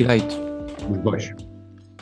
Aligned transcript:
Direito. 0.00 0.34
Os 0.90 0.98
dois. 1.02 1.30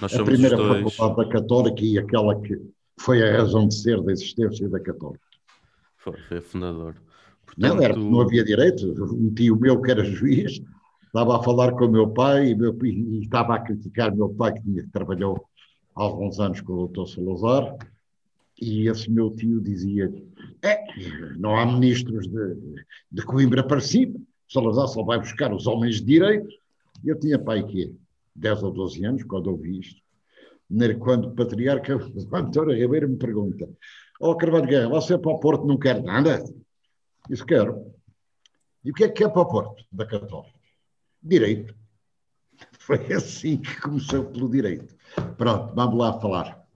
Nós 0.01 0.15
A 0.15 0.23
primeira 0.23 0.57
os 0.57 0.69
dois. 0.69 0.95
faculdade 0.95 1.17
da 1.17 1.41
Católica 1.41 1.85
e 1.85 1.99
aquela 1.99 2.41
que 2.41 2.57
foi 3.01 3.21
a 3.29 3.39
razão 3.39 3.67
de 3.67 3.75
ser 3.75 4.01
da 4.01 4.13
existência 4.13 4.69
da 4.69 4.79
Católica. 4.79 5.27
Foi, 5.97 6.17
foi 6.29 6.39
a 6.39 6.43
fundador. 6.43 6.95
Não, 7.57 7.83
era, 7.83 7.95
Portanto, 7.95 8.09
não 8.09 8.21
havia 8.21 8.45
direito. 8.45 8.87
Um 9.13 9.35
tio 9.35 9.59
meu 9.59 9.83
que 9.83 9.91
era 9.91 10.05
juiz 10.05 10.63
estava 11.07 11.39
a 11.39 11.43
falar 11.43 11.73
com 11.73 11.87
o 11.87 11.91
meu 11.91 12.09
pai 12.09 12.51
e, 12.51 12.55
meu, 12.55 12.79
e 12.85 13.19
estava 13.21 13.57
a 13.57 13.59
criticar 13.59 14.13
o 14.13 14.17
meu 14.17 14.29
pai 14.29 14.53
que 14.53 14.63
tinha, 14.63 14.89
trabalhou 14.93 15.45
há 15.97 16.01
alguns 16.01 16.39
anos 16.39 16.61
com 16.61 16.75
o 16.75 16.87
Dr. 16.87 17.05
Salazar 17.05 17.77
e 18.63 18.89
esse 18.89 19.11
meu 19.11 19.35
tio 19.35 19.61
dizia-lhe 19.61 20.25
é, 20.63 20.85
não 21.37 21.57
há 21.57 21.67
ministros 21.67 22.29
de, 22.29 22.85
de 23.11 23.23
Coimbra 23.23 23.65
para 23.65 23.81
cima, 23.81 24.21
Salazar 24.49 24.87
só 24.87 25.03
vai 25.03 25.19
buscar 25.19 25.53
os 25.53 25.67
homens 25.67 25.97
de 25.97 26.05
direito. 26.05 26.49
Eu 27.05 27.19
tinha 27.19 27.39
pai 27.39 27.65
que 27.67 27.95
10 28.35 28.63
ou 28.63 28.73
12 28.73 29.05
anos 29.05 29.23
quando 29.25 29.49
ouvi 29.49 29.81
isto. 29.81 30.03
Quando 30.99 31.29
o 31.29 31.35
patriarca 31.35 31.95
António 32.33 32.77
Ribeiro 32.77 33.09
me 33.09 33.17
pergunta 33.17 33.69
ó 34.21 34.35
Carvalho 34.35 34.67
Guerra, 34.67 34.89
você 34.89 35.17
para 35.17 35.31
o 35.31 35.41
Porto 35.41 35.67
não 35.67 35.79
quer 35.79 36.03
nada? 36.03 36.43
Isso 37.31 37.45
quero. 37.45 37.93
E 38.85 38.91
o 38.91 38.95
que 38.95 39.05
é 39.05 39.09
que 39.09 39.23
quer 39.23 39.29
para 39.29 39.43
o 39.43 39.47
Porto, 39.47 39.85
da 39.91 40.07
Católica? 40.07 40.59
Direito. 41.23 41.75
Foi 42.79 43.13
assim 43.13 43.59
que 43.59 43.81
começou 43.81 44.25
pelo 44.25 44.51
direito. 44.51 44.95
Pronto, 45.37 45.75
vamos 45.75 45.99
lá 45.99 46.19
falar. 46.21 46.67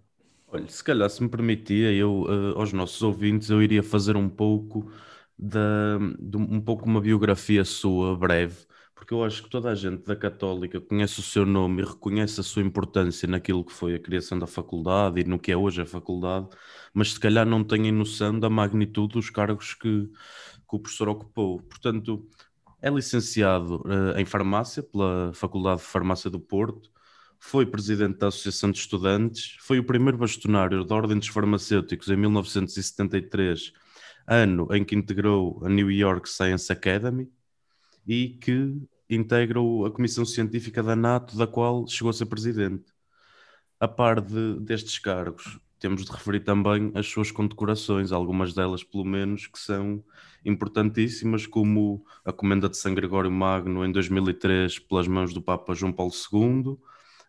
Olha, 0.48 0.68
se 0.68 0.84
calhar, 0.84 1.08
se 1.08 1.22
me 1.22 1.28
permitia, 1.28 1.92
eu, 1.92 2.26
eh, 2.28 2.58
aos 2.58 2.72
nossos 2.72 3.02
ouvintes, 3.02 3.48
eu 3.48 3.62
iria 3.62 3.82
fazer 3.82 4.16
um 4.16 4.28
pouco 4.28 4.92
de 5.38 6.36
um 6.36 6.60
pouco 6.60 6.84
uma 6.84 7.00
biografia 7.00 7.64
sua, 7.64 8.16
breve, 8.16 8.66
porque 9.02 9.14
eu 9.14 9.24
acho 9.24 9.42
que 9.42 9.50
toda 9.50 9.68
a 9.68 9.74
gente 9.74 10.04
da 10.04 10.14
Católica 10.14 10.80
conhece 10.80 11.18
o 11.18 11.24
seu 11.24 11.44
nome 11.44 11.82
e 11.82 11.84
reconhece 11.84 12.38
a 12.38 12.42
sua 12.44 12.62
importância 12.62 13.26
naquilo 13.26 13.64
que 13.64 13.72
foi 13.72 13.96
a 13.96 13.98
criação 13.98 14.38
da 14.38 14.46
faculdade 14.46 15.20
e 15.20 15.24
no 15.24 15.40
que 15.40 15.50
é 15.50 15.56
hoje 15.56 15.82
a 15.82 15.86
faculdade, 15.86 16.46
mas 16.94 17.12
se 17.12 17.18
calhar 17.18 17.44
não 17.44 17.64
têm 17.64 17.90
noção 17.90 18.38
da 18.38 18.48
magnitude 18.48 19.14
dos 19.14 19.28
cargos 19.28 19.74
que, 19.74 20.06
que 20.06 20.76
o 20.76 20.78
professor 20.78 21.08
ocupou. 21.08 21.60
Portanto, 21.62 22.28
é 22.80 22.88
licenciado 22.90 23.82
eh, 23.88 24.20
em 24.20 24.24
farmácia 24.24 24.84
pela 24.84 25.32
Faculdade 25.34 25.80
de 25.80 25.86
Farmácia 25.88 26.30
do 26.30 26.38
Porto, 26.38 26.88
foi 27.40 27.66
presidente 27.66 28.18
da 28.18 28.28
Associação 28.28 28.70
de 28.70 28.78
Estudantes, 28.78 29.56
foi 29.62 29.80
o 29.80 29.84
primeiro 29.84 30.16
bastonário 30.16 30.84
da 30.84 30.94
Ordem 30.94 31.18
dos 31.18 31.26
Farmacêuticos 31.26 32.08
em 32.08 32.16
1973, 32.16 33.72
ano 34.28 34.68
em 34.70 34.84
que 34.84 34.94
integrou 34.94 35.60
a 35.64 35.68
New 35.68 35.90
York 35.90 36.28
Science 36.28 36.70
Academy 36.72 37.28
e 38.06 38.30
que 38.40 38.76
integrou 39.08 39.86
a 39.86 39.90
Comissão 39.90 40.24
Científica 40.24 40.82
da 40.82 40.96
NATO, 40.96 41.36
da 41.36 41.46
qual 41.46 41.86
chegou 41.86 42.10
a 42.10 42.12
ser 42.12 42.26
presidente. 42.26 42.84
A 43.78 43.88
par 43.88 44.20
de- 44.20 44.60
destes 44.60 44.98
cargos, 44.98 45.58
temos 45.78 46.04
de 46.04 46.12
referir 46.12 46.40
também 46.40 46.92
as 46.94 47.08
suas 47.08 47.32
condecorações, 47.32 48.12
algumas 48.12 48.54
delas, 48.54 48.84
pelo 48.84 49.04
menos, 49.04 49.48
que 49.48 49.58
são 49.58 50.02
importantíssimas, 50.44 51.46
como 51.46 52.04
a 52.24 52.32
Comenda 52.32 52.68
de 52.68 52.76
São 52.76 52.94
Gregório 52.94 53.30
Magno 53.30 53.84
em 53.84 53.90
2003 53.90 54.78
pelas 54.78 55.08
mãos 55.08 55.34
do 55.34 55.42
Papa 55.42 55.74
João 55.74 55.92
Paulo 55.92 56.12
II, 56.32 56.76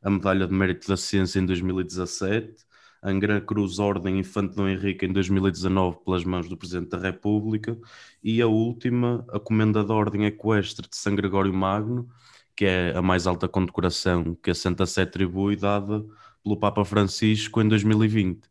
a 0.04 0.10
Medalha 0.10 0.46
de 0.48 0.54
Mérito 0.54 0.88
da 0.88 0.98
Ciência 0.98 1.40
em 1.40 1.46
2017, 1.46 2.64
a 3.04 3.12
Gran 3.12 3.42
Cruz 3.42 3.80
Ordem 3.80 4.18
Infante 4.18 4.56
Dom 4.56 4.68
Henrique 4.68 5.06
em 5.06 5.12
2019 5.12 6.00
pelas 6.06 6.24
mãos 6.24 6.48
do 6.48 6.56
Presidente 6.56 6.90
da 6.90 6.98
República 6.98 7.78
e 8.24 8.42
a 8.42 8.48
última, 8.48 9.26
a 9.30 9.40
Comenda 9.40 9.84
da 9.84 9.94
Ordem 9.94 10.26
Equestre 10.26 10.88
de 10.90 10.96
São 10.96 11.14
Gregório 11.14 11.54
Magno, 11.54 12.10
que 12.56 12.64
é 12.64 12.96
a 12.96 13.02
mais 13.02 13.28
alta 13.28 13.48
condecoração 13.48 14.34
que 14.36 14.52
a 14.52 14.56
Santa 14.56 14.86
Sé 14.86 15.02
atribui, 15.02 15.58
dada 15.58 16.02
pelo 16.42 16.58
Papa 16.58 16.86
Francisco 16.86 17.62
em 17.62 17.68
2020. 17.68 18.50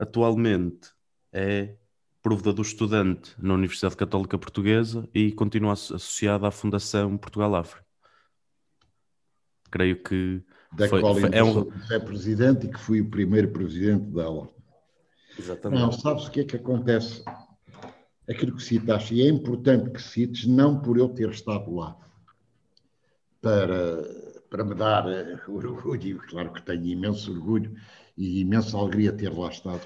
Atualmente 0.00 0.90
é 1.32 1.76
provedor 2.20 2.54
do 2.54 2.62
estudante 2.62 3.34
na 3.38 3.54
Universidade 3.54 3.96
Católica 3.96 4.36
Portuguesa 4.36 5.08
e 5.14 5.30
continua 5.30 5.74
asso- 5.74 5.94
associado 5.94 6.44
à 6.44 6.50
Fundação 6.50 7.16
Portugal-África. 7.16 7.84
Creio 9.70 10.02
que 10.02 10.42
Da 10.76 10.88
Foi- 10.88 11.00
qual 11.00 11.14
foi- 11.14 11.30
é 11.32 11.42
um- 11.44 11.70
é 11.90 11.98
presidente 11.98 12.66
e 12.66 12.70
que 12.70 12.78
fui 12.78 13.00
o 13.00 13.08
primeiro 13.08 13.48
presidente 13.48 14.06
dela. 14.06 14.48
Exatamente. 15.38 15.80
Não, 15.80 15.92
sabes 15.92 16.26
o 16.26 16.30
que 16.30 16.40
é 16.40 16.44
que 16.44 16.56
acontece? 16.56 17.22
Aquilo 18.28 18.56
que 18.56 18.62
citaste, 18.62 19.14
e 19.14 19.22
é 19.22 19.28
importante 19.28 19.90
que 19.90 20.00
cites, 20.02 20.46
não 20.46 20.80
por 20.80 20.96
eu 20.98 21.08
ter 21.08 21.28
estado 21.30 21.74
lá, 21.74 21.96
para, 23.40 24.02
para 24.48 24.64
me 24.64 24.74
dar 24.74 25.06
eh, 25.08 25.38
orgulho, 25.48 26.18
claro 26.28 26.52
que 26.52 26.62
tenho 26.62 26.84
imenso 26.86 27.30
orgulho 27.32 27.74
e 28.16 28.40
imensa 28.40 28.76
alegria 28.78 29.12
ter 29.12 29.28
lá 29.32 29.48
estado, 29.50 29.82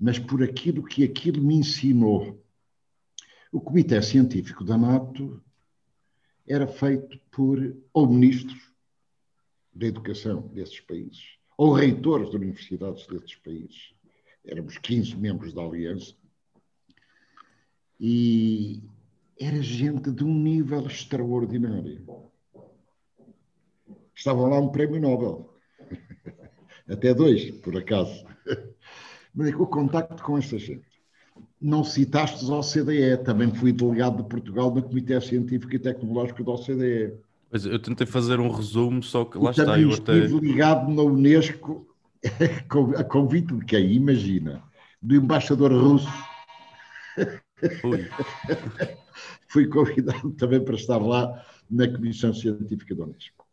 mas 0.00 0.18
por 0.18 0.42
aquilo 0.42 0.82
que 0.82 1.04
aquilo 1.04 1.42
me 1.42 1.56
ensinou. 1.56 2.42
O 3.52 3.60
Comitê 3.60 4.00
Científico 4.02 4.64
da 4.64 4.76
NATO 4.78 5.42
era 6.46 6.66
feito 6.66 7.18
por 7.30 7.58
ou 7.92 8.06
ministros 8.08 8.67
da 9.78 9.86
educação 9.86 10.48
desses 10.48 10.80
países, 10.80 11.38
ou 11.56 11.72
reitores 11.72 12.30
de 12.30 12.36
universidades 12.36 13.06
desses 13.06 13.36
países. 13.36 13.94
Éramos 14.44 14.76
15 14.78 15.16
membros 15.16 15.52
da 15.52 15.62
Aliança. 15.62 16.14
E 18.00 18.82
era 19.38 19.62
gente 19.62 20.10
de 20.10 20.24
um 20.24 20.34
nível 20.34 20.84
extraordinário. 20.86 22.04
Estavam 24.14 24.48
lá 24.48 24.58
um 24.58 24.68
prémio 24.68 25.00
Nobel. 25.00 25.54
Até 26.88 27.14
dois, 27.14 27.50
por 27.50 27.76
acaso. 27.76 28.26
Mas 29.32 29.54
o 29.54 29.66
contacto 29.66 30.22
com 30.24 30.38
esta 30.38 30.58
gente. 30.58 30.88
Não 31.60 31.84
citaste 31.84 32.44
a 32.50 32.56
OCDE, 32.56 33.22
também 33.24 33.54
fui 33.54 33.72
delegado 33.72 34.22
de 34.22 34.28
Portugal 34.28 34.74
no 34.74 34.82
Comitê 34.82 35.20
Científico 35.20 35.72
e 35.74 35.78
Tecnológico 35.78 36.42
da 36.42 36.52
OCDE. 36.52 37.27
Pois, 37.50 37.64
eu 37.64 37.78
tentei 37.78 38.06
fazer 38.06 38.40
um 38.40 38.50
resumo, 38.50 39.02
só 39.02 39.24
que 39.24 39.38
lá 39.38 39.50
está, 39.50 39.78
eu 39.78 39.92
até. 39.92 40.12
ligado 40.12 40.90
na 40.92 41.02
Unesco 41.02 41.86
a 42.98 43.04
convite 43.04 43.54
de 43.54 43.64
quem? 43.64 43.92
Imagina, 43.92 44.62
do 45.00 45.14
embaixador 45.14 45.72
russo. 45.72 46.08
Ui, 47.84 48.08
Fui 49.48 49.66
convidado 49.66 50.30
também 50.32 50.62
para 50.62 50.74
estar 50.74 50.98
lá 50.98 51.44
na 51.70 51.88
Comissão 51.88 52.34
Científica 52.34 52.94
da 52.94 53.04
Unesco. 53.04 53.46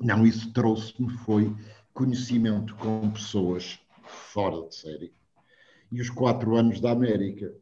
Não, 0.00 0.26
isso 0.26 0.52
trouxe-me 0.52 1.10
foi 1.18 1.54
conhecimento 1.92 2.74
com 2.76 3.10
pessoas 3.10 3.78
fora 4.02 4.66
de 4.66 4.74
série. 4.74 5.12
E 5.92 6.00
os 6.00 6.10
quatro 6.10 6.56
anos 6.56 6.80
da 6.80 6.90
América, 6.90 7.54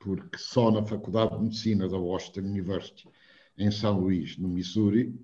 porque 0.00 0.38
só 0.38 0.70
na 0.70 0.84
Faculdade 0.84 1.36
de 1.36 1.42
Medicina 1.42 1.88
da 1.88 1.96
Washington 1.96 2.40
University, 2.40 3.08
em 3.58 3.70
São 3.70 4.00
Luís, 4.00 4.36
no 4.36 4.48
Missouri, 4.48 5.14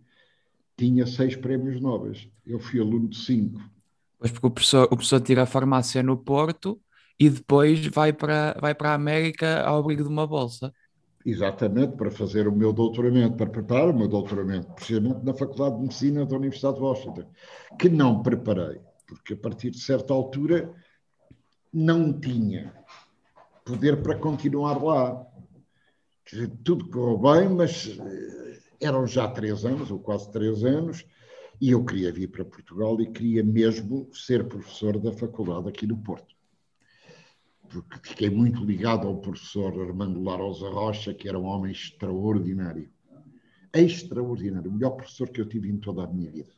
tinha 0.77 1.07
seis 1.07 1.37
prémios 1.37 1.81
Nobel. 1.81 2.13
Eu 2.47 2.59
fui 2.59 2.81
aluno 2.81 3.09
de 3.09 3.19
cinco. 3.19 3.61
Pois 4.19 4.31
porque 4.31 4.47
o 4.47 4.51
professor, 4.51 4.85
o 4.85 4.97
professor 4.97 5.21
tira 5.21 5.43
a 5.43 5.47
farmácia 5.47 6.03
no 6.03 6.17
Porto 6.17 6.81
e 7.19 7.29
depois 7.29 7.87
vai 7.87 8.13
para, 8.13 8.57
vai 8.61 8.75
para 8.75 8.91
a 8.91 8.95
América 8.95 9.63
ao 9.63 9.81
abrigo 9.81 10.03
de 10.03 10.09
uma 10.09 10.27
bolsa. 10.27 10.73
Exatamente, 11.25 11.97
para 11.97 12.11
fazer 12.11 12.49
o 12.49 12.53
meu 12.53 12.73
doutoramento, 12.73 13.37
para 13.37 13.47
preparar 13.47 13.89
o 13.89 13.97
meu 13.97 14.09
doutoramento, 14.09 14.73
precisamente 14.73 15.25
na 15.25 15.33
Faculdade 15.33 15.77
de 15.77 15.83
Medicina 15.83 16.27
da 16.27 16.37
Universidade 16.37 16.77
de 16.77 16.83
Washington, 16.83 17.25
que 17.79 17.89
não 17.89 18.23
preparei, 18.23 18.81
porque 19.07 19.35
a 19.35 19.37
partir 19.37 19.71
de 19.71 19.79
certa 19.79 20.13
altura 20.13 20.73
não 21.73 22.13
tinha 22.13 22.73
poder 23.65 24.03
para 24.03 24.17
continuar 24.17 24.83
lá. 24.83 25.27
Dizer, 26.33 26.51
Tudo 26.65 26.89
correu 26.89 27.19
bem, 27.19 27.49
mas 27.49 27.99
eh, 27.99 28.59
eram 28.81 29.07
já 29.07 29.29
três 29.29 29.65
anos, 29.65 29.91
ou 29.91 29.99
quase 29.99 30.33
três 30.33 30.65
anos, 30.65 31.05
e 31.61 31.71
eu 31.71 31.85
queria 31.85 32.13
vir 32.13 32.29
para 32.29 32.45
Portugal 32.45 33.01
e 33.01 33.11
queria 33.11 33.45
mesmo 33.45 34.09
ser 34.13 34.49
professor 34.49 34.99
da 34.99 35.13
faculdade 35.13 35.69
aqui 35.69 35.87
no 35.87 35.97
Porto 35.99 36.33
porque 37.73 38.11
fiquei 38.11 38.29
muito 38.29 38.63
ligado 38.63 39.09
ao 39.09 39.17
professor 39.17 39.73
Armando 39.81 40.23
Larosa 40.23 40.69
Rocha, 40.69 41.15
que 41.15 41.27
era 41.27 41.39
um 41.39 41.47
homem 41.47 41.73
extraordinário. 41.73 42.91
Extraordinário, 43.73 44.71
o 44.71 44.75
melhor 44.75 44.91
professor 44.91 45.29
que 45.31 45.41
eu 45.41 45.49
tive 45.49 45.71
em 45.71 45.79
toda 45.79 46.05
a 46.05 46.07
minha 46.07 46.31
vida. 46.31 46.51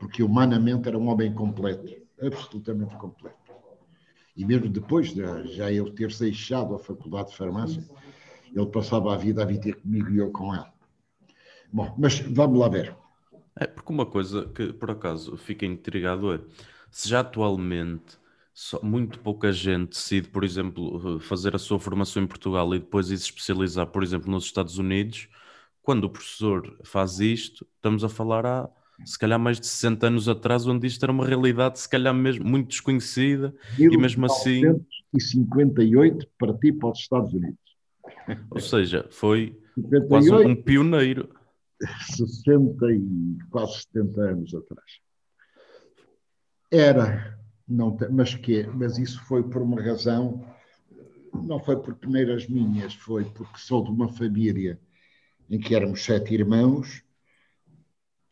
Porque 0.00 0.22
humanamente 0.22 0.88
era 0.88 0.98
um 0.98 1.06
homem 1.08 1.32
completo, 1.32 1.94
absolutamente 2.20 2.96
completo. 2.96 3.36
E 4.36 4.44
mesmo 4.44 4.68
depois 4.68 5.14
de 5.14 5.22
já 5.54 5.72
eu 5.72 5.92
ter 5.92 6.12
deixado 6.16 6.74
a 6.74 6.78
Faculdade 6.78 7.30
de 7.30 7.36
Farmácia, 7.36 7.84
ele 8.54 8.66
passava 8.66 9.14
a 9.14 9.16
vida 9.16 9.42
a 9.42 9.46
vir 9.46 9.74
comigo 9.76 10.10
e 10.10 10.18
eu 10.18 10.30
com 10.30 10.54
ele. 10.54 10.66
Bom, 11.72 11.94
mas 11.98 12.18
vamos 12.20 12.58
lá 12.58 12.68
ver. 12.68 12.96
É, 13.56 13.66
porque 13.66 13.92
uma 13.92 14.06
coisa 14.06 14.46
que 14.46 14.72
por 14.72 14.90
acaso 14.90 15.36
fica 15.36 15.66
intrigado 15.66 16.32
é 16.32 16.40
se 16.90 17.08
já 17.08 17.20
atualmente 17.20 18.18
só, 18.54 18.80
muito 18.82 19.20
pouca 19.20 19.52
gente 19.52 19.90
decide, 19.90 20.28
por 20.28 20.42
exemplo, 20.42 21.20
fazer 21.20 21.54
a 21.54 21.58
sua 21.58 21.78
formação 21.78 22.22
em 22.22 22.26
Portugal 22.26 22.74
e 22.74 22.78
depois 22.78 23.10
ir 23.10 23.18
se 23.18 23.24
especializar, 23.24 23.86
por 23.86 24.02
exemplo, 24.02 24.30
nos 24.30 24.44
Estados 24.44 24.78
Unidos, 24.78 25.28
quando 25.82 26.04
o 26.04 26.10
professor 26.10 26.76
faz 26.84 27.20
isto, 27.20 27.66
estamos 27.76 28.02
a 28.02 28.08
falar 28.08 28.44
há 28.44 28.68
se 29.04 29.18
calhar 29.18 29.38
mais 29.38 29.60
de 29.60 29.66
60 29.66 30.06
anos 30.08 30.28
atrás, 30.28 30.66
onde 30.66 30.86
isto 30.86 31.02
era 31.04 31.12
uma 31.12 31.24
realidade, 31.24 31.78
se 31.78 31.88
calhar 31.88 32.12
mesmo 32.12 32.44
muito 32.44 32.68
desconhecida, 32.68 33.54
e 33.78 33.96
mesmo 33.96 34.26
assim. 34.26 34.60
1958 34.60 36.26
parti 36.38 36.72
para 36.72 36.90
os 36.90 36.98
Estados 36.98 37.32
Unidos. 37.32 37.67
Ou 38.50 38.60
seja, 38.60 39.06
foi 39.10 39.58
58, 39.74 40.08
quase 40.08 40.32
um 40.32 40.62
pioneiro. 40.62 41.28
60 42.16 42.92
e 42.92 43.38
quase 43.50 43.82
70 43.92 44.20
anos 44.20 44.54
atrás. 44.54 45.00
Era, 46.70 47.38
não, 47.66 47.96
mas 48.10 48.34
que 48.34 48.66
Mas 48.66 48.98
isso 48.98 49.22
foi 49.24 49.42
por 49.42 49.62
uma 49.62 49.80
razão, 49.80 50.44
não 51.32 51.60
foi 51.60 51.80
por 51.80 51.94
peneiras 51.94 52.46
minhas, 52.48 52.94
foi 52.94 53.24
porque 53.24 53.58
sou 53.58 53.84
de 53.84 53.90
uma 53.90 54.08
família 54.08 54.78
em 55.48 55.58
que 55.58 55.74
éramos 55.74 56.04
sete 56.04 56.34
irmãos. 56.34 57.02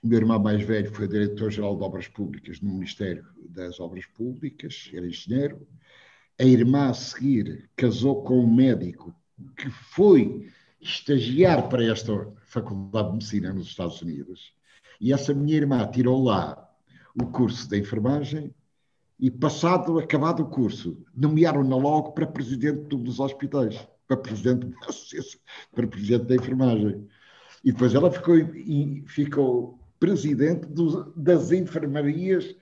O 0.03 0.09
meu 0.09 0.19
irmão 0.19 0.39
mais 0.39 0.63
velho 0.63 0.93
foi 0.93 1.09
diretor-geral 1.09 1.77
de 1.77 1.83
Obras 1.83 2.09
Públicas 2.09 2.61
no 2.61 2.73
Ministério 2.73 3.27
das 3.49 3.81
Obras 3.81 4.07
Públicas, 4.07 4.91
era 4.93 5.07
engenheiro. 5.07 5.67
A 6.39 6.45
irmã 6.45 6.91
a 6.91 6.95
seguir 6.95 7.71
casou 7.75 8.23
com 8.23 8.41
um 8.41 8.55
médico 8.55 9.15
que 9.57 9.71
foi 9.71 10.49
estagiar 10.81 11.69
para 11.69 11.85
esta 11.85 12.13
Faculdade 12.45 13.09
de 13.09 13.13
Medicina 13.15 13.53
nos 13.53 13.69
Estados 13.69 14.01
Unidos. 14.01 14.55
E 15.01 15.13
essa 15.13 15.35
minha 15.35 15.57
irmã 15.57 15.87
tirou 15.91 16.23
lá 16.23 16.71
o 17.15 17.27
curso 17.27 17.69
de 17.69 17.79
enfermagem 17.79 18.55
e, 19.19 19.31
passado, 19.31 19.99
acabado 19.99 20.43
o 20.43 20.47
curso, 20.47 21.03
nomearam-na 21.15 21.77
logo 21.77 22.13
para 22.13 22.27
presidente 22.27 22.97
dos 22.97 23.19
hospitais, 23.19 23.87
para 24.07 24.17
presidente, 24.17 24.71
para 25.75 25.87
presidente 25.87 26.25
da 26.27 26.37
enfermagem. 26.37 27.07
E 27.65 27.73
depois 27.73 27.95
ela 27.95 28.11
ficou, 28.11 28.35
ficou 29.07 29.79
presidente 29.99 30.67
do, 30.67 31.13
das 31.17 31.51
enfermarias 31.51 32.55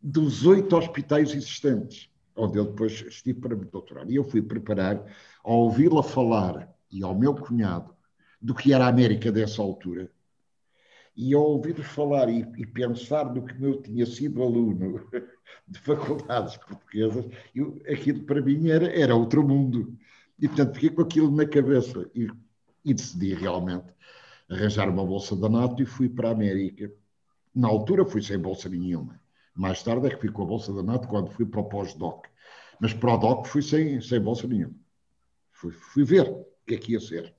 dos 0.00 0.44
oito 0.44 0.76
hospitais 0.76 1.32
existentes, 1.32 2.10
onde 2.36 2.58
eu 2.58 2.64
depois 2.64 2.92
estive 3.06 3.40
para 3.40 3.56
me 3.56 3.64
doutorar. 3.64 4.08
E 4.10 4.16
eu 4.16 4.24
fui 4.24 4.42
preparar, 4.42 5.04
ao 5.42 5.58
ouvi-la 5.60 6.02
falar, 6.02 6.72
e 6.90 7.02
ao 7.02 7.14
meu 7.14 7.34
cunhado, 7.34 7.94
do 8.40 8.54
que 8.54 8.72
era 8.72 8.86
a 8.86 8.88
América 8.88 9.30
dessa 9.30 9.62
altura, 9.62 10.10
e 11.16 11.34
ao 11.34 11.42
ouvir-os 11.42 11.86
falar 11.86 12.28
e, 12.28 12.40
e, 12.56 12.66
pensar 12.66 13.32
no 13.34 13.44
que 13.44 13.62
eu 13.62 13.80
tinha 13.82 14.06
sido 14.06 14.42
aluno 14.42 15.06
de 15.68 15.78
faculdades 15.78 16.56
portuguesas, 16.56 17.26
eu, 17.54 17.80
aquilo 17.88 18.22
para 18.24 18.40
mim 18.40 18.68
era, 18.68 18.86
era 18.86 19.14
outro 19.14 19.46
mundo. 19.46 19.96
E, 20.38 20.48
portanto, 20.48 20.74
fiquei 20.74 20.90
com 20.90 21.02
aquilo 21.02 21.30
na 21.30 21.46
cabeça 21.46 22.10
e, 22.14 22.28
e 22.84 22.94
decidi 22.94 23.34
realmente 23.34 23.92
arranjar 24.48 24.88
uma 24.88 25.04
bolsa 25.04 25.36
da 25.36 25.48
NATO 25.48 25.82
e 25.82 25.86
fui 25.86 26.08
para 26.08 26.28
a 26.28 26.32
América. 26.32 26.90
Na 27.54 27.68
altura 27.68 28.04
fui 28.04 28.22
sem 28.22 28.38
bolsa 28.38 28.68
nenhuma. 28.68 29.21
Mais 29.54 29.82
tarde 29.82 30.06
é 30.06 30.10
que 30.10 30.20
fui 30.20 30.30
com 30.30 30.42
a 30.42 30.46
bolsa 30.46 30.72
da 30.72 30.82
NATO 30.82 31.08
quando 31.08 31.30
fui 31.30 31.46
para 31.46 31.60
o 31.60 31.68
pós-doc. 31.68 32.26
Mas 32.80 32.92
para 32.92 33.14
o 33.14 33.18
doc 33.18 33.46
fui 33.46 33.62
sem, 33.62 34.00
sem 34.00 34.20
bolsa 34.20 34.46
nenhuma. 34.46 34.74
Fui, 35.52 35.72
fui 35.72 36.04
ver 36.04 36.28
o 36.28 36.46
que 36.66 36.74
é 36.74 36.78
que 36.78 36.92
ia 36.92 37.00
ser 37.00 37.34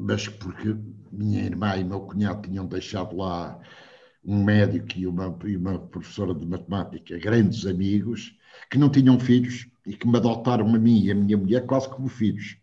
mas 0.00 0.28
porque 0.28 0.76
minha 1.10 1.42
irmã 1.42 1.76
e 1.76 1.84
meu 1.84 2.00
cunhado 2.00 2.48
tinham 2.48 2.66
deixado 2.66 3.16
lá 3.16 3.58
um 4.24 4.42
médico 4.42 4.98
e 4.98 5.06
uma, 5.06 5.38
e 5.44 5.56
uma 5.56 5.78
professora 5.78 6.34
de 6.34 6.44
matemática, 6.44 7.18
grandes 7.18 7.64
amigos, 7.64 8.36
que 8.70 8.78
não 8.78 8.90
tinham 8.90 9.18
filhos 9.18 9.68
e 9.86 9.96
que 9.96 10.06
me 10.06 10.16
adotaram 10.16 10.66
a 10.74 10.78
mim 10.78 11.04
e 11.04 11.10
a 11.10 11.14
minha 11.14 11.36
mulher 11.36 11.64
quase 11.64 11.88
como 11.88 12.08
filhos. 12.08 12.58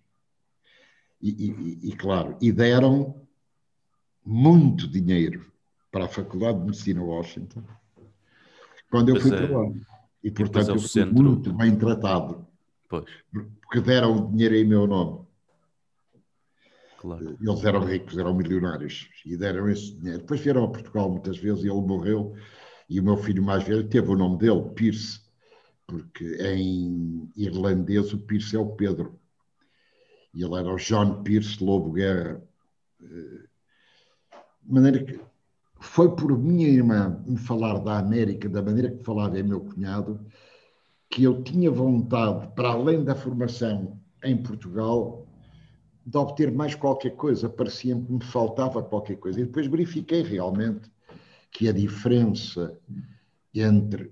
E, 1.21 1.29
e, 1.29 1.89
e 1.89 1.95
claro, 1.95 2.37
e 2.41 2.51
deram 2.51 3.21
muito 4.25 4.87
dinheiro 4.87 5.52
para 5.93 6.05
a 6.05 6.09
Faculdade 6.09 6.59
de 6.59 6.65
Medicina 6.65 7.03
Washington 7.03 7.63
quando 8.93 9.09
eu 9.09 9.15
pois 9.15 9.27
fui 9.27 9.35
é. 9.35 9.47
para 9.47 9.57
lá. 9.57 9.73
E 10.23 10.29
portanto 10.29 10.69
é 10.69 10.71
eu 10.73 10.79
fui 10.79 10.87
centro... 10.87 11.15
muito 11.15 11.51
bem 11.53 11.75
tratado. 11.75 12.45
Pois. 12.87 13.05
Porque 13.31 13.81
deram 13.81 14.29
dinheiro 14.29 14.55
em 14.55 14.65
meu 14.65 14.85
nome. 14.85 15.25
Claro. 16.99 17.37
Eles 17.41 17.63
eram 17.65 17.83
ricos, 17.83 18.17
eram 18.17 18.35
milionários 18.35 19.09
e 19.25 19.35
deram 19.35 19.67
esse 19.67 19.95
dinheiro. 19.95 20.19
Depois 20.19 20.41
vieram 20.41 20.63
a 20.65 20.71
Portugal 20.71 21.09
muitas 21.09 21.37
vezes 21.37 21.63
e 21.63 21.69
ele 21.69 21.81
morreu. 21.81 22.35
E 22.87 22.99
o 22.99 23.03
meu 23.03 23.17
filho 23.17 23.41
mais 23.41 23.63
velho 23.63 23.87
teve 23.87 24.11
o 24.11 24.15
nome 24.15 24.37
dele, 24.37 24.69
Pierce, 24.75 25.21
porque 25.87 26.37
em 26.41 27.31
irlandês 27.35 28.13
o 28.13 28.19
Pierce 28.19 28.55
é 28.55 28.59
o 28.59 28.75
Pedro. 28.75 29.19
E 30.35 30.43
ele 30.43 30.55
era 30.55 30.71
o 30.71 30.77
John 30.77 31.23
Pierce 31.23 31.63
Lobo 31.63 31.93
Guerra. 31.93 32.41
De 33.01 34.71
maneira 34.71 35.03
que 35.03 35.19
foi 35.83 36.15
por 36.15 36.37
minha 36.37 36.67
irmã 36.67 37.21
me 37.25 37.37
falar 37.37 37.77
da 37.79 37.99
América, 37.99 38.47
da 38.47 38.61
maneira 38.61 38.89
que 38.89 39.03
falava 39.03 39.37
é 39.37 39.43
meu 39.43 39.59
cunhado, 39.59 40.19
que 41.09 41.23
eu 41.23 41.43
tinha 41.43 41.69
vontade, 41.69 42.47
para 42.55 42.69
além 42.69 43.03
da 43.03 43.13
formação 43.13 43.99
em 44.23 44.41
Portugal, 44.41 45.27
de 46.05 46.17
obter 46.17 46.51
mais 46.51 46.73
qualquer 46.73 47.11
coisa, 47.11 47.49
parecia-me 47.49 48.05
que 48.05 48.13
me 48.13 48.23
faltava 48.23 48.81
qualquer 48.81 49.17
coisa. 49.17 49.41
E 49.41 49.45
depois 49.45 49.67
verifiquei 49.67 50.23
realmente 50.23 50.89
que 51.51 51.67
a 51.67 51.73
diferença 51.73 52.79
entre 53.53 54.11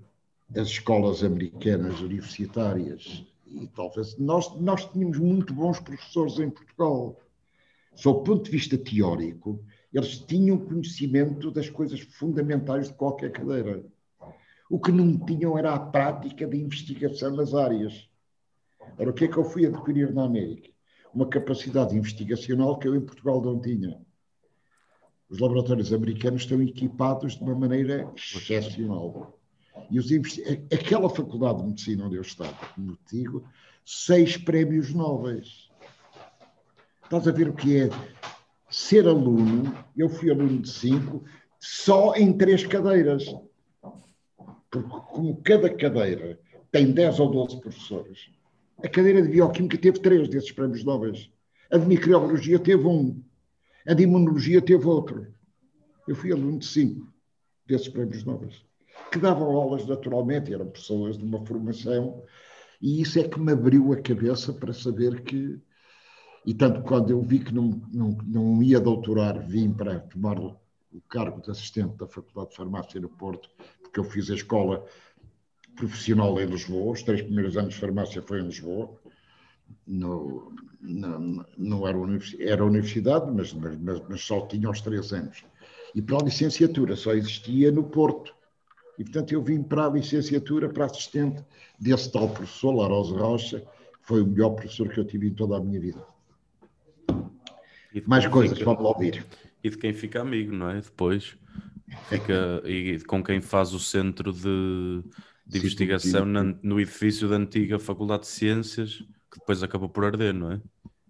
as 0.54 0.68
escolas 0.68 1.24
americanas 1.24 2.00
universitárias 2.00 3.24
e 3.46 3.66
talvez 3.66 4.16
nós, 4.18 4.54
nós 4.60 4.84
tínhamos 4.92 5.18
muito 5.18 5.52
bons 5.52 5.80
professores 5.80 6.38
em 6.38 6.50
Portugal. 6.50 7.18
Sob 7.94 8.20
o 8.20 8.22
ponto 8.22 8.44
de 8.44 8.50
vista 8.50 8.78
teórico, 8.78 9.62
eles 9.92 10.18
tinham 10.18 10.58
conhecimento 10.58 11.50
das 11.50 11.68
coisas 11.68 12.00
fundamentais 12.00 12.88
de 12.88 12.94
qualquer 12.94 13.30
cadeira. 13.30 13.84
O 14.70 14.80
que 14.80 14.90
não 14.90 15.18
tinham 15.18 15.58
era 15.58 15.74
a 15.74 15.80
prática 15.80 16.46
de 16.46 16.56
investigação 16.56 17.36
nas 17.36 17.54
áreas. 17.54 18.08
Era 18.98 19.10
o 19.10 19.12
que 19.12 19.24
é 19.24 19.28
que 19.28 19.36
eu 19.36 19.44
fui 19.44 19.66
adquirir 19.66 20.12
na 20.14 20.24
América? 20.24 20.72
uma 21.14 21.28
capacidade 21.28 21.96
investigacional 21.96 22.78
que 22.78 22.88
eu 22.88 22.96
em 22.96 23.00
Portugal 23.00 23.40
não 23.42 23.60
tinha. 23.60 24.00
Os 25.28 25.38
laboratórios 25.38 25.92
americanos 25.92 26.42
estão 26.42 26.60
equipados 26.62 27.36
de 27.36 27.42
uma 27.42 27.54
maneira 27.54 28.10
excepcional. 28.16 29.38
E 29.90 29.98
os 29.98 30.08
aquela 30.72 31.08
faculdade 31.08 31.58
de 31.58 31.68
medicina 31.68 32.06
onde 32.06 32.16
eu 32.16 32.22
estava, 32.22 32.54
como 32.74 32.98
digo, 33.10 33.46
seis 33.84 34.36
prémios 34.36 34.92
nobres. 34.92 35.70
Estás 37.04 37.28
a 37.28 37.32
ver 37.32 37.48
o 37.48 37.54
que 37.54 37.78
é 37.78 37.88
ser 38.76 39.06
aluno? 39.06 39.74
Eu 39.96 40.08
fui 40.08 40.30
aluno 40.30 40.60
de 40.60 40.70
cinco, 40.70 41.24
só 41.58 42.14
em 42.14 42.36
três 42.36 42.66
cadeiras. 42.66 43.24
Porque 44.70 44.96
como 45.12 45.36
cada 45.42 45.68
cadeira 45.68 46.38
tem 46.70 46.90
10 46.92 47.20
ou 47.20 47.30
12 47.30 47.60
professores, 47.60 48.30
a 48.82 48.88
cadeira 48.88 49.22
de 49.22 49.28
bioquímica 49.28 49.78
teve 49.78 50.00
três 50.00 50.28
desses 50.28 50.50
prémios 50.50 50.82
nobres. 50.82 51.30
A 51.70 51.78
de 51.78 51.86
microbiologia 51.86 52.58
teve 52.58 52.86
um. 52.86 53.22
A 53.86 53.94
de 53.94 54.02
imunologia 54.02 54.60
teve 54.60 54.86
outro. 54.86 55.26
Eu 56.08 56.16
fui 56.16 56.32
aluno 56.32 56.58
de 56.58 56.66
cinco 56.66 57.12
desses 57.66 57.88
prémios 57.88 58.24
nobres. 58.24 58.64
Que 59.10 59.18
davam 59.18 59.48
aulas 59.50 59.86
naturalmente, 59.86 60.52
eram 60.52 60.66
pessoas 60.66 61.16
de 61.16 61.24
uma 61.24 61.44
formação, 61.46 62.22
e 62.80 63.00
isso 63.00 63.18
é 63.18 63.28
que 63.28 63.38
me 63.38 63.52
abriu 63.52 63.92
a 63.92 64.00
cabeça 64.00 64.52
para 64.52 64.72
saber 64.72 65.22
que. 65.22 65.60
E 66.44 66.52
tanto 66.54 66.82
quando 66.82 67.10
eu 67.10 67.22
vi 67.22 67.38
que 67.38 67.54
não, 67.54 67.80
não, 67.92 68.08
não 68.24 68.62
ia 68.62 68.80
doutorar, 68.80 69.46
vim 69.46 69.72
para 69.72 70.00
tomar 70.00 70.38
o 70.38 70.56
cargo 71.08 71.40
de 71.40 71.50
assistente 71.50 71.96
da 71.96 72.06
Faculdade 72.06 72.50
de 72.50 72.56
Farmácia 72.56 73.00
no 73.00 73.08
Porto, 73.08 73.48
porque 73.82 74.00
eu 74.00 74.04
fiz 74.04 74.30
a 74.30 74.34
escola 74.34 74.84
profissional 75.76 76.38
em 76.40 76.46
Lisboa, 76.46 76.92
os 76.92 77.02
três 77.02 77.22
primeiros 77.22 77.56
anos 77.56 77.74
de 77.74 77.80
farmácia 77.80 78.20
foi 78.22 78.40
em 78.40 78.46
Lisboa, 78.46 78.90
no, 79.86 80.52
no, 80.80 81.46
não 81.56 81.86
era, 81.86 81.96
universidade, 81.96 82.50
era 82.50 82.64
universidade, 82.64 83.30
mas, 83.30 83.52
mas, 83.52 84.02
mas 84.08 84.20
só 84.20 84.46
tinha 84.46 84.68
os 84.68 84.80
três 84.80 85.12
anos. 85.12 85.44
E 85.94 86.02
para 86.02 86.18
a 86.18 86.24
licenciatura 86.24 86.96
só 86.96 87.12
existia 87.12 87.70
no 87.70 87.84
Porto. 87.84 88.34
E, 88.98 89.04
portanto, 89.04 89.32
eu 89.32 89.42
vim 89.42 89.62
para 89.62 89.86
a 89.86 89.90
licenciatura, 89.90 90.68
para 90.68 90.86
assistente 90.86 91.42
desse 91.78 92.10
tal 92.12 92.28
professor, 92.28 92.72
Larosa 92.72 93.16
Rocha, 93.16 93.60
que 93.60 94.06
foi 94.06 94.22
o 94.22 94.26
melhor 94.26 94.50
professor 94.50 94.88
que 94.88 95.00
eu 95.00 95.04
tive 95.04 95.28
em 95.28 95.34
toda 95.34 95.56
a 95.56 95.60
minha 95.60 95.80
vida. 95.80 96.11
Mais 98.06 98.26
coisas, 98.26 98.58
fica, 98.58 98.70
vamos 98.70 98.88
ouvir. 98.88 99.26
E 99.62 99.70
de 99.70 99.78
quem 99.78 99.92
fica 99.92 100.20
amigo, 100.20 100.52
não 100.52 100.70
é? 100.70 100.80
Depois 100.80 101.36
fica 102.08 102.62
e 102.64 102.98
com 103.00 103.22
quem 103.22 103.40
faz 103.40 103.72
o 103.74 103.78
centro 103.78 104.32
de 104.32 105.04
de 105.46 105.58
investigação 105.58 106.24
na, 106.24 106.44
no 106.62 106.80
edifício 106.80 107.28
da 107.28 107.36
antiga 107.36 107.78
Faculdade 107.78 108.22
de 108.22 108.28
Ciências, 108.28 108.98
que 109.30 109.38
depois 109.38 109.62
acabou 109.62 109.88
por 109.88 110.04
arder, 110.04 110.32
não 110.32 110.52
é? 110.52 110.60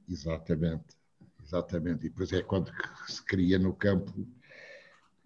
Exatamente, 0.08 0.96
exatamente. 1.44 2.06
E 2.06 2.08
depois 2.08 2.32
é 2.32 2.42
quando 2.42 2.70
se 3.06 3.24
cria 3.24 3.58
no 3.58 3.72
campo 3.72 4.12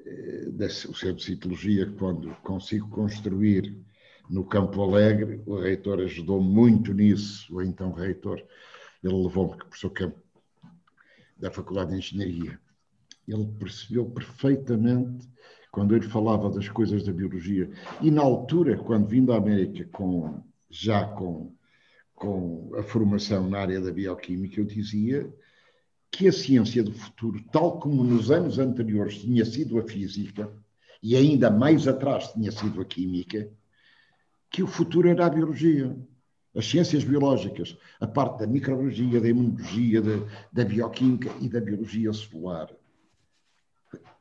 eh, 0.05 0.49
o 0.59 0.95
Centro 0.95 1.17
de 1.17 1.25
Citologia, 1.25 1.91
quando 1.99 2.31
consigo 2.43 2.89
construir 2.89 3.77
no 4.29 4.45
Campo 4.45 4.83
Alegre, 4.83 5.41
o 5.47 5.61
reitor 5.61 6.01
ajudou 6.01 6.41
muito 6.41 6.93
nisso, 6.93 7.55
o 7.55 7.63
então 7.63 7.93
reitor, 7.93 8.43
ele 9.03 9.15
levou-me, 9.15 9.55
o 9.55 9.57
professor 9.57 9.91
Campo 9.91 10.21
da 11.37 11.51
Faculdade 11.51 11.91
de 11.91 11.99
Engenharia. 11.99 12.59
Ele 13.27 13.47
percebeu 13.59 14.07
perfeitamente 14.07 15.29
quando 15.71 15.95
ele 15.95 16.09
falava 16.09 16.49
das 16.49 16.69
coisas 16.69 17.05
da 17.05 17.13
biologia. 17.13 17.71
E 18.01 18.11
na 18.11 18.23
altura, 18.23 18.79
quando 18.79 19.09
vim 19.09 19.25
da 19.25 19.37
América 19.37 19.87
com, 19.93 20.43
já 20.71 21.05
com, 21.05 21.53
com 22.15 22.73
a 22.79 22.83
formação 22.83 23.49
na 23.49 23.59
área 23.59 23.81
da 23.81 23.93
bioquímica, 23.93 24.61
eu 24.61 24.65
dizia 24.65 25.31
que 26.11 26.29
a 26.29 26.33
ciência 26.33 26.83
do 26.83 26.93
futuro, 26.93 27.45
tal 27.53 27.79
como 27.79 28.03
nos 28.03 28.31
anos 28.31 28.59
anteriores 28.59 29.19
tinha 29.19 29.45
sido 29.45 29.79
a 29.79 29.83
física, 29.83 30.51
e 31.03 31.15
ainda 31.15 31.51
mais 31.51 31.87
atrás 31.87 32.33
tinha 32.33 32.51
sido 32.51 32.81
a 32.81 32.85
química, 32.85 33.51
que 34.51 34.63
o 34.63 34.67
futuro 34.67 35.09
era 35.09 35.27
a 35.27 35.31
biologia. 35.31 35.95
As 36.57 36.67
ciências 36.67 37.05
biológicas, 37.05 37.77
a 38.01 38.07
parte 38.07 38.39
da 38.39 38.47
microbiologia, 38.47 39.21
da 39.21 39.29
imunologia, 39.29 40.01
da, 40.01 40.27
da 40.51 40.65
bioquímica 40.65 41.31
e 41.39 41.51
da 41.51 41.61
biologia 41.61 42.11
celular. 42.15 42.71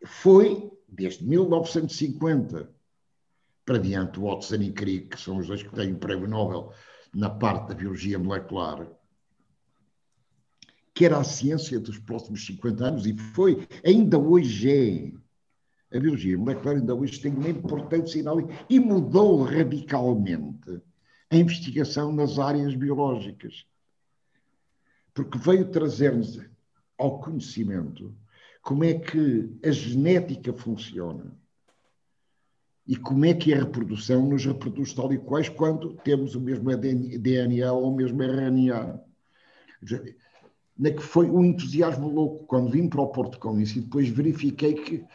Foi 0.04 0.70
desde 0.88 1.24
1950 1.24 2.70
para 3.65 3.80
diante, 3.80 4.20
Watson 4.20 4.56
e 4.56 4.72
Crick, 4.72 5.08
que 5.10 5.20
são 5.20 5.38
os 5.38 5.48
dois 5.48 5.63
que 5.63 5.74
têm 5.74 5.94
o 5.94 5.98
prémio 5.98 6.27
Nobel 6.27 6.74
na 7.13 7.30
parte 7.30 7.70
da 7.70 7.74
biologia 7.74 8.20
molecular, 8.20 8.86
que 10.94 11.06
era 11.06 11.18
a 11.18 11.24
ciência 11.24 11.80
dos 11.80 11.98
próximos 11.98 12.46
50 12.46 12.86
anos, 12.86 13.06
e 13.06 13.18
foi, 13.18 13.65
ainda 13.84 14.20
hoje 14.20 15.15
é. 15.92 15.98
A 15.98 16.00
biologia 16.00 16.38
molecular 16.38 16.75
ainda 16.75 16.94
hoje 16.94 17.22
tem 17.22 17.32
uma 17.32 17.48
importância 17.48 18.22
e 18.70 18.80
mudou 18.80 19.44
radicalmente 19.44 20.82
a 21.36 21.39
investigação 21.39 22.12
nas 22.12 22.39
áreas 22.39 22.74
biológicas. 22.75 23.65
Porque 25.13 25.38
veio 25.38 25.70
trazer-nos 25.70 26.39
ao 26.98 27.20
conhecimento 27.20 28.15
como 28.62 28.84
é 28.84 28.94
que 28.94 29.50
a 29.63 29.72
genética 29.72 30.54
funciona 30.54 31.38
e 32.88 32.96
como 32.96 33.25
é 33.25 33.34
que 33.34 33.54
a 33.54 33.60
reprodução 33.60 34.27
nos 34.27 34.46
reproduz 34.46 34.94
tal 34.94 35.12
e 35.13 35.18
quais 35.18 35.50
quando 35.50 35.94
temos 36.04 36.36
o 36.36 36.42
mesmo 36.42 36.70
DNA 36.75 37.72
ou 37.72 37.92
o 37.92 37.96
mesmo 37.96 38.22
RNA. 38.22 39.01
Na 40.77 40.92
que 40.92 41.01
foi 41.01 41.30
um 41.30 41.44
entusiasmo 41.44 42.10
louco 42.10 42.46
quando 42.46 42.72
vim 42.72 42.89
para 42.89 43.01
o 43.01 43.08
Porto 43.08 43.39
com 43.39 43.60
isso 43.60 43.77
e 43.77 43.82
depois 43.82 44.10
verifiquei 44.10 44.74
que 44.74 45.06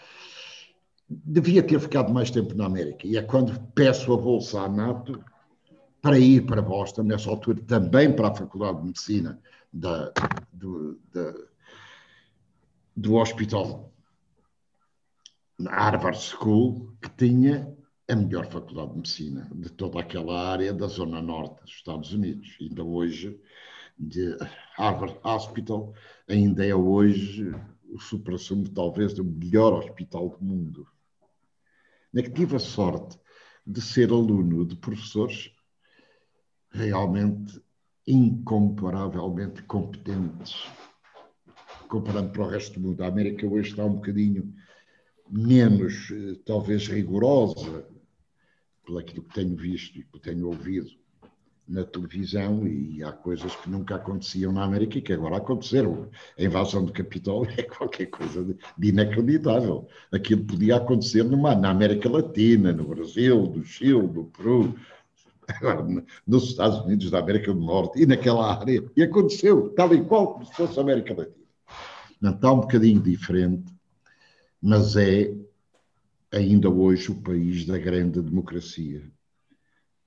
devia 1.08 1.62
ter 1.62 1.78
ficado 1.80 2.12
mais 2.12 2.30
tempo 2.30 2.54
na 2.54 2.66
América. 2.66 3.06
E 3.06 3.16
é 3.16 3.22
quando 3.22 3.60
peço 3.74 4.12
a 4.12 4.16
bolsa 4.16 4.60
à 4.62 4.68
NATO 4.68 5.22
para 6.00 6.18
ir 6.18 6.46
para 6.46 6.62
Boston, 6.62 7.02
nessa 7.02 7.30
altura 7.30 7.60
também 7.62 8.14
para 8.14 8.28
a 8.28 8.34
Faculdade 8.34 8.78
de 8.78 8.86
Medicina 8.86 9.40
da, 9.72 10.12
do, 10.52 10.98
da, 11.12 11.34
do 12.96 13.14
hospital 13.16 13.92
Harvard 15.68 16.18
School, 16.18 16.94
que 17.00 17.10
tinha 17.10 17.76
a 18.08 18.16
melhor 18.16 18.46
faculdade 18.46 18.90
de 18.90 18.96
medicina 18.96 19.48
de 19.54 19.70
toda 19.70 20.00
aquela 20.00 20.50
área 20.50 20.72
da 20.72 20.86
zona 20.86 21.20
norte 21.22 21.62
dos 21.62 21.70
Estados 21.70 22.12
Unidos. 22.12 22.56
Ainda 22.60 22.82
hoje, 22.82 23.38
de 23.98 24.36
Harvard 24.76 25.18
Hospital, 25.22 25.92
ainda 26.28 26.66
é 26.66 26.74
hoje 26.74 27.54
o 27.88 28.00
supra-sumo, 28.00 28.68
talvez, 28.68 29.12
do 29.12 29.24
melhor 29.24 29.74
hospital 29.74 30.30
do 30.30 30.44
mundo. 30.44 30.86
Na 32.12 32.22
que 32.22 32.30
tive 32.30 32.56
a 32.56 32.60
sorte 32.60 33.18
de 33.66 33.80
ser 33.80 34.10
aluno 34.10 34.64
de 34.64 34.74
professores 34.76 35.52
realmente 36.72 37.60
incomparavelmente 38.06 39.62
competentes 39.62 40.54
comparando 41.90 42.30
para 42.30 42.42
o 42.42 42.48
resto 42.48 42.78
do 42.78 42.88
mundo. 42.88 43.02
A 43.02 43.08
América 43.08 43.46
hoje 43.46 43.70
está 43.70 43.84
um 43.84 43.94
bocadinho 43.94 44.54
menos, 45.28 46.10
eh, 46.10 46.38
talvez, 46.46 46.86
rigorosa, 46.86 47.84
pelo 48.86 49.02
que 49.02 49.20
tenho 49.20 49.56
visto 49.56 49.98
e 49.98 50.04
que 50.04 50.18
tenho 50.20 50.46
ouvido 50.46 50.88
na 51.68 51.84
televisão, 51.84 52.66
e 52.66 53.02
há 53.04 53.12
coisas 53.12 53.54
que 53.54 53.70
nunca 53.70 53.94
aconteciam 53.94 54.50
na 54.50 54.64
América 54.64 54.98
e 54.98 55.02
que 55.02 55.12
agora 55.12 55.36
aconteceram. 55.36 56.10
A 56.36 56.42
invasão 56.42 56.84
do 56.84 56.92
Capitólio 56.92 57.52
é 57.56 57.62
qualquer 57.62 58.06
coisa 58.06 58.56
de 58.76 58.88
inacreditável. 58.88 59.86
Aquilo 60.12 60.44
podia 60.44 60.76
acontecer 60.76 61.22
numa, 61.22 61.54
na 61.54 61.70
América 61.70 62.08
Latina, 62.08 62.72
no 62.72 62.88
Brasil, 62.88 63.42
no 63.42 63.64
Chile, 63.64 64.02
no 64.02 64.24
Peru, 64.24 64.74
nos 66.26 66.44
Estados 66.44 66.80
Unidos 66.80 67.10
da 67.10 67.18
América 67.18 67.52
do 67.52 67.60
Norte 67.60 68.02
e 68.02 68.06
naquela 68.06 68.58
área. 68.58 68.84
E 68.96 69.02
aconteceu, 69.02 69.70
tal 69.70 69.94
e 69.94 70.02
qual 70.04 70.34
como 70.34 70.46
se 70.46 70.52
fosse 70.54 70.78
a 70.78 70.82
América 70.82 71.14
Latina. 71.14 71.36
Não 72.20 72.32
está 72.32 72.52
um 72.52 72.60
bocadinho 72.60 73.00
diferente, 73.00 73.72
mas 74.60 74.96
é 74.96 75.34
ainda 76.32 76.68
hoje 76.68 77.10
o 77.10 77.20
país 77.20 77.66
da 77.66 77.78
grande 77.78 78.20
democracia, 78.20 79.02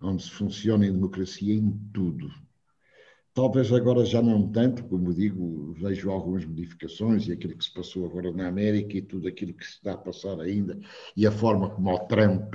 onde 0.01 0.23
se 0.23 0.31
funciona 0.31 0.85
em 0.85 0.91
democracia 0.91 1.53
em 1.53 1.71
tudo. 1.93 2.31
Talvez 3.33 3.73
agora 3.73 4.05
já 4.05 4.21
não 4.21 4.47
tanto, 4.51 4.83
como 4.83 5.11
digo, 5.11 5.73
vejo 5.73 6.11
algumas 6.11 6.45
modificações 6.45 7.27
e 7.27 7.31
aquilo 7.31 7.57
que 7.57 7.63
se 7.63 7.73
passou 7.73 8.05
agora 8.05 8.31
na 8.31 8.47
América 8.47 8.95
e 8.95 9.01
tudo 9.01 9.27
aquilo 9.27 9.55
que 9.55 9.65
se 9.65 9.71
está 9.71 9.93
a 9.93 9.97
passar 9.97 10.39
ainda 10.39 10.79
e 11.17 11.25
a 11.25 11.31
forma 11.31 11.71
como 11.71 11.91
o 11.91 11.99
Trump 12.05 12.53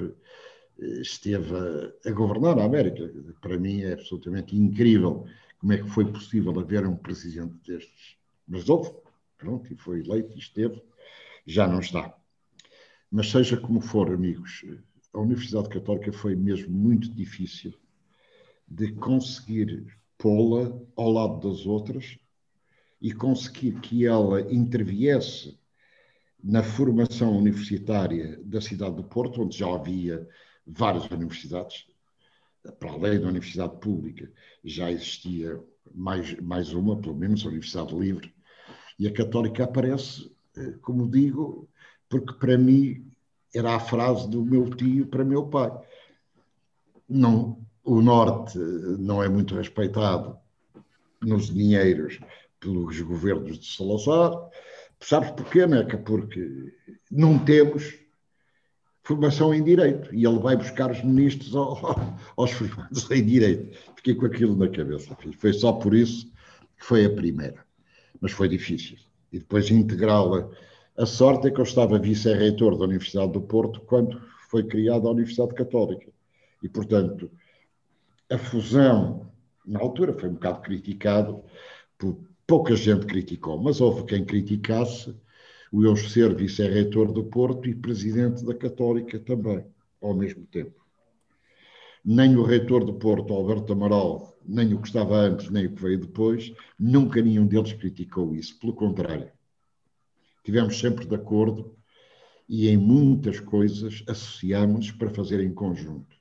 esteve 0.79 1.55
a, 1.55 2.09
a 2.09 2.13
governar 2.13 2.59
a 2.59 2.65
América. 2.65 3.11
Para 3.41 3.59
mim 3.59 3.83
é 3.83 3.95
absolutamente 3.95 4.57
incrível 4.57 5.27
como 5.59 5.73
é 5.73 5.79
que 5.79 5.89
foi 5.91 6.11
possível 6.11 6.59
haver 6.59 6.87
um 6.87 6.97
presidente 6.97 7.55
destes. 7.67 8.17
Mas 8.47 8.69
houve, 8.69 8.91
pronto, 9.37 9.73
e 9.73 9.77
foi 9.77 10.01
eleito 10.01 10.35
e 10.35 10.39
esteve, 10.39 10.81
já 11.47 11.67
não 11.67 11.81
está. 11.81 12.15
Mas 13.11 13.31
seja 13.31 13.57
como 13.57 13.81
for, 13.81 14.13
amigos, 14.13 14.65
a 15.13 15.19
Universidade 15.19 15.69
Católica 15.69 16.13
foi 16.13 16.37
mesmo 16.37 16.71
muito 16.71 17.11
difícil 17.11 17.75
de 18.67 18.93
conseguir 18.93 19.87
pô-la 20.17 20.79
ao 20.97 21.11
lado 21.11 21.49
das 21.49 21.67
outras 21.67 22.19
e 23.01 23.13
conseguir 23.13 23.81
que 23.81 24.05
ela 24.05 24.41
interviesse 24.53 25.59
na 26.43 26.63
formação 26.63 27.37
universitária 27.37 28.39
da 28.45 28.61
cidade 28.61 28.97
do 28.97 29.05
Porto, 29.05 29.43
onde 29.43 29.57
já 29.57 29.73
havia 29.73 30.29
várias 30.69 31.07
universidades, 31.11 31.87
para 32.79 32.93
além 32.93 33.21
da 33.21 33.29
Universidade 33.29 33.77
Pública, 33.79 34.31
já 34.63 34.91
existia 34.91 35.59
mais, 35.95 36.39
mais 36.41 36.73
uma, 36.73 37.01
pelo 37.01 37.17
menos 37.17 37.45
a 37.45 37.49
Universidade 37.49 37.95
Livre, 37.95 38.35
e 38.99 39.07
a 39.07 39.13
católica 39.13 39.65
aparece, 39.65 40.31
eh, 40.57 40.75
como 40.83 41.09
digo, 41.09 41.69
porque 42.09 42.35
para 42.35 42.59
mim 42.59 43.07
era 43.55 43.75
a 43.75 43.81
frase 43.81 44.29
do 44.29 44.45
meu 44.45 44.69
tio 44.71 45.07
para 45.07 45.25
meu 45.25 45.47
pai. 45.47 45.71
Não, 47.09 47.65
o 47.85 48.03
Norte 48.03 48.59
não 48.59 49.23
é 49.23 49.29
muito 49.29 49.55
respeitado 49.55 50.37
nos 51.23 51.53
dinheiros 51.53 52.21
pelos 52.61 53.01
governos 53.01 53.59
de 53.59 53.67
Salazar. 53.67 54.33
Sabes 55.01 55.31
porquê, 55.31 55.67
Meca? 55.67 55.97
Porque 55.97 56.75
não 57.11 57.39
temos 57.39 57.98
formação 59.09 59.55
em 59.55 59.65
Direito 59.65 60.15
e 60.15 60.25
ele 60.27 60.39
vai 60.39 60.55
buscar 60.55 60.91
os 60.91 61.03
ministros 61.03 61.57
aos 62.37 62.51
formados 62.53 63.11
em 63.11 63.25
Direito. 63.25 63.77
Fiquei 63.97 64.15
com 64.15 64.27
aquilo 64.27 64.55
na 64.55 64.69
cabeça. 64.69 65.17
Foi 65.39 65.53
só 65.53 65.73
por 65.73 65.95
isso 65.95 66.31
que 66.77 66.85
foi 66.85 67.05
a 67.07 67.11
primeira 67.11 67.67
mas 68.21 68.33
foi 68.33 68.49
difícil. 68.49 68.97
E 69.33 69.39
depois 69.39 69.71
integrá-la. 69.71 70.49
A 70.97 71.07
sorte 71.07 71.49
é 71.49 71.51
que 71.51 71.61
eu 71.61 71.65
estava 71.65 71.99
vice-reitor 71.99 72.77
da 72.77 72.85
Universidade 72.85 73.33
do 73.33 73.41
Porto 73.41 73.81
quando 73.83 74.21
foi 74.49 74.65
criada 74.65 75.07
a 75.07 75.13
Universidade 75.13 75.55
Católica. 75.55 76.11
E, 76.63 76.69
portanto, 76.69 77.31
a 78.31 78.37
fusão, 78.37 79.31
na 79.65 79.81
altura, 79.81 80.13
foi 80.13 80.29
um 80.29 80.35
bocado 80.35 80.61
criticado, 80.61 81.43
por, 81.97 82.19
pouca 82.47 82.75
gente 82.75 83.07
criticou, 83.07 83.59
mas 83.59 83.81
houve 83.81 84.05
quem 84.05 84.25
criticasse 84.25 85.15
o 85.73 85.85
eu 85.85 85.97
ser 85.97 86.35
vice-reitor 86.35 87.13
do 87.13 87.25
Porto 87.25 87.69
e 87.69 87.75
presidente 87.75 88.45
da 88.45 88.55
Católica 88.55 89.19
também, 89.19 89.65
ao 90.01 90.15
mesmo 90.15 90.45
tempo. 90.47 90.85
Nem 92.05 92.37
o 92.37 92.43
reitor 92.43 92.85
do 92.85 92.95
Porto, 92.95 93.35
Alberto 93.35 93.73
Amaral, 93.73 94.37
nem 94.47 94.73
o 94.73 94.81
que 94.81 94.89
estava 94.89 95.17
antes, 95.17 95.51
nem 95.51 95.67
o 95.67 95.75
que 95.75 95.83
veio 95.83 96.01
depois, 96.01 96.53
nunca 96.79 97.21
nenhum 97.21 97.47
deles 97.47 97.73
criticou 97.73 98.35
isso. 98.35 98.59
Pelo 98.59 98.73
contrário, 98.73 99.31
tivemos 100.43 100.79
sempre 100.79 101.07
de 101.07 101.15
acordo 101.15 101.77
e 102.49 102.69
em 102.69 102.77
muitas 102.79 103.41
coisas 103.41 104.03
associámos 104.09 104.91
para 104.91 105.11
fazer 105.11 105.41
em 105.41 105.53
conjunto. 105.53 106.17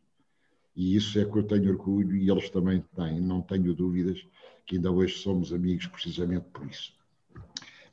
E 0.75 0.96
isso 0.96 1.18
é 1.20 1.25
que 1.25 1.38
eu 1.38 1.44
tenho 1.44 1.72
orgulho 1.72 2.16
e 2.16 2.30
eles 2.30 2.50
também 2.50 2.84
têm. 2.96 3.22
Não 3.22 3.42
tenho 3.42 3.74
dúvidas 3.74 4.24
que 4.66 4.75
ainda 4.75 4.92
hoje 4.92 5.18
somos 5.18 5.54
amigos 5.54 5.88
precisamente 5.88 6.46
por 6.51 6.68
isso. 6.68 6.94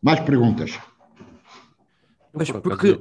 Mais 0.03 0.21
perguntas? 0.21 0.79
Mas 2.35 2.51
porque 2.51 2.91
uh, 2.91 2.99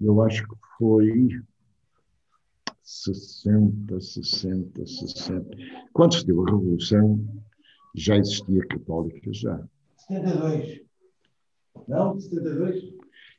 eu 0.00 0.22
acho 0.22 0.46
que 0.46 0.54
foi 0.78 1.42
60, 2.84 4.00
60, 4.00 4.86
60. 4.86 5.44
Quando 5.92 6.14
se 6.14 6.24
deu 6.24 6.40
a 6.40 6.50
Revolução, 6.52 7.18
já 7.96 8.16
existia 8.16 8.64
católica, 8.68 9.32
já. 9.32 9.60
72. 10.06 10.82
Não? 11.88 12.20
72? 12.20 12.94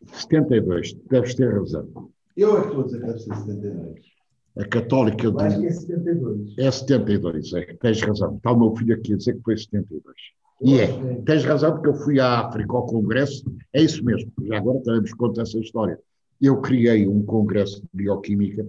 72, 0.05 0.93
deves 1.09 1.33
ter 1.33 1.53
razão. 1.53 2.11
Eu 2.35 2.57
é 2.57 2.61
que 2.61 2.67
estou 2.67 2.81
a 2.81 2.85
dizer 2.87 2.99
que 2.99 3.05
deve 3.05 3.19
ser 3.19 3.35
72. 3.35 4.16
A 4.59 4.65
católica 4.65 5.29
do. 5.29 5.39
Acho 5.39 5.59
que 5.59 5.67
é 5.67 5.71
72. 5.71 6.57
É 6.57 6.71
72, 6.71 7.53
é, 7.53 7.73
tens 7.79 8.01
razão. 8.01 8.37
Está 8.37 8.51
o 8.51 8.59
meu 8.59 8.75
filho 8.75 8.95
aqui 8.95 9.13
a 9.13 9.17
dizer 9.17 9.35
que 9.35 9.43
foi 9.43 9.57
72. 9.57 10.15
E 10.61 10.79
é, 10.79 11.21
tens 11.25 11.43
razão, 11.43 11.73
porque 11.73 11.89
eu 11.89 11.93
fui 11.93 12.19
à 12.19 12.39
África 12.39 12.73
ao 12.73 12.85
Congresso, 12.87 13.45
é 13.71 13.81
isso 13.83 14.03
mesmo, 14.03 14.31
já 14.43 14.57
agora 14.57 14.81
também 14.81 15.01
vos 15.01 15.13
conto 15.13 15.39
essa 15.39 15.59
história. 15.59 15.99
Eu 16.41 16.61
criei 16.61 17.07
um 17.07 17.23
congresso 17.23 17.81
de 17.81 17.87
bioquímica 17.93 18.65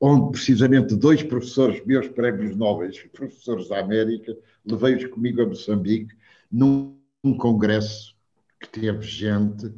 onde 0.00 0.32
precisamente 0.32 0.94
dois 0.94 1.22
professores, 1.22 1.84
meus 1.84 2.08
prémios 2.08 2.56
nobres, 2.56 3.02
professores 3.12 3.68
da 3.68 3.80
América, 3.80 4.36
levei-os 4.64 5.06
comigo 5.06 5.42
a 5.42 5.46
Moçambique 5.46 6.14
num 6.50 6.98
congresso 7.38 8.14
que 8.60 8.68
teve 8.68 9.02
gente, 9.02 9.72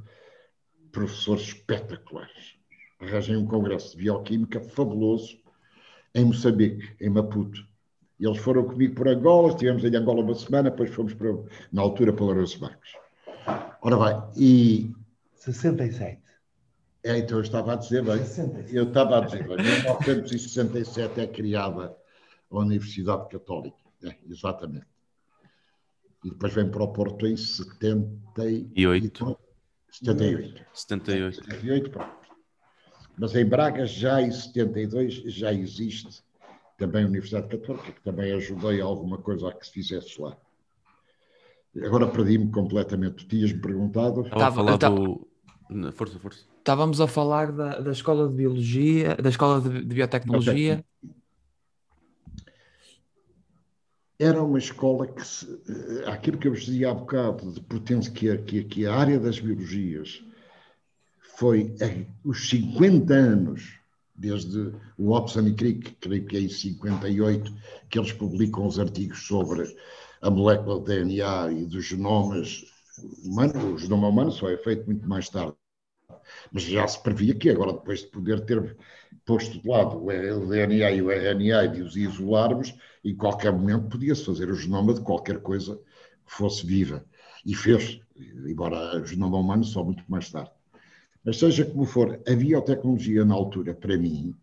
professores 0.90 1.48
espetaculares. 1.48 2.57
Arranjei 3.00 3.37
um 3.37 3.46
congresso 3.46 3.92
de 3.92 4.04
bioquímica 4.04 4.61
fabuloso 4.61 5.38
em 6.14 6.24
Moçambique, 6.24 6.94
em 7.00 7.08
Maputo. 7.08 7.66
E 8.18 8.26
eles 8.26 8.38
foram 8.38 8.64
comigo 8.64 8.94
por 8.94 9.06
Angola, 9.06 9.50
estivemos 9.50 9.84
em 9.84 9.94
Angola 9.94 10.22
uma 10.22 10.34
semana, 10.34 10.70
depois 10.70 10.90
fomos 10.90 11.14
para, 11.14 11.32
na 11.72 11.82
altura 11.82 12.12
para 12.12 12.24
Lourenço 12.24 12.61
Marcos. 12.61 12.90
Ora 13.80 13.96
bem, 13.96 14.22
e... 14.37 14.94
67. 15.34 16.20
É, 17.04 17.18
então 17.18 17.38
eu 17.38 17.42
estava 17.42 17.74
a 17.74 17.76
dizer 17.76 18.02
bem. 18.02 18.20
Eu 18.72 18.88
estava 18.88 19.18
a 19.18 19.20
dizer 19.20 19.46
bem. 19.46 19.58
Em 19.58 19.62
1967 19.62 21.20
é 21.20 21.26
criada 21.28 21.96
a 22.50 22.58
Universidade 22.58 23.28
Católica. 23.28 23.76
É, 24.02 24.16
exatamente. 24.28 24.87
E 26.24 26.30
depois 26.30 26.52
vem 26.52 26.68
para 26.68 26.82
o 26.82 26.92
Porto 26.92 27.26
em 27.26 27.37
78. 27.37 29.38
78. 29.90 30.64
78. 30.72 31.44
78, 31.44 31.90
pronto. 31.90 32.17
Mas 33.18 33.35
em 33.35 33.44
Braga 33.44 33.85
já 33.85 34.22
em 34.22 34.31
72 34.31 35.14
já 35.26 35.52
existe 35.52 36.22
também 36.76 37.04
a 37.04 37.07
Universidade 37.09 37.48
Católica, 37.48 37.90
que 37.90 38.00
também 38.02 38.33
ajudei 38.33 38.81
a 38.81 38.85
alguma 38.85 39.18
coisa 39.18 39.48
a 39.48 39.52
que 39.52 39.66
se 39.66 39.72
fizesse 39.72 40.20
lá. 40.20 40.37
Agora 41.85 42.07
perdi-me 42.07 42.50
completamente. 42.50 43.26
Tinhas-me 43.26 43.61
perguntado. 43.61 44.22
Estava 44.22 44.48
a 44.48 44.52
falar 44.52 44.76
do. 44.76 45.26
Força, 45.92 46.18
força. 46.18 46.44
Estávamos 46.59 47.00
a 47.00 47.07
falar 47.07 47.52
da, 47.52 47.81
da 47.81 47.90
escola 47.90 48.28
de 48.28 48.35
biologia, 48.35 49.16
da 49.16 49.28
escola 49.28 49.61
de, 49.61 49.85
de 49.85 49.94
biotecnologia. 49.94 50.85
Okay. 51.02 51.14
Era 54.18 54.42
uma 54.42 54.59
escola 54.59 55.07
que, 55.07 55.24
se, 55.24 55.46
eh, 55.46 56.11
aquilo 56.11 56.38
que 56.38 56.48
eu 56.48 56.52
vos 56.52 56.64
dizia 56.64 56.90
há 56.90 56.94
bocado, 56.94 57.52
de 57.52 57.61
potência, 57.61 58.12
que, 58.12 58.37
que, 58.38 58.64
que 58.64 58.87
a 58.87 58.94
área 58.94 59.18
das 59.18 59.38
biologias 59.38 60.24
foi 61.38 61.72
os 62.24 62.51
50 62.51 63.14
anos, 63.14 63.79
desde 64.12 64.72
o 64.98 65.12
Watson 65.12 65.46
e 65.46 65.55
Crick, 65.55 65.92
creio 66.01 66.27
que 66.27 66.37
é 66.37 66.40
em 66.40 66.48
58, 66.48 67.55
que 67.88 67.96
eles 67.96 68.11
publicam 68.11 68.66
os 68.66 68.77
artigos 68.77 69.24
sobre 69.24 69.72
a 70.20 70.29
molécula 70.29 70.81
de 70.81 70.87
DNA 70.87 71.53
e 71.53 71.64
dos 71.64 71.85
genomas 71.85 72.64
humanos. 73.24 73.62
O 73.62 73.79
genoma 73.79 74.09
humano 74.09 74.33
só 74.33 74.51
é 74.51 74.57
feito 74.57 74.87
muito 74.87 75.09
mais 75.09 75.29
tarde. 75.29 75.55
Mas 76.51 76.64
já 76.64 76.88
se 76.88 77.01
previa 77.05 77.37
que 77.37 77.51
agora, 77.51 77.72
depois 77.72 78.01
de 78.01 78.09
poder 78.09 78.44
ter 78.44 78.77
posto 79.24 79.62
de 79.62 79.68
lado 79.68 80.05
o 80.05 80.46
DNA 80.48 80.90
e 80.90 81.03
o 81.03 81.09
RNA 81.09 81.66
e 81.66 81.68
de 81.68 81.83
os 81.83 81.94
isolarmos, 81.94 82.74
em 83.05 83.14
qualquer 83.14 83.53
momento 83.53 83.90
podia-se 83.90 84.24
fazer 84.24 84.51
o 84.51 84.57
genoma 84.57 84.92
de 84.92 85.03
qualquer 85.03 85.40
coisa 85.40 85.77
que 85.77 86.33
fosse 86.33 86.66
viva. 86.66 87.05
E 87.46 87.55
fez, 87.55 88.01
embora 88.44 89.01
o 89.01 89.07
genoma 89.07 89.38
humano 89.38 89.62
só 89.62 89.85
muito 89.85 90.03
mais 90.09 90.29
tarde. 90.33 90.57
Mas 91.28 91.40
seja 91.40 91.62
como 91.62 91.84
for, 91.84 92.18
a 92.26 92.34
biotecnologia 92.34 93.22
na 93.22 93.34
altura, 93.34 93.74
para 93.74 93.98
mim, 93.98 94.34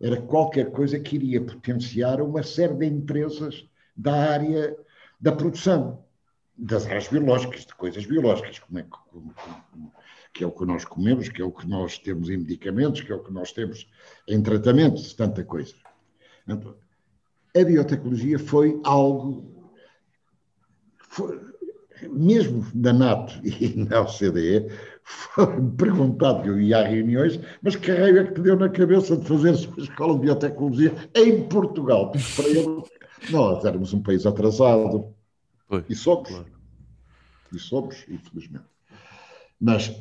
era 0.00 0.22
qualquer 0.22 0.70
coisa 0.70 1.00
que 1.00 1.16
iria 1.16 1.44
potenciar 1.44 2.20
uma 2.20 2.44
série 2.44 2.74
de 2.74 2.86
empresas 2.86 3.68
da 3.96 4.30
área 4.30 4.76
da 5.20 5.32
produção, 5.32 6.04
das 6.56 6.86
áreas 6.86 7.08
biológicas, 7.08 7.66
de 7.66 7.74
coisas 7.74 8.06
biológicas, 8.06 8.60
como 8.60 8.78
é 8.78 8.84
que, 8.84 8.90
como, 9.10 9.34
como, 9.72 9.92
que 10.32 10.44
é 10.44 10.46
o 10.46 10.52
que 10.52 10.64
nós 10.64 10.84
comemos, 10.84 11.28
que 11.28 11.42
é 11.42 11.44
o 11.44 11.50
que 11.50 11.66
nós 11.66 11.98
temos 11.98 12.30
em 12.30 12.36
medicamentos, 12.36 13.00
que 13.00 13.10
é 13.10 13.16
o 13.16 13.24
que 13.24 13.32
nós 13.32 13.50
temos 13.50 13.90
em 14.28 14.40
tratamentos, 14.40 15.12
tanta 15.14 15.42
coisa. 15.42 15.74
Então, 16.46 16.76
a 17.52 17.64
biotecnologia 17.64 18.38
foi 18.38 18.80
algo, 18.84 19.72
foi, 21.00 21.52
mesmo 22.08 22.64
na 22.74 22.92
NATO 22.92 23.40
e 23.44 23.74
na 23.76 24.02
OCDE, 24.02 24.68
foi 25.04 25.46
perguntado 25.76 26.42
que 26.42 26.48
eu 26.48 26.60
ia 26.60 26.78
a 26.78 26.88
reuniões, 26.88 27.40
mas 27.62 27.76
que 27.76 27.90
raio 27.90 28.18
é 28.18 28.24
que 28.24 28.34
te 28.34 28.40
deu 28.40 28.56
na 28.56 28.68
cabeça 28.68 29.16
de 29.16 29.26
fazer 29.26 29.50
uma 29.50 29.82
escola 29.82 30.14
de 30.14 30.20
biotecnologia 30.20 30.94
em 31.14 31.42
Portugal? 31.48 32.12
Para 32.36 32.48
ele, 32.48 32.82
nós 33.30 33.64
éramos 33.64 33.92
um 33.92 34.02
país 34.02 34.26
atrasado. 34.26 35.14
Foi, 35.68 35.84
e 35.88 35.94
somos. 35.94 36.28
Claro. 36.28 36.46
E 37.52 37.58
somos, 37.58 38.04
infelizmente. 38.08 38.64
Mas 39.60 39.94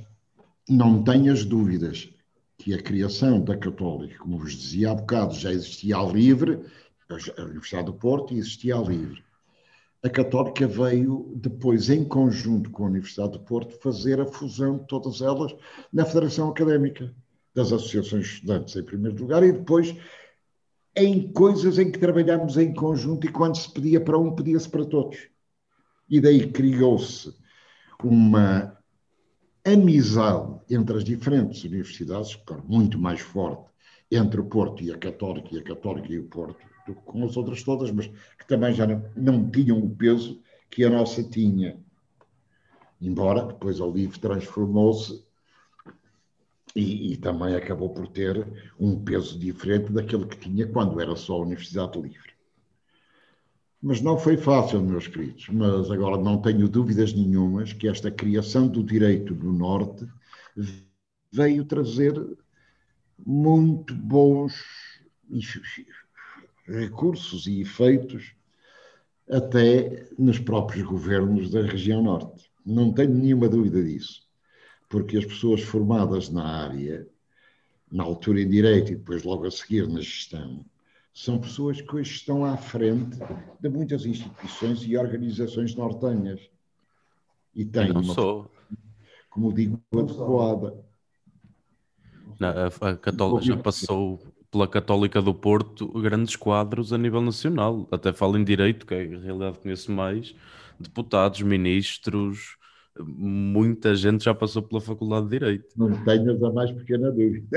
não 0.69 1.03
tenhas 1.03 1.43
dúvidas 1.45 2.09
que 2.57 2.73
a 2.73 2.81
criação 2.81 3.41
da 3.41 3.57
Católica, 3.57 4.17
como 4.19 4.37
vos 4.37 4.53
dizia 4.53 4.91
há 4.91 4.95
bocado, 4.95 5.33
já 5.33 5.51
existia 5.51 5.97
a 5.97 6.05
livre, 6.05 6.59
a 7.09 7.41
Universidade 7.41 7.85
do 7.85 7.93
Porto 7.93 8.33
existia 8.33 8.75
a 8.75 8.81
livre. 8.81 9.23
A 10.03 10.09
Católica 10.09 10.67
veio 10.67 11.31
depois, 11.35 11.89
em 11.89 12.03
conjunto 12.03 12.71
com 12.71 12.83
a 12.83 12.87
Universidade 12.87 13.33
do 13.33 13.39
Porto, 13.39 13.79
fazer 13.79 14.19
a 14.19 14.25
fusão 14.25 14.79
de 14.79 14.87
todas 14.87 15.21
elas 15.21 15.55
na 15.93 16.05
Federação 16.05 16.49
Académica 16.49 17.13
das 17.53 17.71
Associações 17.71 18.25
de 18.25 18.33
Estudantes, 18.33 18.75
em 18.75 18.83
primeiro 18.83 19.21
lugar, 19.21 19.43
e 19.43 19.51
depois 19.51 19.95
em 20.95 21.31
coisas 21.31 21.77
em 21.77 21.91
que 21.91 21.99
trabalhámos 21.99 22.57
em 22.57 22.73
conjunto 22.73 23.27
e 23.27 23.31
quando 23.31 23.55
se 23.55 23.71
pedia 23.71 24.01
para 24.01 24.17
um, 24.17 24.33
pedia-se 24.33 24.67
para 24.67 24.85
todos. 24.85 25.29
E 26.09 26.19
daí 26.19 26.51
criou-se 26.51 27.33
uma 28.03 28.77
amizade 29.63 30.59
entre 30.69 30.97
as 30.97 31.03
diferentes 31.03 31.63
universidades, 31.63 32.37
muito 32.67 32.97
mais 32.97 33.21
forte 33.21 33.69
entre 34.09 34.41
o 34.41 34.45
Porto 34.45 34.83
e 34.83 34.91
a 34.91 34.97
Católica, 34.97 35.49
e 35.51 35.59
a 35.59 35.63
Católica 35.63 36.11
e 36.11 36.19
o 36.19 36.23
Porto, 36.23 36.70
com 37.05 37.25
as 37.25 37.37
outras 37.37 37.63
todas, 37.63 37.91
mas 37.91 38.07
que 38.07 38.47
também 38.47 38.73
já 38.73 38.87
não, 38.87 39.03
não 39.15 39.49
tinham 39.49 39.79
o 39.79 39.89
peso 39.95 40.41
que 40.69 40.83
a 40.83 40.89
nossa 40.89 41.23
tinha. 41.23 41.79
Embora 43.01 43.45
depois 43.45 43.79
o 43.79 43.91
livro 43.91 44.19
transformou-se 44.19 45.23
e, 46.75 47.13
e, 47.13 47.17
também 47.17 47.55
acabou 47.55 47.89
por 47.89 48.07
ter 48.07 48.47
um 48.79 49.03
peso 49.03 49.37
diferente 49.37 49.91
daquele 49.91 50.25
que 50.25 50.37
tinha 50.37 50.67
quando 50.67 51.01
era 51.01 51.15
só 51.15 51.33
a 51.33 51.41
Universidade 51.41 51.99
Livre. 51.99 52.31
Mas 53.81 53.99
não 53.99 54.17
foi 54.17 54.37
fácil, 54.37 54.81
meus 54.81 55.07
queridos. 55.07 55.49
Mas 55.49 55.89
agora 55.89 56.17
não 56.17 56.41
tenho 56.41 56.69
dúvidas 56.69 57.13
nenhumas 57.13 57.73
que 57.73 57.87
esta 57.87 58.11
criação 58.11 58.67
do 58.67 58.83
direito 58.83 59.33
do 59.33 59.51
Norte 59.51 60.07
veio 61.31 61.65
trazer 61.65 62.13
muito 63.25 63.93
bons 63.95 64.53
recursos 66.71 67.47
e 67.47 67.61
efeitos 67.61 68.35
até 69.29 70.07
nos 70.17 70.39
próprios 70.39 70.85
governos 70.85 71.49
da 71.51 71.61
região 71.61 72.01
Norte. 72.01 72.51
Não 72.65 72.91
tenho 72.91 73.13
nenhuma 73.13 73.47
dúvida 73.47 73.83
disso 73.83 74.29
porque 74.91 75.17
as 75.17 75.25
pessoas 75.25 75.61
formadas 75.61 76.29
na 76.29 76.43
área, 76.43 77.07
na 77.89 78.03
altura 78.03 78.41
em 78.41 78.49
direito 78.49 78.91
e 78.91 78.95
depois 78.95 79.23
logo 79.23 79.47
a 79.47 79.51
seguir 79.51 79.87
na 79.87 80.01
gestão, 80.01 80.65
são 81.13 81.39
pessoas 81.39 81.81
que 81.81 81.95
hoje 81.95 82.11
estão 82.11 82.43
à 82.43 82.57
frente 82.57 83.17
de 83.59 83.69
muitas 83.69 84.05
instituições 84.05 84.83
e 84.83 84.97
organizações 84.97 85.75
nortenhas. 85.75 86.41
E 87.55 87.65
têm 87.65 87.93
não 87.93 88.01
uma, 88.01 88.13
sou. 88.13 88.51
como 89.29 89.53
digo, 89.53 89.81
adequada. 89.93 90.83
a, 92.39 92.89
a 92.89 92.97
Católica 92.97 93.45
já 93.45 93.57
passou 93.57 94.21
pela 94.51 94.67
Católica 94.67 95.21
do 95.21 95.33
Porto 95.33 95.87
grandes 96.01 96.35
quadros 96.35 96.91
a 96.91 96.97
nível 96.97 97.21
nacional. 97.21 97.87
Até 97.89 98.11
falo 98.11 98.37
em 98.37 98.43
direito, 98.43 98.85
que 98.85 98.93
é 98.93 99.03
a 99.03 99.19
realidade 99.19 99.59
conheço 99.59 99.91
mais, 99.91 100.35
deputados, 100.79 101.41
ministros, 101.41 102.57
muita 102.99 103.95
gente 103.95 104.25
já 104.25 104.33
passou 104.33 104.61
pela 104.61 104.81
Faculdade 104.81 105.25
de 105.25 105.31
Direito. 105.31 105.67
Não 105.77 105.91
tenhas 106.03 106.43
a 106.43 106.51
mais 106.51 106.71
pequena 106.71 107.11
dúvida. 107.11 107.47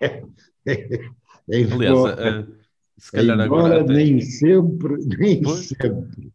É, 1.46 1.62
Aliás, 1.62 2.18
é, 2.18 2.46
se 2.96 3.12
calhar 3.12 3.38
agora. 3.38 3.82
Até... 3.82 3.92
Nem 3.92 4.18
sempre, 4.18 4.96
nem 5.04 5.42
pois. 5.42 5.68
sempre. 5.68 6.32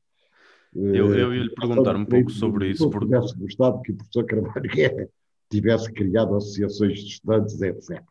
Eu, 0.76 1.16
eu 1.16 1.34
ia 1.34 1.44
lhe 1.46 1.50
perguntar 1.50 1.96
um 1.96 2.06
pouco 2.06 2.30
sobre 2.30 2.70
isso. 2.70 2.88
Porque 2.92 3.08
tivesse 3.08 3.36
gostado 3.36 3.82
que 3.82 3.92
o 3.92 3.96
professor 3.96 4.26
Carvalho 4.26 4.70
tivesse 5.50 5.92
criado 5.94 6.36
associações 6.36 7.00
de 7.00 7.08
estudantes, 7.08 7.60
etc. 7.60 8.04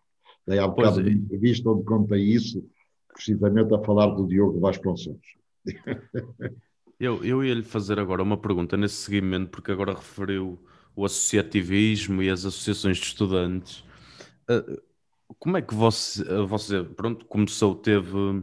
Daí 0.48 0.58
há 0.58 0.66
um 0.66 0.70
bocado 0.70 1.02
de 1.02 1.11
entrevista 1.11 1.68
onde 1.68 1.84
contei 1.84 2.22
isso, 2.22 2.66
precisamente 3.12 3.74
a 3.74 3.78
falar 3.80 4.06
do 4.14 4.26
Diogo 4.26 4.58
Vasconcelos. 4.58 5.20
Eu, 7.00 7.24
eu 7.24 7.44
ia 7.44 7.54
lhe 7.54 7.62
fazer 7.62 8.00
agora 8.00 8.24
uma 8.24 8.37
pergunta 8.37 8.76
nesse 8.76 8.96
seguimento, 8.96 9.52
porque 9.52 9.70
agora 9.70 9.94
referiu 9.94 10.58
o 10.96 11.04
associativismo 11.04 12.20
e 12.20 12.28
as 12.28 12.44
associações 12.44 12.96
de 12.96 13.04
estudantes. 13.04 13.84
Uh, 14.50 14.82
como 15.38 15.56
é 15.56 15.62
que 15.62 15.72
você, 15.72 16.24
você 16.42 16.82
pronto, 16.82 17.24
começou, 17.26 17.76
teve, 17.76 18.42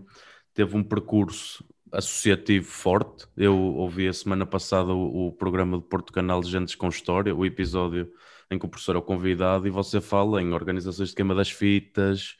teve 0.54 0.78
um 0.78 0.82
percurso 0.82 1.66
associativo 1.96 2.66
forte? 2.66 3.26
Eu 3.36 3.58
ouvi 3.58 4.08
a 4.08 4.14
semana 4.14 4.46
passada 4.46 4.94
o, 4.94 5.28
o 5.28 5.32
programa 5.32 5.78
de 5.78 5.84
Porto 5.86 6.12
Canal 6.14 6.44
Gentes 6.44 6.76
com 6.76 6.90
História, 6.90 7.36
o 7.36 7.46
episódio 7.46 8.12
em 8.52 8.60
que 8.60 8.66
o 8.66 8.70
professor 8.70 8.96
é 8.96 9.00
o 9.00 9.02
convidado 9.02 9.68
e 9.68 9.72
você 9.72 10.00
fala 10.00 10.42
em 10.42 10.54
organizações 10.54 11.10
de 11.10 11.16
queima 11.16 11.34
das 11.34 11.50
fitas, 11.50 12.36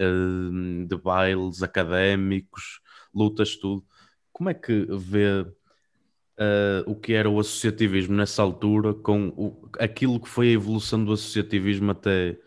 uh, 0.00 0.86
de 0.86 0.96
bailes 0.96 1.62
académicos, 1.62 2.80
lutas, 3.14 3.56
tudo. 3.56 3.84
Como 4.32 4.50
é 4.50 4.54
que 4.54 4.86
vê 4.90 5.40
uh, 5.40 6.82
o 6.86 6.94
que 6.94 7.14
era 7.14 7.28
o 7.30 7.40
associativismo 7.40 8.14
nessa 8.14 8.42
altura 8.42 8.92
com 8.94 9.28
o, 9.28 9.70
aquilo 9.78 10.20
que 10.20 10.28
foi 10.28 10.48
a 10.48 10.52
evolução 10.52 11.04
do 11.04 11.12
associativismo 11.12 11.90
até 11.90 12.38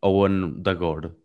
ao 0.00 0.24
ano 0.24 0.50
de 0.60 0.70
agora? 0.70 1.16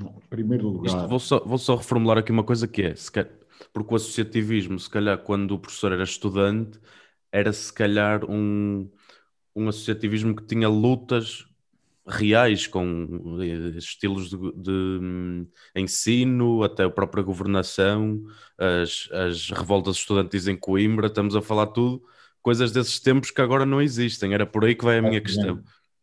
Em 0.00 0.28
primeiro 0.28 0.68
lugar. 0.68 0.86
Isto, 0.86 1.08
vou, 1.08 1.18
só, 1.18 1.40
vou 1.40 1.58
só 1.58 1.76
reformular 1.76 2.18
aqui 2.18 2.32
uma 2.32 2.44
coisa 2.44 2.66
que 2.66 2.82
é, 2.82 2.94
quer, 3.12 3.30
porque 3.72 3.92
o 3.92 3.96
associativismo, 3.96 4.78
se 4.78 4.88
calhar, 4.88 5.18
quando 5.18 5.52
o 5.52 5.58
professor 5.58 5.92
era 5.92 6.02
estudante, 6.02 6.78
era 7.32 7.52
se 7.52 7.72
calhar 7.72 8.24
um, 8.28 8.90
um 9.54 9.68
associativismo 9.68 10.34
que 10.34 10.44
tinha 10.44 10.68
lutas 10.68 11.46
reais, 12.06 12.66
com 12.66 13.38
eh, 13.40 13.78
estilos 13.78 14.30
de, 14.30 14.36
de 14.36 14.70
hum, 14.70 15.46
ensino, 15.76 16.62
até 16.62 16.84
a 16.84 16.90
própria 16.90 17.22
governação, 17.22 18.24
as, 18.58 19.08
as 19.12 19.50
revoltas 19.50 19.96
estudantis 19.96 20.48
em 20.48 20.56
Coimbra, 20.56 21.06
estamos 21.06 21.36
a 21.36 21.42
falar 21.42 21.68
tudo, 21.68 22.02
coisas 22.42 22.72
desses 22.72 22.98
tempos 22.98 23.30
que 23.30 23.40
agora 23.40 23.64
não 23.64 23.80
existem. 23.80 24.34
Era 24.34 24.46
por 24.46 24.64
aí 24.64 24.74
que 24.74 24.84
vai 24.84 24.98
a 24.98 25.02
minha 25.02 25.20
questão. 25.20 25.62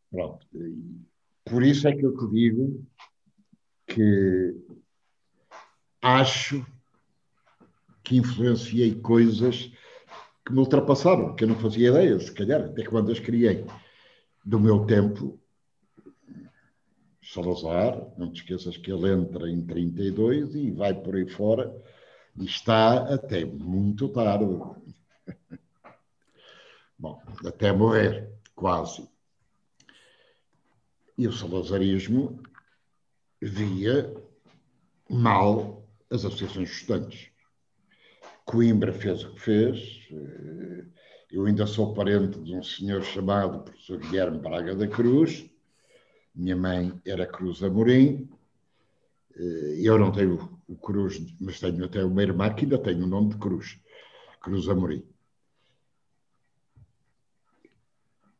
Pronto. 0.09 0.45
Por 1.45 1.63
isso 1.63 1.87
é 1.87 1.95
que 1.95 2.05
eu 2.05 2.15
te 2.15 2.29
digo 2.29 2.85
que 3.87 4.55
acho 6.01 6.65
que 8.03 8.17
influenciei 8.17 8.95
coisas 8.95 9.71
que 10.45 10.53
me 10.53 10.59
ultrapassaram, 10.59 11.35
que 11.35 11.43
eu 11.43 11.47
não 11.47 11.59
fazia 11.59 11.89
ideia, 11.89 12.19
se 12.19 12.31
calhar, 12.31 12.61
até 12.61 12.83
quando 12.85 13.11
as 13.11 13.19
criei. 13.19 13.65
Do 14.45 14.59
meu 14.59 14.85
tempo, 14.85 15.39
Salazar, 17.21 18.07
não 18.17 18.31
te 18.31 18.41
esqueças 18.41 18.77
que 18.77 18.89
ele 18.91 19.11
entra 19.11 19.49
em 19.49 19.61
32 19.65 20.55
e 20.55 20.71
vai 20.71 20.93
por 20.93 21.15
aí 21.15 21.27
fora 21.27 21.75
e 22.37 22.45
está 22.45 23.13
até 23.13 23.43
muito 23.43 24.07
tarde. 24.07 24.45
Bom, 26.97 27.21
até 27.45 27.73
morrer, 27.73 28.31
quase. 28.55 29.09
E 31.17 31.27
o 31.27 31.33
salazarismo 31.33 32.41
via 33.41 34.13
mal 35.09 35.87
as 36.09 36.25
associações 36.25 36.69
estudantes. 36.69 37.29
Coimbra 38.45 38.93
fez 38.93 39.23
o 39.23 39.33
que 39.33 39.41
fez. 39.41 40.07
Eu 41.31 41.45
ainda 41.45 41.67
sou 41.67 41.93
parente 41.93 42.39
de 42.39 42.55
um 42.55 42.63
senhor 42.63 43.03
chamado 43.03 43.63
professor 43.63 43.99
Guilherme 43.99 44.39
Braga 44.39 44.75
da 44.75 44.87
Cruz, 44.87 45.49
minha 46.33 46.55
mãe 46.55 47.01
era 47.05 47.27
Cruz 47.27 47.61
Amorim. 47.63 48.29
Eh, 49.35 49.81
eu 49.81 49.97
não 49.99 50.11
tenho 50.11 50.61
o 50.67 50.75
Cruz, 50.75 51.19
mas 51.39 51.59
tenho 51.59 51.83
até 51.83 52.03
uma 52.03 52.21
irmã 52.21 52.53
que 52.53 52.63
ainda 52.63 52.77
tem 52.77 53.01
o 53.01 53.07
nome 53.07 53.31
de 53.31 53.37
Cruz, 53.37 53.79
Cruz 54.39 54.69
Amorim. 54.69 55.03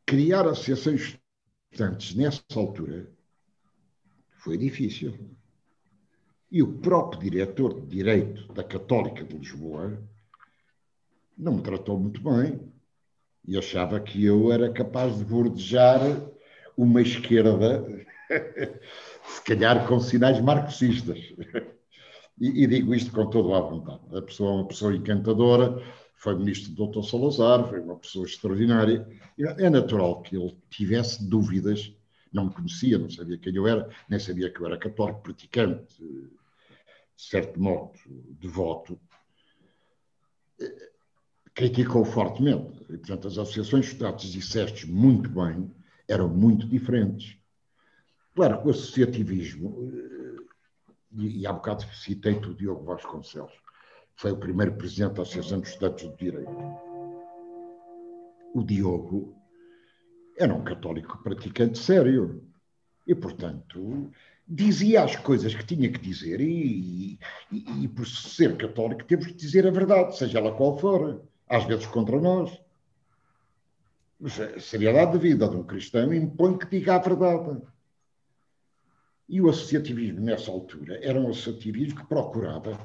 Criar 0.06 0.46
associações 0.46 1.18
estudantes 1.70 2.14
nessa 2.14 2.42
altura 2.54 3.12
foi 4.38 4.56
difícil. 4.56 5.14
E 6.50 6.62
o 6.62 6.78
próprio 6.78 7.20
diretor 7.20 7.74
de 7.74 7.86
Direito 7.86 8.50
da 8.52 8.64
Católica 8.64 9.22
de 9.22 9.36
Lisboa 9.36 10.02
não 11.36 11.56
me 11.56 11.62
tratou 11.62 11.98
muito 11.98 12.22
bem 12.22 12.58
e 13.46 13.56
achava 13.56 14.00
que 14.00 14.24
eu 14.24 14.50
era 14.50 14.72
capaz 14.72 15.18
de 15.18 15.24
bordejar 15.24 16.00
uma 16.76 17.02
esquerda, 17.02 17.84
se 19.26 19.42
calhar 19.44 19.86
com 19.86 20.00
sinais 20.00 20.40
marxistas. 20.40 21.18
E, 22.40 22.62
e, 22.62 22.66
digo 22.66 22.94
isto 22.94 23.10
com 23.10 23.28
toda 23.28 23.56
a 23.56 23.60
vontade. 23.60 24.00
A 24.16 24.22
pessoa 24.22 24.52
é 24.52 24.54
uma 24.54 24.68
pessoa 24.68 24.94
encantadora, 24.94 25.82
foi 26.14 26.36
ministro 26.36 26.72
do 26.72 26.86
Dr. 26.86 27.02
Salazar, 27.02 27.68
foi 27.68 27.80
uma 27.80 27.96
pessoa 27.96 28.26
extraordinária. 28.26 29.06
É 29.36 29.68
natural 29.68 30.22
que 30.22 30.36
ele 30.36 30.56
tivesse 30.70 31.28
dúvidas, 31.28 31.92
não 32.32 32.46
me 32.46 32.54
conhecia, 32.54 32.98
não 32.98 33.10
sabia 33.10 33.38
quem 33.38 33.54
eu 33.54 33.66
era, 33.66 33.88
nem 34.08 34.18
sabia 34.18 34.50
que 34.50 34.60
eu 34.60 34.66
era 34.66 34.78
católico, 34.78 35.22
praticante, 35.22 35.96
de 35.98 36.30
certo 37.16 37.60
modo, 37.60 37.92
devoto. 38.40 38.98
Criticou 41.54 42.04
fortemente. 42.04 42.82
E, 42.84 42.98
portanto, 42.98 43.26
as 43.26 43.38
associações 43.38 43.86
de 43.86 43.92
estudantes 43.92 44.30
disseste 44.30 44.88
muito 44.88 45.28
bem, 45.28 45.74
eram 46.06 46.28
muito 46.28 46.66
diferentes. 46.66 47.36
Claro 48.34 48.60
que 48.60 48.68
o 48.68 48.70
associativismo, 48.70 49.90
eh, 49.92 50.36
e, 51.12 51.40
e 51.40 51.46
há 51.46 51.52
bocado 51.52 51.84
citei-te 51.92 52.48
o 52.48 52.54
Diogo 52.54 52.84
Vasconcelos, 52.84 53.52
foi 54.14 54.30
o 54.30 54.36
primeiro 54.36 54.76
presidente 54.76 55.14
da 55.14 55.22
Associação 55.22 55.60
dos 55.60 55.70
Estudantes 55.70 56.08
do 56.08 56.16
Direito. 56.16 56.50
O 58.54 58.62
Diogo 58.62 59.37
era 60.38 60.54
um 60.54 60.62
católico 60.62 61.18
praticante 61.18 61.78
sério 61.78 62.42
e, 63.06 63.14
portanto, 63.14 64.10
dizia 64.46 65.02
as 65.02 65.16
coisas 65.16 65.54
que 65.54 65.66
tinha 65.66 65.90
que 65.90 65.98
dizer 65.98 66.40
e, 66.40 67.18
e, 67.50 67.84
e, 67.84 67.88
por 67.88 68.06
ser 68.06 68.56
católico 68.56 69.04
temos 69.04 69.26
que 69.26 69.34
dizer 69.34 69.66
a 69.66 69.70
verdade, 69.70 70.16
seja 70.16 70.38
ela 70.38 70.54
qual 70.54 70.78
for, 70.78 71.22
às 71.48 71.64
vezes 71.64 71.86
contra 71.86 72.20
nós. 72.20 72.58
Mas 74.20 74.40
a 74.40 74.58
seriedade 74.60 75.12
de 75.12 75.18
vida 75.18 75.48
de 75.48 75.56
um 75.56 75.64
cristão 75.64 76.12
impõe 76.12 76.56
que 76.56 76.66
diga 76.66 76.96
a 76.96 76.98
verdade. 76.98 77.60
E 79.28 79.40
o 79.40 79.48
associativismo, 79.48 80.20
nessa 80.20 80.50
altura, 80.50 80.98
era 81.02 81.20
um 81.20 81.28
associativismo 81.28 82.00
que 82.00 82.06
procurava 82.06 82.78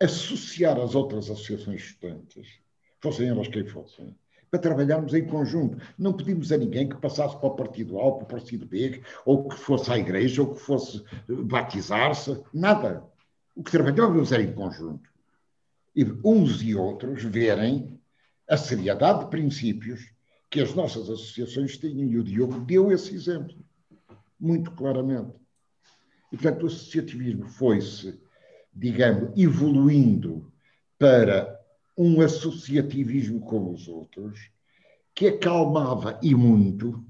associar 0.00 0.78
as 0.78 0.94
outras 0.94 1.30
associações 1.30 1.82
estudantes, 1.82 2.60
fossem 3.00 3.28
elas 3.28 3.48
quem 3.48 3.66
fossem, 3.66 4.16
para 4.50 4.60
trabalharmos 4.60 5.14
em 5.14 5.24
conjunto. 5.24 5.78
Não 5.96 6.12
pedimos 6.12 6.50
a 6.50 6.56
ninguém 6.56 6.88
que 6.88 6.96
passasse 6.96 7.36
para 7.36 7.46
o 7.46 7.54
partido 7.54 7.98
A 8.00 8.12
para 8.12 8.24
o 8.24 8.26
partido 8.26 8.66
B, 8.66 9.02
ou 9.24 9.48
que 9.48 9.56
fosse 9.56 9.90
à 9.92 9.98
igreja, 9.98 10.42
ou 10.42 10.54
que 10.54 10.60
fosse 10.60 11.04
batizar-se, 11.28 12.40
nada. 12.52 13.04
O 13.54 13.62
que 13.62 13.70
trabalhávamos 13.70 14.32
era 14.32 14.42
em 14.42 14.52
conjunto. 14.52 15.08
E 15.94 16.04
uns 16.24 16.62
e 16.62 16.74
outros 16.74 17.22
verem 17.22 18.00
a 18.48 18.56
seriedade 18.56 19.20
de 19.20 19.30
princípios 19.30 20.12
que 20.48 20.60
as 20.60 20.74
nossas 20.74 21.08
associações 21.08 21.76
tinham. 21.78 22.08
E 22.08 22.18
o 22.18 22.24
Diogo 22.24 22.58
deu 22.60 22.90
esse 22.90 23.14
exemplo, 23.14 23.54
muito 24.38 24.72
claramente. 24.72 25.38
E, 26.32 26.36
portanto, 26.36 26.64
o 26.64 26.66
associativismo 26.66 27.46
foi-se, 27.48 28.20
digamos, 28.72 29.30
evoluindo 29.36 30.52
para 30.98 31.59
um 31.96 32.20
associativismo 32.20 33.40
como 33.40 33.72
os 33.72 33.88
outros, 33.88 34.50
que 35.14 35.28
acalmava 35.28 36.18
e 36.22 36.34
muito 36.34 37.04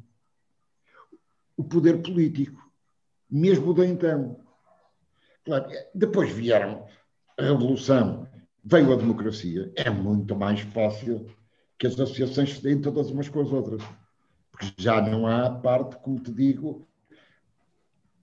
o 1.57 1.63
poder 1.63 2.03
político, 2.03 2.61
mesmo 3.31 3.75
da 3.75 3.87
então. 3.87 4.41
Claro, 5.45 5.71
depois 5.95 6.31
vieram 6.31 6.87
a 7.39 7.43
Revolução, 7.43 8.27
veio 8.65 8.93
a 8.93 8.97
democracia, 8.97 9.73
é 9.77 9.91
muito 9.91 10.35
mais 10.35 10.61
fácil 10.61 11.27
que 11.79 11.87
as 11.87 11.95
associações 11.95 12.55
se 12.55 12.63
deem 12.63 12.81
todas 12.81 13.11
umas 13.11 13.29
com 13.29 13.41
as 13.41 13.53
outras. 13.53 13.83
Porque 14.51 14.73
já 14.77 15.01
não 15.01 15.27
há 15.27 15.51
parte, 15.51 15.97
como 15.97 16.21
te 16.21 16.31
digo, 16.31 16.87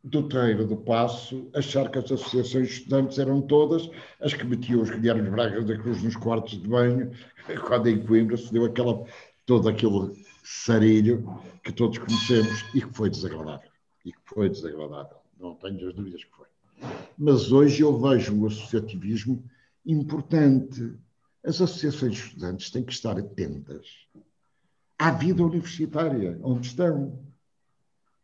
do 0.10 0.24
terreiro 0.28 0.66
do 0.66 0.78
Passo 0.78 1.50
achar 1.54 1.90
que 1.92 1.98
as 1.98 2.06
associações 2.06 2.68
de 2.68 2.74
estudantes 2.76 3.20
eram 3.20 3.42
todas 3.42 3.90
as 4.22 4.34
que 4.34 4.46
metiam 4.46 4.82
os 4.82 4.90
Guilhermes 4.90 5.30
Braga 5.30 5.62
da 5.62 5.78
Cruz 5.78 6.02
nos 6.02 6.16
quartos 6.16 6.62
de 6.62 6.68
banho, 6.68 7.12
quando 7.68 7.88
em 7.88 8.06
Coimbra 8.06 8.38
se 8.38 8.52
deu 8.52 8.66
aquela, 8.66 9.06
todo 9.46 9.68
aquele 9.68 10.14
sarilho 10.44 11.28
que 11.64 11.74
todos 11.74 11.98
conhecemos 11.98 12.64
e 12.74 12.82
que 12.82 12.94
foi 12.94 13.10
desagradável. 13.10 13.70
E 14.06 14.14
que 14.14 14.20
foi 14.26 14.50
desagradável. 14.50 15.18
Não 15.40 15.56
tenho 15.56 15.90
as 15.90 15.94
dúvidas 15.94 16.24
que 16.24 16.32
foi. 16.32 16.48
Mas 17.18 17.52
hoje 17.52 17.82
eu 17.82 18.00
vejo 18.00 18.40
o 18.40 18.48
associativismo 18.48 19.44
importante. 19.86 20.94
As 21.44 21.62
associações 21.62 22.14
de 22.14 22.20
estudantes 22.20 22.72
têm 22.72 22.84
que 22.84 22.94
estar 22.94 23.18
atentas 23.18 23.86
à 24.98 25.12
vida 25.12 25.44
universitária, 25.44 26.40
onde 26.42 26.68
estão, 26.68 27.20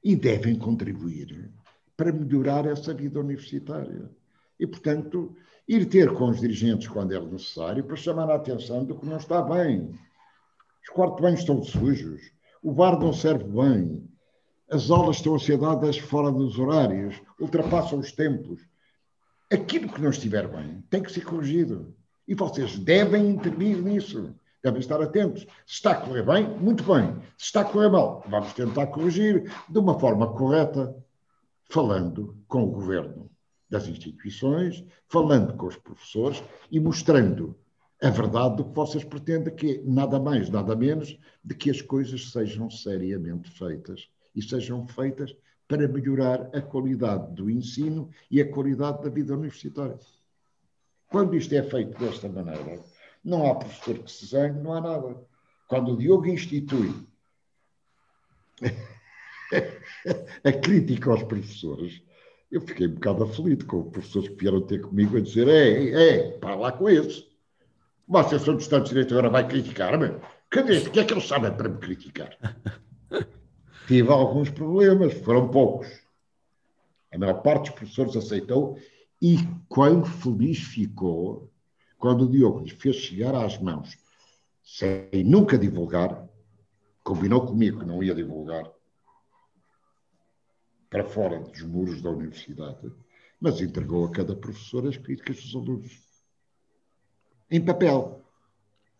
e 0.03 0.15
devem 0.15 0.55
contribuir 0.55 1.51
para 1.95 2.11
melhorar 2.11 2.65
essa 2.65 2.93
vida 2.93 3.19
universitária. 3.19 4.09
E, 4.59 4.67
portanto, 4.67 5.35
ir 5.67 5.85
ter 5.85 6.13
com 6.13 6.29
os 6.29 6.39
dirigentes 6.39 6.87
quando 6.87 7.13
é 7.13 7.19
necessário 7.19 7.83
para 7.83 7.95
chamar 7.95 8.29
a 8.29 8.35
atenção 8.35 8.83
do 8.83 8.97
que 8.97 9.05
não 9.05 9.17
está 9.17 9.41
bem. 9.41 9.97
Os 10.83 10.89
quartos 10.89 11.17
de 11.17 11.21
banho 11.23 11.35
estão 11.35 11.63
sujos, 11.63 12.21
o 12.61 12.71
bar 12.71 12.99
não 12.99 13.13
serve 13.13 13.45
bem, 13.45 14.07
as 14.69 14.89
aulas 14.89 15.17
estão 15.17 15.35
a 15.35 15.39
ser 15.39 15.57
dadas 15.57 15.97
fora 15.97 16.31
dos 16.31 16.57
horários, 16.57 17.21
ultrapassam 17.39 17.99
os 17.99 18.11
tempos. 18.11 18.61
Aquilo 19.51 19.87
que 19.87 20.01
não 20.01 20.09
estiver 20.09 20.47
bem 20.47 20.83
tem 20.89 21.03
que 21.03 21.11
ser 21.11 21.23
corrigido. 21.23 21.95
E 22.27 22.33
vocês 22.33 22.79
devem 22.79 23.29
intervir 23.29 23.77
nisso. 23.77 24.33
Devem 24.63 24.79
estar 24.79 25.01
atentos. 25.01 25.43
Se 25.65 25.75
está 25.75 25.91
a 25.91 25.95
correr 25.95 26.23
bem, 26.23 26.47
muito 26.57 26.83
bem. 26.83 27.15
Se 27.37 27.45
está 27.45 27.61
a 27.61 27.65
correr 27.65 27.89
mal, 27.89 28.23
vamos 28.27 28.53
tentar 28.53 28.87
corrigir 28.87 29.51
de 29.69 29.77
uma 29.77 29.99
forma 29.99 30.33
correta, 30.33 30.95
falando 31.69 32.37
com 32.47 32.63
o 32.63 32.71
governo 32.71 33.29
das 33.69 33.87
instituições, 33.87 34.85
falando 35.07 35.53
com 35.55 35.67
os 35.67 35.75
professores 35.75 36.43
e 36.69 36.79
mostrando 36.79 37.55
a 38.01 38.09
verdade 38.09 38.57
do 38.57 38.65
que 38.65 38.75
vocês 38.75 39.03
pretendem, 39.03 39.55
que 39.55 39.75
é 39.75 39.81
nada 39.83 40.19
mais, 40.19 40.49
nada 40.49 40.75
menos 40.75 41.17
de 41.43 41.55
que 41.55 41.69
as 41.69 41.81
coisas 41.81 42.31
sejam 42.31 42.69
seriamente 42.69 43.49
feitas 43.49 44.09
e 44.35 44.41
sejam 44.41 44.85
feitas 44.87 45.35
para 45.67 45.87
melhorar 45.87 46.49
a 46.53 46.61
qualidade 46.61 47.33
do 47.33 47.49
ensino 47.49 48.09
e 48.29 48.41
a 48.41 48.51
qualidade 48.51 49.01
da 49.01 49.09
vida 49.09 49.33
universitária. 49.33 49.97
Quando 51.09 51.35
isto 51.35 51.53
é 51.55 51.63
feito 51.63 51.97
desta 51.97 52.27
maneira, 52.27 52.83
não 53.23 53.49
há 53.49 53.55
professor 53.55 53.99
que 53.99 54.11
se 54.11 54.25
zangue, 54.25 54.59
não 54.59 54.73
há 54.73 54.81
nada. 54.81 55.15
Quando 55.67 55.93
o 55.93 55.97
Diogo 55.97 56.27
institui 56.27 56.93
a 60.43 60.51
crítica 60.51 61.11
aos 61.11 61.23
professores, 61.23 62.01
eu 62.51 62.61
fiquei 62.61 62.87
um 62.87 62.93
bocado 62.93 63.23
aflito 63.23 63.65
com 63.65 63.81
os 63.81 63.89
professores 63.89 64.29
que 64.29 64.35
vieram 64.35 64.61
ter 64.61 64.81
comigo 64.81 65.17
a 65.17 65.21
dizer: 65.21 65.47
é, 65.47 65.89
é, 65.91 66.31
para 66.37 66.55
lá 66.55 66.71
com 66.71 66.89
esses. 66.89 67.27
Uma 68.07 68.19
associação 68.19 68.55
de 68.55 68.63
Estados 68.63 68.89
de 68.89 68.95
Direito 68.95 69.13
agora 69.13 69.29
vai 69.29 69.47
criticar-me. 69.47 70.19
Cadê? 70.49 70.77
O 70.77 70.91
que 70.91 70.99
é 70.99 71.03
que 71.05 71.13
eles 71.13 71.27
sabem 71.27 71.51
para 71.51 71.69
me 71.69 71.77
criticar? 71.77 72.37
Tive 73.87 74.09
alguns 74.11 74.49
problemas, 74.49 75.13
foram 75.13 75.47
poucos. 75.49 75.87
A 77.11 77.17
maior 77.17 77.41
parte 77.41 77.69
dos 77.69 77.79
professores 77.79 78.15
aceitou 78.15 78.77
e 79.21 79.37
quão 79.69 80.03
feliz 80.03 80.59
ficou 80.59 81.49
quando 81.97 82.25
o 82.25 82.29
Diogo 82.29 82.59
lhe 82.59 82.69
fez 82.69 82.97
chegar 82.97 83.33
às 83.33 83.57
mãos, 83.57 83.97
sem 84.61 85.23
nunca 85.23 85.57
divulgar, 85.57 86.27
combinou 87.03 87.45
comigo 87.45 87.79
que 87.79 87.85
não 87.85 88.03
ia 88.03 88.13
divulgar, 88.13 88.69
para 90.93 91.05
fora 91.05 91.39
dos 91.39 91.63
muros 91.63 92.03
da 92.03 92.11
universidade, 92.11 92.91
mas 93.41 93.59
entregou 93.59 94.05
a 94.05 94.11
cada 94.11 94.35
professor 94.35 94.87
as 94.87 94.95
críticas 94.95 95.37
dos 95.37 95.55
alunos. 95.55 95.91
Em 97.49 97.59
papel. 97.59 98.23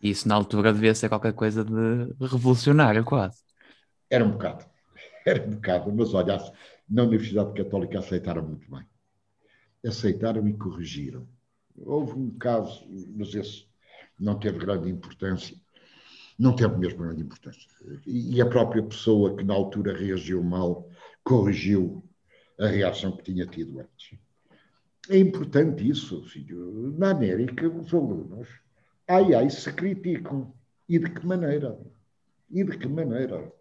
Isso 0.01 0.27
na 0.27 0.34
altura 0.34 0.73
devia 0.73 0.95
ser 0.95 1.08
qualquer 1.08 1.34
coisa 1.34 1.63
de 1.63 2.15
revolucionário, 2.19 3.06
quase. 3.06 3.43
Era 4.10 4.25
um 4.25 4.32
bocado. 4.32 4.65
Era 5.23 5.45
um 5.45 5.51
bocado, 5.51 5.93
mas 5.93 6.15
olha, 6.15 6.39
na 6.89 7.03
Universidade 7.03 7.53
Católica 7.53 7.99
aceitaram 7.99 8.41
muito 8.41 8.69
bem. 8.71 8.84
Aceitaram 9.86 10.47
e 10.47 10.53
corrigiram. 10.53 11.27
Houve 11.77 12.13
um 12.13 12.32
caso, 12.32 12.88
mas 13.15 13.36
esse 13.36 13.67
não 14.19 14.39
teve 14.39 14.58
grande 14.58 14.89
importância. 14.89 15.56
Não 16.39 16.56
teve 16.56 16.75
mesmo 16.75 17.03
grande 17.03 17.21
importância. 17.21 17.69
E 18.03 18.41
a 18.41 18.47
própria 18.47 18.82
pessoa 18.82 19.38
que 19.38 19.43
na 19.43 19.53
altura 19.53 19.95
reagiu 19.95 20.43
mal 20.43 20.89
corrigiu 21.23 22.03
a 22.59 22.67
reação 22.67 23.15
que 23.15 23.23
tinha 23.23 23.45
tido 23.45 23.79
antes. 23.79 24.19
É 25.09 25.17
importante 25.17 25.88
isso, 25.88 26.23
filho. 26.23 26.93
Na 26.97 27.12
América, 27.12 27.67
os 27.67 27.93
alunos, 27.93 28.47
ai 29.07 29.33
ai, 29.33 29.49
se 29.49 29.71
criticam. 29.73 30.53
E 30.88 30.99
de 30.99 31.09
que 31.09 31.25
maneira? 31.25 31.77
E 32.49 32.63
de 32.63 32.77
que 32.77 32.88
maneira? 32.88 33.51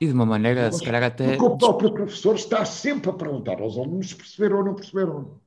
E 0.00 0.06
de 0.06 0.12
uma 0.12 0.26
maneira, 0.26 0.66
Mas, 0.66 0.76
se 0.76 0.84
calhar 0.84 1.02
até. 1.02 1.36
Porque 1.36 1.44
o 1.44 1.58
próprio 1.58 1.92
professor 1.92 2.36
está 2.36 2.64
sempre 2.64 3.10
a 3.10 3.12
perguntar 3.12 3.60
aos 3.60 3.76
alunos 3.76 4.10
se 4.10 4.16
perceberam 4.16 4.58
ou 4.58 4.64
não 4.64 4.74
perceberam. 4.74 5.40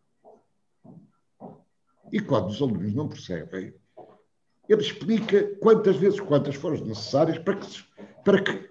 E 2.11 2.19
quando 2.19 2.49
os 2.49 2.61
alunos 2.61 2.93
não 2.93 3.07
percebem, 3.07 3.73
ele 4.67 4.81
explica 4.81 5.55
quantas 5.61 5.95
vezes, 5.95 6.19
quantas 6.19 6.55
forem 6.55 6.83
necessárias 6.83 7.37
para 7.39 7.55
que, 7.55 7.83
para 8.23 8.43
que 8.43 8.69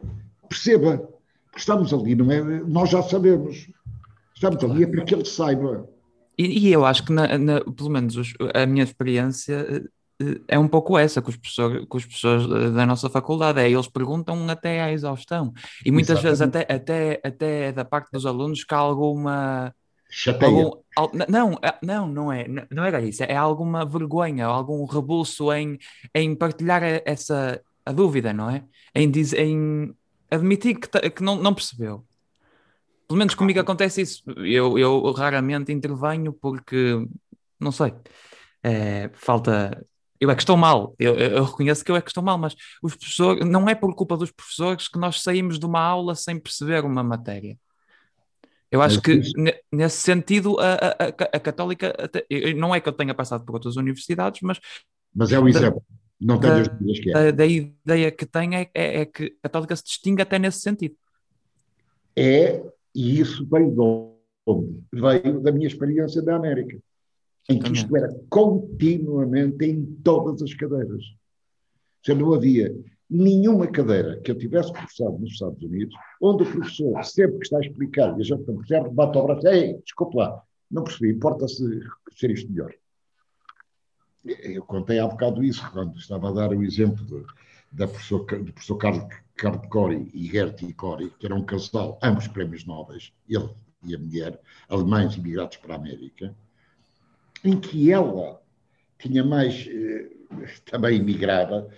perceba 0.49 1.10
estamos 1.57 1.93
ali, 1.93 2.15
não 2.15 2.31
é? 2.31 2.43
Nós 2.61 2.91
já 2.91 3.03
sabemos. 3.03 3.69
Estamos 4.35 4.65
ali 4.65 4.85
é 4.85 4.87
para 4.87 5.05
que 5.05 5.15
ele 5.15 5.25
saiba. 5.25 5.89
E, 6.39 6.69
e 6.69 6.73
eu 6.73 6.85
acho 6.87 7.05
que, 7.05 7.13
na, 7.13 7.37
na, 7.37 7.61
pelo 7.61 7.91
menos 7.91 8.17
a 8.55 8.67
minha 8.67 8.85
experiência 8.85 9.85
eh, 10.21 10.41
é 10.49 10.59
um 10.59 10.69
pouco 10.69 10.97
essa 10.97 11.21
com 11.21 11.29
os, 11.29 11.37
professores, 11.37 11.85
com 11.87 11.99
os 11.99 12.05
professores 12.05 12.73
da 12.73 12.87
nossa 12.87 13.11
faculdade, 13.11 13.61
é 13.61 13.71
eles 13.71 13.89
perguntam 13.89 14.49
até 14.49 14.83
à 14.83 14.93
exaustão. 14.93 15.53
E 15.85 15.91
muitas 15.91 16.25
Exatamente. 16.25 16.67
vezes 16.67 16.73
até, 16.73 16.75
até, 16.75 17.21
até 17.23 17.73
da 17.73 17.85
parte 17.85 18.11
dos 18.13 18.25
alunos 18.25 18.65
que 18.65 18.75
há 18.75 18.79
alguma... 18.79 19.75
Algum, 20.97 21.19
não, 21.29 21.53
é, 21.63 21.79
não, 21.83 22.09
não 22.09 22.33
é, 22.33 22.47
não 22.69 22.85
era 22.85 23.01
isso, 23.01 23.23
é 23.23 23.37
alguma 23.37 23.85
vergonha, 23.85 24.45
algum 24.45 24.85
rebuço 24.85 25.53
em, 25.53 25.79
em 26.13 26.35
partilhar 26.35 26.83
essa 27.05 27.63
a 27.85 27.93
dúvida, 27.93 28.33
não 28.33 28.51
é? 28.51 28.65
Em, 28.95 29.11
em, 29.37 29.95
admitir 30.31 30.79
que, 30.79 31.11
que 31.11 31.23
não, 31.23 31.37
não 31.37 31.55
percebeu. 31.55 32.05
Pelo 33.09 33.19
menos 33.19 33.35
comigo 33.35 33.59
acontece 33.59 34.03
isso. 34.03 34.23
Eu, 34.37 34.79
eu 34.79 35.11
raramente 35.13 35.73
intervenho 35.73 36.33
porque, 36.33 37.05
não 37.59 37.73
sei, 37.73 37.93
é, 38.63 39.11
falta. 39.15 39.85
Eu 40.21 40.31
é 40.31 40.35
que 40.35 40.43
estou 40.43 40.57
mal, 40.57 40.95
eu, 40.99 41.15
eu, 41.17 41.45
reconheço 41.45 41.83
que 41.83 41.91
eu 41.91 41.97
é 41.97 42.03
que 42.03 42.11
estou 42.11 42.23
mal, 42.23 42.37
mas 42.37 42.55
os 42.83 42.95
professores, 42.95 43.45
não 43.47 43.67
é 43.67 43.75
por 43.75 43.95
culpa 43.95 44.19
dos 44.19 44.31
professores 44.31 44.87
que 44.87 44.99
nós 44.99 45.23
saímos 45.23 45.59
de 45.59 45.65
uma 45.65 45.81
aula 45.81 46.15
sem 46.15 46.39
perceber 46.39 46.85
uma 46.85 47.03
matéria. 47.03 47.59
Eu 48.71 48.83
acho 48.83 49.01
que 49.01 49.21
nesse 49.73 49.97
sentido 49.97 50.57
a, 50.61 50.75
a, 50.75 51.37
a 51.37 51.41
Católica, 51.41 51.93
até, 51.99 52.25
não 52.55 52.73
é 52.73 52.81
que 52.81 52.89
eu 52.89 52.93
tenha 52.93 53.15
passado 53.15 53.45
por 53.45 53.55
outras 53.55 53.77
universidades, 53.77 54.41
mas. 54.43 54.61
Mas 55.13 55.33
é 55.33 55.41
um 55.41 55.49
exemplo. 55.49 55.83
Não 56.21 56.39
tenho 56.39 56.63
da, 56.63 56.63
dúvidas 56.63 57.01
que 57.01 57.11
é. 57.11 57.13
Da, 57.13 57.31
da, 57.31 57.47
ideia 57.47 58.11
que 58.11 58.27
tenho 58.27 58.55
é, 58.55 58.71
é, 58.75 59.01
é, 59.01 59.07
que 59.07 59.37
a 59.39 59.49
Católica 59.49 59.75
se 59.75 59.85
distingue 59.85 60.21
até 60.21 60.39
nesse 60.39 60.61
sentido. 60.61 60.95
É, 62.15 62.63
e 62.95 63.21
isso 63.21 63.47
vem 63.47 63.71
de 63.71 63.81
onde? 63.81 64.81
Veio 64.93 65.41
da 65.41 65.53
minha 65.53 65.67
experiência 65.67 66.21
da 66.21 66.37
América, 66.37 66.77
em 67.49 67.59
que 67.59 67.73
isto 67.73 67.97
era 67.97 68.13
continuamente 68.29 69.65
em 69.65 69.85
todas 70.03 70.43
as 70.43 70.53
cadeiras. 70.55 71.03
Já 72.05 72.15
não 72.15 72.35
havia 72.35 72.75
nenhuma 73.09 73.67
cadeira 73.67 74.21
que 74.21 74.31
eu 74.31 74.39
tivesse 74.39 74.73
cursado 74.73 75.19
nos 75.19 75.33
Estados 75.33 75.63
Unidos, 75.63 75.95
onde 76.21 76.43
o 76.43 76.51
professor, 76.51 77.03
sempre 77.05 77.39
que 77.39 77.45
está 77.45 77.59
a 77.59 77.61
explicar, 77.61 78.17
e 78.19 78.21
a 78.21 78.25
gente 78.25 78.47
não 78.47 78.57
percebe, 78.59 78.91
bate 78.91 79.19
ao 79.19 79.27
braço, 79.27 79.49
ei, 79.49 79.75
desculpe 79.83 80.17
lá, 80.17 80.43
não 80.71 80.85
percebi, 80.85 81.13
importa-se 81.13 81.81
ser 82.17 82.31
isto 82.31 82.51
melhor. 82.51 82.73
Eu 84.25 84.63
contei 84.65 84.99
há 84.99 85.07
bocado 85.07 85.43
isso, 85.43 85.69
quando 85.73 85.99
estava 85.99 86.29
a 86.29 86.33
dar 86.33 86.51
o 86.51 86.63
exemplo 86.63 87.05
de, 87.05 87.25
da 87.73 87.89
professor, 87.89 88.21
do 88.27 88.53
professor 88.53 88.77
Carlos, 88.77 89.67
Cori 89.71 90.11
e 90.13 90.27
Gertie 90.27 90.75
Cori, 90.75 91.11
que 91.19 91.27
era 91.27 91.35
um 91.35 91.45
casal, 91.45 91.99
ambos 92.03 92.29
prémios 92.29 92.67
nobres, 92.67 93.13
ele 93.29 93.49
e 93.83 93.95
a 93.95 93.99
mulher, 93.99 94.39
alemães 94.69 95.15
imigrados 95.15 95.57
para 95.57 95.75
a 95.75 95.79
América, 95.79 96.35
em 97.43 97.59
que 97.59 97.91
ela 97.91 98.41
tinha 98.99 99.25
mais, 99.25 99.67
eh, 99.67 100.11
também 100.67 100.99
imigrada, 100.99 101.69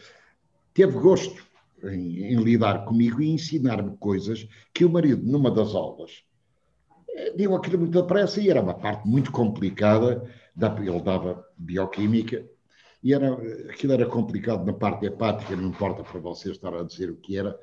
teve 0.74 0.98
gosto 0.98 1.44
em, 1.85 2.33
em 2.33 2.37
lidar 2.37 2.85
comigo 2.85 3.22
e 3.22 3.31
ensinar-me 3.31 3.96
coisas 3.96 4.48
que 4.74 4.85
o 4.85 4.90
marido, 4.90 5.22
numa 5.24 5.50
das 5.50 5.74
aulas, 5.74 6.24
eh, 7.11 7.33
deu 7.37 7.55
aquilo 7.55 7.78
muito 7.78 8.00
depressa 8.00 8.40
e 8.40 8.50
era 8.50 8.61
uma 8.61 8.74
parte 8.74 9.07
muito 9.07 9.31
complicada, 9.31 10.28
ele 10.56 11.00
dava 11.00 11.46
bioquímica, 11.56 12.46
e 13.02 13.12
era, 13.12 13.32
aquilo 13.70 13.92
era 13.92 14.06
complicado 14.06 14.64
na 14.64 14.72
parte 14.72 15.06
hepática, 15.06 15.56
não 15.56 15.68
importa 15.68 16.04
para 16.04 16.20
vocês 16.20 16.56
estar 16.56 16.74
a 16.74 16.84
dizer 16.84 17.10
o 17.10 17.16
que 17.16 17.36
era, 17.36 17.58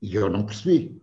e 0.00 0.14
eu 0.14 0.28
não 0.28 0.44
percebi. 0.44 1.02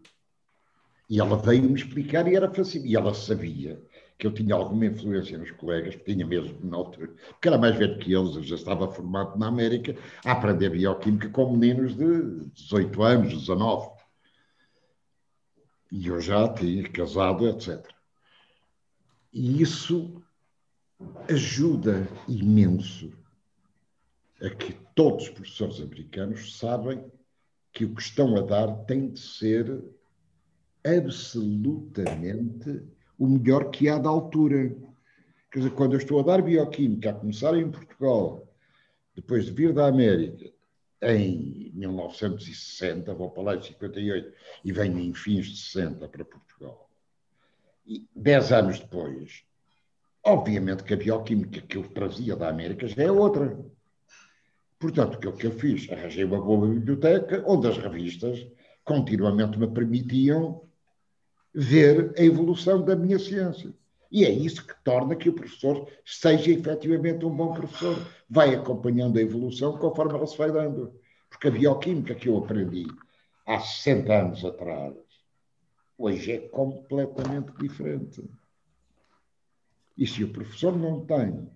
E 1.10 1.20
ela 1.20 1.38
veio-me 1.38 1.76
explicar 1.76 2.28
e 2.28 2.36
era 2.36 2.54
fácil. 2.54 2.86
E 2.86 2.96
ela 2.96 3.14
sabia 3.14 3.82
que 4.18 4.26
eu 4.26 4.34
tinha 4.34 4.56
alguma 4.56 4.86
influência 4.86 5.38
nos 5.38 5.52
colegas, 5.52 5.96
que 5.96 6.04
tinha 6.04 6.26
mesmo 6.26 6.58
na 6.64 6.78
altura, 6.78 7.14
porque 7.30 7.48
era 7.48 7.58
mais 7.58 7.76
velho 7.76 8.00
que 8.00 8.14
eles, 8.14 8.36
eu 8.36 8.44
já 8.44 8.56
estava 8.56 8.92
formado 8.92 9.38
na 9.38 9.48
América 9.48 9.96
a 10.26 10.32
aprender 10.32 10.72
bioquímica 10.72 11.30
com 11.30 11.56
meninos 11.56 11.96
de 11.96 12.50
18 12.54 13.04
anos, 13.04 13.34
19. 13.34 13.92
E 15.92 16.08
eu 16.08 16.20
já 16.20 16.52
tinha 16.54 16.90
casado, 16.90 17.48
etc. 17.48 17.97
E 19.38 19.62
isso 19.62 20.20
ajuda 21.30 22.08
imenso 22.28 23.14
a 24.42 24.50
que 24.50 24.74
todos 24.96 25.26
os 25.26 25.30
professores 25.30 25.80
americanos 25.80 26.58
sabem 26.58 27.06
que 27.72 27.86
o 27.86 27.94
que 27.94 28.02
estão 28.02 28.36
a 28.36 28.42
dar 28.42 28.76
tem 28.86 29.12
de 29.12 29.20
ser 29.20 29.84
absolutamente 30.84 32.84
o 33.20 33.28
melhor 33.28 33.70
que 33.70 33.88
há 33.88 34.00
da 34.00 34.10
altura. 34.10 34.76
Quer 35.52 35.60
dizer, 35.60 35.72
quando 35.76 35.94
eu 35.94 36.00
estou 36.00 36.20
a 36.20 36.24
dar 36.24 36.42
bioquímica, 36.42 37.12
a 37.12 37.14
começar 37.14 37.56
em 37.56 37.70
Portugal, 37.70 38.52
depois 39.14 39.46
de 39.46 39.52
vir 39.52 39.72
da 39.72 39.86
América, 39.86 40.52
em 41.00 41.72
1960, 41.76 43.14
vou 43.14 43.30
para 43.30 43.44
lá 43.44 43.56
em 43.56 43.62
58 43.62 44.34
e 44.66 44.72
venho 44.72 44.98
em 44.98 45.14
fins 45.14 45.46
de 45.46 45.58
60 45.58 46.08
para 46.08 46.26
Portugal. 46.26 46.87
Dez 48.16 48.52
anos 48.52 48.80
depois, 48.80 49.44
obviamente 50.24 50.84
que 50.84 50.94
a 50.94 50.98
bioquímica 50.98 51.62
que 51.62 51.78
eu 51.78 51.88
trazia 51.88 52.36
da 52.36 52.50
América 52.50 52.88
já 52.88 53.04
é 53.04 53.12
outra. 53.12 53.58
Portanto, 54.78 55.16
o 55.16 55.20
que, 55.20 55.32
que 55.32 55.48
eu 55.48 55.52
fiz? 55.52 55.90
Arranjei 55.92 56.26
uma 56.26 56.42
boa 56.42 56.68
biblioteca 56.68 57.44
onde 57.48 57.68
as 57.68 57.78
revistas 57.78 58.46
continuamente 58.84 59.58
me 59.58 59.68
permitiam 59.68 60.62
ver 61.54 62.14
a 62.18 62.22
evolução 62.22 62.84
da 62.84 62.96
minha 62.96 63.18
ciência. 63.18 63.74
E 64.12 64.26
é 64.26 64.30
isso 64.30 64.66
que 64.66 64.76
torna 64.84 65.16
que 65.16 65.30
o 65.30 65.34
professor 65.34 65.88
seja 66.06 66.52
efetivamente 66.52 67.26
um 67.26 67.36
bom 67.36 67.54
professor. 67.54 67.98
Vai 68.30 68.54
acompanhando 68.54 69.18
a 69.18 69.22
evolução 69.22 69.78
conforme 69.78 70.14
ela 70.14 70.28
se 70.28 70.38
vai 70.38 70.52
dando. 70.52 70.94
Porque 71.30 71.48
a 71.48 71.52
bioquímica 71.52 72.16
que 72.16 72.30
eu 72.30 72.38
aprendi 72.38 72.86
há 73.46 73.60
60 73.60 74.14
anos 74.14 74.46
atrás, 74.46 74.94
hoje 75.98 76.34
é 76.34 76.40
completamente 76.40 77.52
diferente. 77.58 78.24
E 79.98 80.06
se 80.06 80.24
o 80.24 80.32
professor 80.32 80.78
não 80.78 81.06
tem 81.06 81.50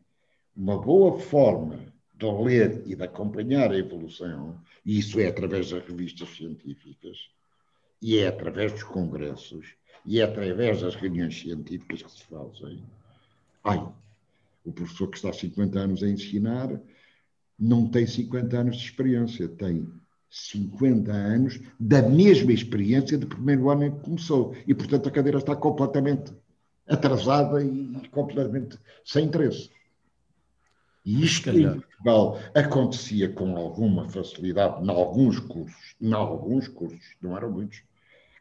uma 0.56 0.82
boa 0.82 1.20
forma 1.20 1.80
de 2.16 2.26
ler 2.26 2.84
e 2.86 2.96
de 2.96 3.04
acompanhar 3.04 3.72
a 3.72 3.78
evolução, 3.78 4.60
e 4.86 4.98
isso 4.98 5.20
é 5.20 5.28
através 5.28 5.70
das 5.70 5.86
revistas 5.86 6.30
científicas, 6.30 7.30
e 8.02 8.18
é 8.18 8.28
através 8.28 8.72
dos 8.72 8.84
congressos, 8.84 9.76
e 10.06 10.20
é 10.20 10.24
através 10.24 10.82
das 10.82 10.96
reuniões 10.96 11.40
científicas 11.40 12.02
que 12.02 12.12
se 12.12 12.24
fazem. 12.24 12.84
Ai, 13.64 13.88
o 14.66 14.72
professor 14.72 15.08
que 15.08 15.18
está 15.18 15.30
há 15.30 15.34
50 15.34 15.80
anos 15.80 16.04
a 16.04 16.08
ensinar 16.08 16.82
não 17.58 17.88
tem 17.88 18.08
50 18.08 18.58
anos 18.58 18.78
de 18.78 18.86
experiência, 18.86 19.48
tem 19.48 19.88
50 20.32 21.12
anos 21.12 21.60
da 21.80 22.02
mesma 22.02 22.54
experiência 22.54 23.18
do 23.18 23.28
primeiro 23.28 23.70
ano 23.70 23.86
em 23.86 23.92
que 23.92 24.00
começou. 24.00 24.56
E, 24.66 24.74
portanto, 24.74 25.10
a 25.10 25.12
cadeira 25.12 25.38
está 25.38 25.56
completamente 25.56 26.34
atrasada 26.88 27.64
e 27.64 28.08
completamente 28.10 28.80
sem 29.06 29.26
interesse. 29.26 29.70
E 31.06 31.24
isto 31.24 31.50
em 31.50 31.80
Portugal 31.80 32.40
acontecia 32.56 33.30
com 33.30 33.58
alguma 33.58 34.08
facilidade 34.08 34.84
em 34.84 34.90
alguns 34.90 35.40
cursos, 35.40 35.96
em 36.02 36.14
alguns 36.14 36.68
cursos, 36.68 37.16
não 37.22 37.36
eram 37.36 37.52
muitos, 37.52 37.84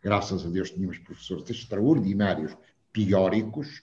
Graças 0.03 0.47
a 0.47 0.49
Deus 0.49 0.71
tínhamos 0.71 0.99
professores 0.99 1.49
extraordinários, 1.51 2.57
teóricos, 2.93 3.83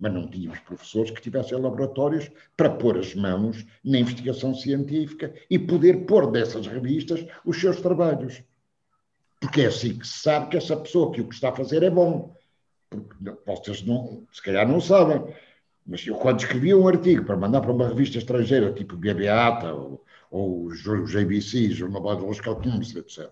mas 0.00 0.12
não 0.12 0.26
tínhamos 0.26 0.58
professores 0.60 1.10
que 1.10 1.20
tivessem 1.20 1.60
laboratórios 1.60 2.30
para 2.56 2.70
pôr 2.70 2.98
as 2.98 3.14
mãos 3.14 3.66
na 3.84 3.98
investigação 3.98 4.54
científica 4.54 5.32
e 5.50 5.58
poder 5.58 6.06
pôr 6.06 6.30
dessas 6.30 6.66
revistas 6.66 7.26
os 7.44 7.60
seus 7.60 7.80
trabalhos. 7.80 8.42
Porque 9.38 9.60
é 9.60 9.66
assim 9.66 9.98
que 9.98 10.06
se 10.06 10.22
sabe 10.22 10.48
que 10.48 10.56
essa 10.56 10.76
pessoa 10.76 11.12
que 11.12 11.20
o 11.20 11.28
que 11.28 11.34
está 11.34 11.50
a 11.50 11.56
fazer 11.56 11.82
é 11.82 11.90
bom. 11.90 12.34
Porque 12.88 13.14
vocês 13.46 13.82
não, 13.82 14.26
se 14.32 14.42
calhar 14.42 14.66
não 14.66 14.80
sabem, 14.80 15.22
mas 15.86 16.06
eu 16.06 16.16
quando 16.16 16.40
escrevia 16.40 16.76
um 16.76 16.88
artigo 16.88 17.24
para 17.24 17.36
mandar 17.36 17.60
para 17.60 17.72
uma 17.72 17.88
revista 17.88 18.18
estrangeira, 18.18 18.72
tipo 18.72 18.96
BBATA 18.96 19.74
ou, 19.74 20.04
ou 20.30 20.64
o 20.64 20.74
JBC, 20.74 21.70
Jornal 21.70 22.02
Biological 22.02 22.60
Chemistry, 22.62 23.00
etc., 23.00 23.30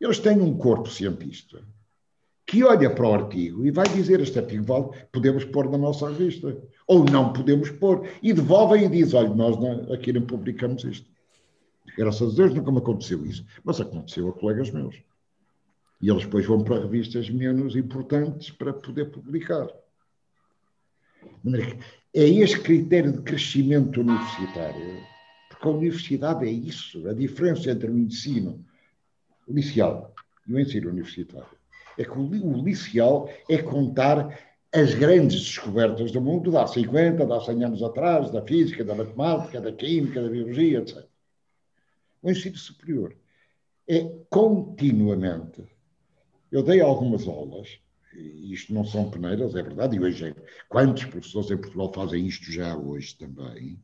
eles 0.00 0.18
têm 0.18 0.40
um 0.40 0.56
corpo 0.56 0.88
cientista 0.88 1.62
que 2.50 2.64
olha 2.64 2.90
para 2.92 3.08
o 3.08 3.14
artigo 3.14 3.64
e 3.64 3.70
vai 3.70 3.86
dizer 3.86 4.18
este 4.18 4.36
artigo 4.40 4.64
vale, 4.64 4.88
podemos 5.12 5.44
pôr 5.44 5.70
na 5.70 5.78
nossa 5.78 6.08
revista 6.08 6.60
ou 6.84 7.04
não 7.04 7.32
podemos 7.32 7.70
pôr 7.70 8.08
e 8.20 8.32
devolvem 8.32 8.86
e 8.86 8.88
diz, 8.88 9.14
olha, 9.14 9.32
nós 9.32 9.56
não, 9.56 9.92
aqui 9.92 10.12
não 10.12 10.22
publicamos 10.22 10.82
isto. 10.82 11.08
Graças 11.96 12.32
a 12.32 12.36
Deus 12.36 12.52
nunca 12.52 12.72
me 12.72 12.78
aconteceu 12.78 13.24
isso, 13.24 13.46
mas 13.62 13.80
aconteceu 13.80 14.28
a 14.28 14.32
colegas 14.32 14.68
meus. 14.72 15.00
E 16.02 16.10
eles 16.10 16.24
depois 16.24 16.44
vão 16.44 16.64
para 16.64 16.80
revistas 16.80 17.30
menos 17.30 17.76
importantes 17.76 18.50
para 18.50 18.72
poder 18.72 19.12
publicar. 19.12 19.68
É 22.12 22.24
este 22.24 22.58
critério 22.58 23.12
de 23.12 23.22
crescimento 23.22 24.00
universitário, 24.00 25.04
porque 25.48 25.68
a 25.68 25.70
universidade 25.70 26.48
é 26.48 26.50
isso, 26.50 27.08
a 27.08 27.12
diferença 27.12 27.70
entre 27.70 27.88
o 27.88 27.96
ensino 27.96 28.64
liceal 29.46 30.12
e 30.48 30.54
o 30.54 30.58
ensino 30.58 30.90
universitário 30.90 31.59
é 32.00 32.04
que 32.04 32.18
o 32.18 32.62
liceal 32.62 33.28
é 33.48 33.58
contar 33.58 34.38
as 34.72 34.94
grandes 34.94 35.40
descobertas 35.42 36.12
do 36.12 36.20
mundo 36.20 36.50
de 36.50 36.56
há 36.56 36.66
50, 36.66 37.26
de 37.26 37.32
há 37.32 37.40
100 37.40 37.64
anos 37.64 37.82
atrás, 37.82 38.30
da 38.30 38.42
física, 38.42 38.84
da 38.84 38.94
matemática, 38.94 39.60
da 39.60 39.72
química, 39.72 40.22
da 40.22 40.28
biologia, 40.28 40.78
etc. 40.78 41.04
O 42.22 42.30
ensino 42.30 42.56
superior 42.56 43.16
é 43.88 44.08
continuamente. 44.28 45.64
Eu 46.52 46.62
dei 46.62 46.80
algumas 46.80 47.26
aulas, 47.26 47.80
e 48.14 48.52
isto 48.52 48.72
não 48.72 48.84
são 48.84 49.10
peneiras, 49.10 49.54
é 49.54 49.62
verdade, 49.62 49.96
e 49.96 50.00
hoje 50.00 50.28
é, 50.28 50.34
quantos 50.68 51.04
professores 51.04 51.50
em 51.50 51.56
Portugal 51.56 51.92
fazem 51.92 52.26
isto 52.26 52.50
já 52.50 52.76
hoje 52.76 53.16
também, 53.16 53.82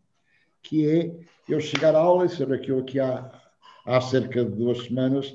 que 0.62 0.88
é 0.88 1.16
eu 1.48 1.60
chegar 1.60 1.94
à 1.94 1.98
aula 1.98 2.26
e 2.26 2.28
saber 2.28 2.60
que 2.60 3.00
há 3.00 3.45
há 3.86 4.00
cerca 4.00 4.44
de 4.44 4.50
duas 4.50 4.84
semanas, 4.84 5.34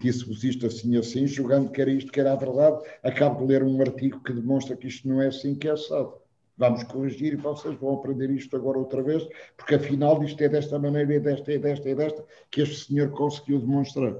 disse-vos 0.00 0.42
isto 0.42 0.66
assim 0.66 0.96
assim, 0.96 1.26
julgando 1.26 1.70
que 1.70 1.80
era 1.80 1.90
isto 1.90 2.10
que 2.10 2.18
era 2.18 2.32
a 2.32 2.36
verdade, 2.36 2.82
acabo 3.02 3.40
de 3.40 3.52
ler 3.52 3.62
um 3.62 3.80
artigo 3.80 4.20
que 4.22 4.32
demonstra 4.32 4.76
que 4.76 4.88
isto 4.88 5.06
não 5.06 5.20
é 5.20 5.28
assim 5.28 5.54
que 5.54 5.68
é 5.68 5.72
assado. 5.72 6.14
Vamos 6.56 6.84
corrigir 6.84 7.34
e 7.34 7.36
vocês 7.36 7.78
vão 7.78 7.94
aprender 7.94 8.30
isto 8.30 8.56
agora 8.56 8.78
outra 8.78 9.02
vez, 9.02 9.26
porque 9.56 9.74
afinal 9.74 10.22
isto 10.22 10.40
é 10.40 10.48
desta 10.48 10.78
maneira, 10.78 11.14
é 11.14 11.20
desta, 11.20 11.52
é 11.52 11.58
desta, 11.58 11.88
é 11.88 11.94
desta, 11.94 12.24
que 12.50 12.62
este 12.62 12.86
senhor 12.86 13.10
conseguiu 13.10 13.60
demonstrar. 13.60 14.16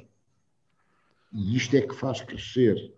E 1.32 1.56
isto 1.56 1.76
é 1.76 1.80
que 1.80 1.94
faz 1.94 2.20
crescer 2.20 2.92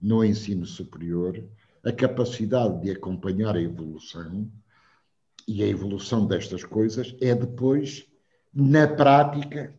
no 0.00 0.24
ensino 0.24 0.64
superior 0.64 1.44
a 1.84 1.92
capacidade 1.92 2.80
de 2.80 2.90
acompanhar 2.90 3.56
a 3.56 3.60
evolução, 3.60 4.48
e 5.50 5.64
a 5.64 5.66
evolução 5.66 6.26
destas 6.26 6.62
coisas 6.62 7.16
é 7.20 7.34
depois, 7.34 8.06
na 8.54 8.86
prática, 8.86 9.74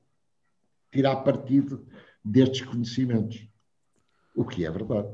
tirar 0.92 1.18
partido 1.18 1.86
destes 2.24 2.62
conhecimentos. 2.62 3.48
O 4.36 4.46
que 4.46 4.66
é 4.66 4.72
verdade. 4.72 5.10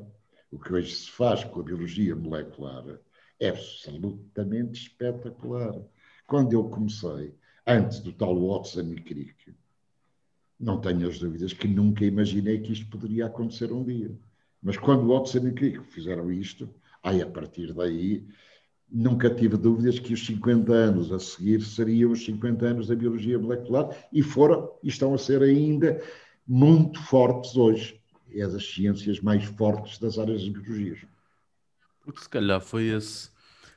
O 0.52 0.58
que 0.58 0.74
hoje 0.74 0.96
se 0.96 1.10
faz 1.10 1.44
com 1.44 1.60
a 1.60 1.64
biologia 1.64 2.16
molecular 2.16 3.00
é 3.40 3.50
absolutamente 3.50 4.82
espetacular. 4.82 5.76
Quando 6.26 6.54
eu 6.54 6.70
comecei, 6.70 7.36
antes 7.66 8.00
do 8.00 8.12
tal 8.12 8.36
Watson 8.48 8.94
e 8.94 9.02
Crick, 9.02 9.56
não 10.60 10.80
tenho 10.82 11.08
as 11.08 11.20
dúvidas 11.20 11.54
que 11.54 11.68
nunca 11.68 12.06
imaginei 12.06 12.60
que 12.60 12.74
isto 12.74 12.90
poderia 12.90 13.28
acontecer 13.28 13.72
um 13.72 13.84
dia. 13.84 14.12
Mas 14.62 14.78
quando 14.78 15.08
Watson 15.08 15.48
e 15.48 15.54
Crick 15.54 15.84
fizeram 15.86 16.32
isto, 16.32 16.74
aí 17.04 17.22
a 17.22 17.28
partir 17.28 17.74
daí 17.74 18.28
nunca 18.90 19.30
tive 19.30 19.58
dúvidas 19.58 20.00
que 20.00 20.14
os 20.14 20.26
50 20.26 20.72
anos 20.72 21.12
a 21.12 21.20
seguir 21.20 21.62
seriam 21.62 22.12
os 22.12 22.24
50 22.24 22.66
anos 22.66 22.88
da 22.88 22.96
biologia 22.96 23.38
molecular 23.38 23.90
e 24.12 24.22
foram 24.22 24.72
e 24.82 24.88
estão 24.88 25.14
a 25.14 25.18
ser 25.18 25.42
ainda 25.42 26.02
muito 26.48 27.02
fortes 27.04 27.56
hoje. 27.58 28.00
É 28.34 28.48
das 28.48 28.66
ciências 28.66 29.20
mais 29.20 29.44
fortes 29.44 30.00
das 30.00 30.18
áreas 30.18 30.42
de 30.42 30.52
biologia. 30.52 30.98
Porque 32.04 32.22
se 32.22 32.30
calhar 32.30 32.62
foi 32.62 32.88
esse, 32.88 33.30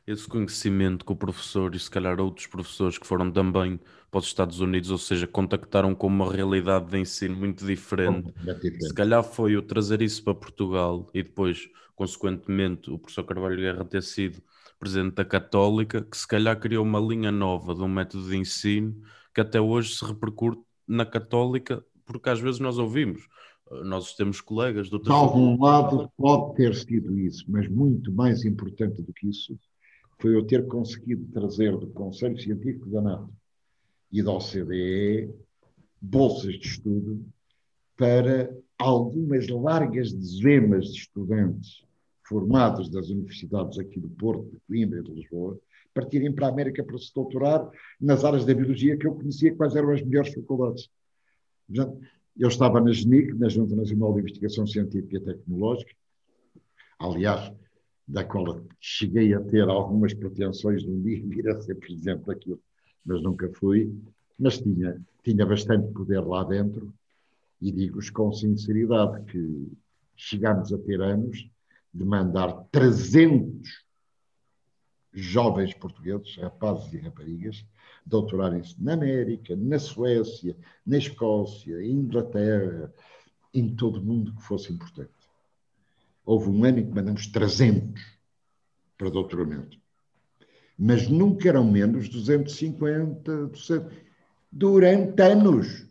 esse 0.06 0.26
conhecimento 0.28 1.04
que 1.04 1.12
o 1.12 1.16
professor 1.16 1.74
e 1.74 1.78
se 1.78 1.90
calhar 1.90 2.20
outros 2.20 2.46
professores 2.46 2.98
que 2.98 3.06
foram 3.06 3.30
também 3.30 3.80
para 4.10 4.18
os 4.18 4.26
Estados 4.26 4.60
Unidos, 4.60 4.90
ou 4.90 4.98
seja, 4.98 5.26
contactaram 5.26 5.94
com 5.94 6.06
uma 6.08 6.30
realidade 6.32 6.90
de 6.90 6.98
ensino 6.98 7.36
muito 7.36 7.64
diferente. 7.64 8.32
diferente. 8.32 8.86
Se 8.86 8.94
calhar 8.94 9.22
foi 9.22 9.56
o 9.56 9.62
trazer 9.62 10.02
isso 10.02 10.22
para 10.22 10.34
Portugal 10.34 11.08
e 11.14 11.22
depois, 11.22 11.68
consequentemente, 11.94 12.90
o 12.90 12.98
professor 12.98 13.24
Carvalho 13.24 13.56
Guerra 13.56 13.84
ter 13.84 14.02
sido 14.02 14.42
presidente 14.80 15.14
da 15.16 15.24
Católica, 15.24 16.02
que 16.02 16.16
se 16.16 16.26
calhar 16.26 16.58
criou 16.58 16.82
uma 16.82 16.98
linha 16.98 17.30
nova 17.30 17.74
de 17.74 17.82
um 17.82 17.88
método 17.88 18.28
de 18.30 18.36
ensino 18.36 18.98
que 19.34 19.40
até 19.40 19.60
hoje 19.60 19.94
se 19.94 20.04
repercute 20.04 20.60
na 20.88 21.04
Católica, 21.04 21.84
porque 22.06 22.30
às 22.30 22.40
vezes 22.40 22.58
nós 22.58 22.78
ouvimos, 22.78 23.28
eh, 23.70 23.84
nós 23.84 24.14
temos 24.14 24.40
colegas 24.40 24.90
outras... 24.90 25.14
De 25.14 25.20
algum 25.22 25.62
lado 25.62 26.10
pode 26.16 26.56
ter 26.56 26.74
sido 26.74 27.16
isso, 27.18 27.44
mas 27.46 27.68
muito 27.68 28.10
mais 28.10 28.44
importante 28.44 29.02
do 29.02 29.12
que 29.12 29.28
isso 29.28 29.56
foi 30.18 30.34
eu 30.34 30.44
ter 30.44 30.66
conseguido 30.66 31.26
trazer 31.32 31.76
do 31.76 31.86
Conselho 31.88 32.40
Científico 32.40 32.88
da 32.90 33.00
NATO 33.00 33.30
e 34.10 34.22
da 34.22 34.32
OCDE 34.32 35.30
bolsas 36.00 36.58
de 36.58 36.66
estudo 36.66 37.24
para 37.96 38.50
algumas 38.78 39.46
largas 39.48 40.12
dezenas 40.12 40.86
de 40.86 41.00
estudantes 41.00 41.84
formados 42.30 42.88
das 42.88 43.10
universidades 43.10 43.76
aqui 43.76 43.98
do 43.98 44.08
Porto, 44.08 44.48
de 44.48 44.60
Coimbra 44.60 45.00
e 45.00 45.02
de 45.02 45.10
Lisboa, 45.10 45.58
partirem 45.92 46.32
para 46.32 46.46
a 46.46 46.50
América 46.50 46.84
para 46.84 46.96
se 46.96 47.12
doutorar 47.12 47.68
nas 48.00 48.24
áreas 48.24 48.46
da 48.46 48.54
biologia 48.54 48.96
que 48.96 49.04
eu 49.04 49.16
conhecia 49.16 49.52
quais 49.56 49.74
eram 49.74 49.90
as 49.90 50.00
melhores 50.00 50.32
faculdades. 50.32 50.88
Eu 52.38 52.48
estava 52.48 52.80
na 52.80 52.92
GENIC, 52.92 53.34
na 53.34 53.48
Junta 53.48 53.74
Nacional 53.74 54.14
de 54.14 54.20
Investigação 54.20 54.64
Científica 54.64 55.16
e 55.16 55.20
Tecnológica, 55.20 55.92
aliás, 57.00 57.52
da 58.06 58.22
qual 58.22 58.64
cheguei 58.80 59.34
a 59.34 59.40
ter 59.40 59.68
algumas 59.68 60.14
pretensões 60.14 60.84
de 60.84 60.90
um 60.90 61.02
dia 61.02 61.20
vir 61.26 61.48
a 61.48 61.60
ser 61.60 61.74
presidente 61.74 62.24
daquilo, 62.26 62.60
mas 63.04 63.20
nunca 63.22 63.50
fui, 63.54 63.92
mas 64.38 64.60
tinha, 64.60 65.00
tinha 65.24 65.44
bastante 65.44 65.92
poder 65.92 66.20
lá 66.20 66.44
dentro. 66.44 66.94
E 67.60 67.70
digo-vos 67.72 68.08
com 68.08 68.32
sinceridade 68.32 69.24
que 69.24 69.68
chegámos 70.16 70.72
a 70.72 70.78
ter 70.78 71.00
anos 71.00 71.50
de 71.92 72.04
mandar 72.04 72.52
300 72.70 73.68
jovens 75.12 75.74
portugueses, 75.74 76.36
rapazes 76.36 76.92
e 76.92 76.98
raparigas, 76.98 77.66
doutorarem-se 78.06 78.80
na 78.82 78.94
América, 78.94 79.56
na 79.56 79.78
Suécia, 79.78 80.56
na 80.86 80.98
Escócia, 80.98 81.82
em 81.82 81.92
Inglaterra, 81.92 82.92
em 83.52 83.74
todo 83.74 83.98
o 83.98 84.04
mundo 84.04 84.34
que 84.34 84.42
fosse 84.42 84.72
importante. 84.72 85.10
Houve 86.24 86.48
um 86.48 86.64
ano 86.64 86.78
em 86.78 86.86
que 86.86 86.94
mandamos 86.94 87.26
300 87.26 88.00
para 88.96 89.10
doutoramento. 89.10 89.78
Mas 90.78 91.08
nunca 91.08 91.48
eram 91.48 91.64
menos 91.64 92.08
250, 92.08 93.46
200, 93.48 93.92
durante 94.50 95.20
anos. 95.22 95.86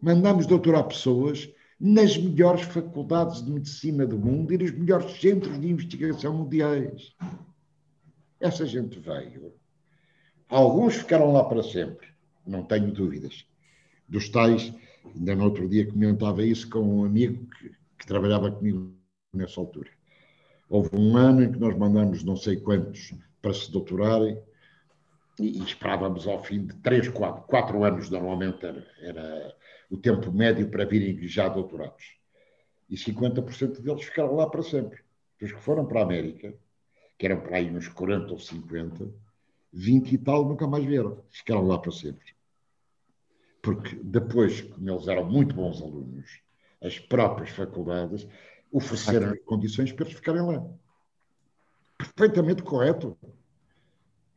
Mandamos 0.00 0.46
doutorar 0.46 0.86
pessoas 0.86 1.48
nas 1.80 2.16
melhores 2.16 2.62
faculdades 2.62 3.44
de 3.44 3.50
medicina 3.50 4.06
do 4.06 4.18
mundo 4.18 4.52
e 4.52 4.58
nos 4.58 4.72
melhores 4.72 5.20
centros 5.20 5.60
de 5.60 5.68
investigação 5.68 6.34
mundiais. 6.34 7.14
Essa 8.40 8.66
gente 8.66 8.98
veio. 8.98 9.52
Alguns 10.48 10.96
ficaram 10.96 11.32
lá 11.32 11.44
para 11.44 11.62
sempre, 11.62 12.08
não 12.46 12.62
tenho 12.62 12.92
dúvidas. 12.92 13.46
Dos 14.08 14.28
tais, 14.28 14.72
ainda 15.04 15.36
no 15.36 15.44
outro 15.44 15.68
dia 15.68 15.86
comentava 15.86 16.42
isso 16.42 16.68
com 16.68 16.80
um 16.80 17.04
amigo 17.04 17.46
que, 17.58 17.70
que 17.98 18.06
trabalhava 18.06 18.50
comigo 18.50 18.92
nessa 19.32 19.60
altura. 19.60 19.90
Houve 20.68 20.90
um 20.96 21.16
ano 21.16 21.42
em 21.44 21.52
que 21.52 21.58
nós 21.58 21.76
mandamos 21.76 22.24
não 22.24 22.36
sei 22.36 22.56
quantos 22.56 23.14
para 23.40 23.54
se 23.54 23.70
doutorarem 23.70 24.38
e, 25.38 25.62
esperávamos 25.62 26.26
ao 26.26 26.42
fim 26.42 26.66
de 26.66 26.74
três, 26.76 27.08
quatro, 27.08 27.42
quatro 27.42 27.84
anos, 27.84 28.10
normalmente 28.10 28.64
era, 28.64 28.86
era 29.00 29.56
o 29.90 29.96
tempo 29.96 30.30
médio 30.32 30.68
para 30.68 30.84
virem 30.84 31.26
já 31.26 31.48
doutorados. 31.48 32.18
E 32.88 32.96
50% 32.96 33.80
deles 33.80 34.04
ficaram 34.04 34.34
lá 34.34 34.48
para 34.48 34.62
sempre. 34.62 35.00
Os 35.40 35.52
que 35.52 35.60
foram 35.60 35.86
para 35.86 36.00
a 36.00 36.02
América, 36.02 36.54
que 37.16 37.26
eram 37.26 37.40
para 37.40 37.58
aí 37.58 37.70
uns 37.70 37.88
40 37.88 38.32
ou 38.32 38.38
50, 38.38 39.08
20 39.72 40.12
e 40.12 40.18
tal 40.18 40.48
nunca 40.48 40.66
mais 40.66 40.84
vieram. 40.84 41.22
Ficaram 41.30 41.66
lá 41.66 41.78
para 41.78 41.92
sempre. 41.92 42.34
Porque 43.62 43.96
depois, 44.02 44.62
como 44.62 44.90
eles 44.90 45.08
eram 45.08 45.24
muito 45.24 45.54
bons 45.54 45.82
alunos, 45.82 46.40
as 46.82 46.98
próprias 46.98 47.50
faculdades 47.50 48.26
ofereceram 48.72 49.36
condições 49.44 49.92
para 49.92 50.04
eles 50.04 50.16
ficarem 50.16 50.42
lá. 50.42 50.64
Perfeitamente 51.96 52.62
correto. 52.62 53.16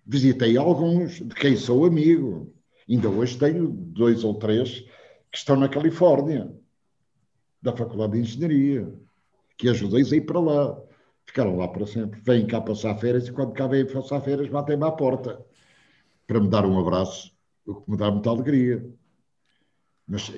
Visitei 0.05 0.57
alguns 0.57 1.21
de 1.21 1.35
quem 1.35 1.55
sou 1.55 1.85
amigo. 1.85 2.53
Ainda 2.89 3.09
hoje 3.09 3.37
tenho 3.37 3.67
dois 3.67 4.23
ou 4.23 4.33
três 4.33 4.85
que 5.31 5.37
estão 5.37 5.55
na 5.55 5.69
Califórnia, 5.69 6.51
da 7.61 7.75
Faculdade 7.75 8.13
de 8.13 8.19
Engenharia, 8.19 8.93
que 9.57 9.69
ajudei 9.69 10.03
a 10.03 10.15
ir 10.15 10.25
para 10.25 10.39
lá. 10.39 10.81
Ficaram 11.25 11.55
lá 11.55 11.67
para 11.67 11.85
sempre. 11.85 12.19
Vêm 12.21 12.45
cá 12.47 12.59
passar 12.59 12.97
férias 12.97 13.27
e 13.27 13.31
quando 13.31 13.53
cá 13.53 13.67
vêm 13.67 13.85
passar 13.85 14.19
férias 14.21 14.49
batem-me 14.49 14.83
à 14.83 14.91
porta 14.91 15.43
para 16.27 16.39
me 16.39 16.49
dar 16.49 16.65
um 16.65 16.79
abraço, 16.79 17.31
o 17.65 17.75
que 17.75 17.91
me 17.91 17.97
dá 17.97 18.09
muita 18.09 18.29
alegria. 18.29 18.85
Mas 20.07 20.33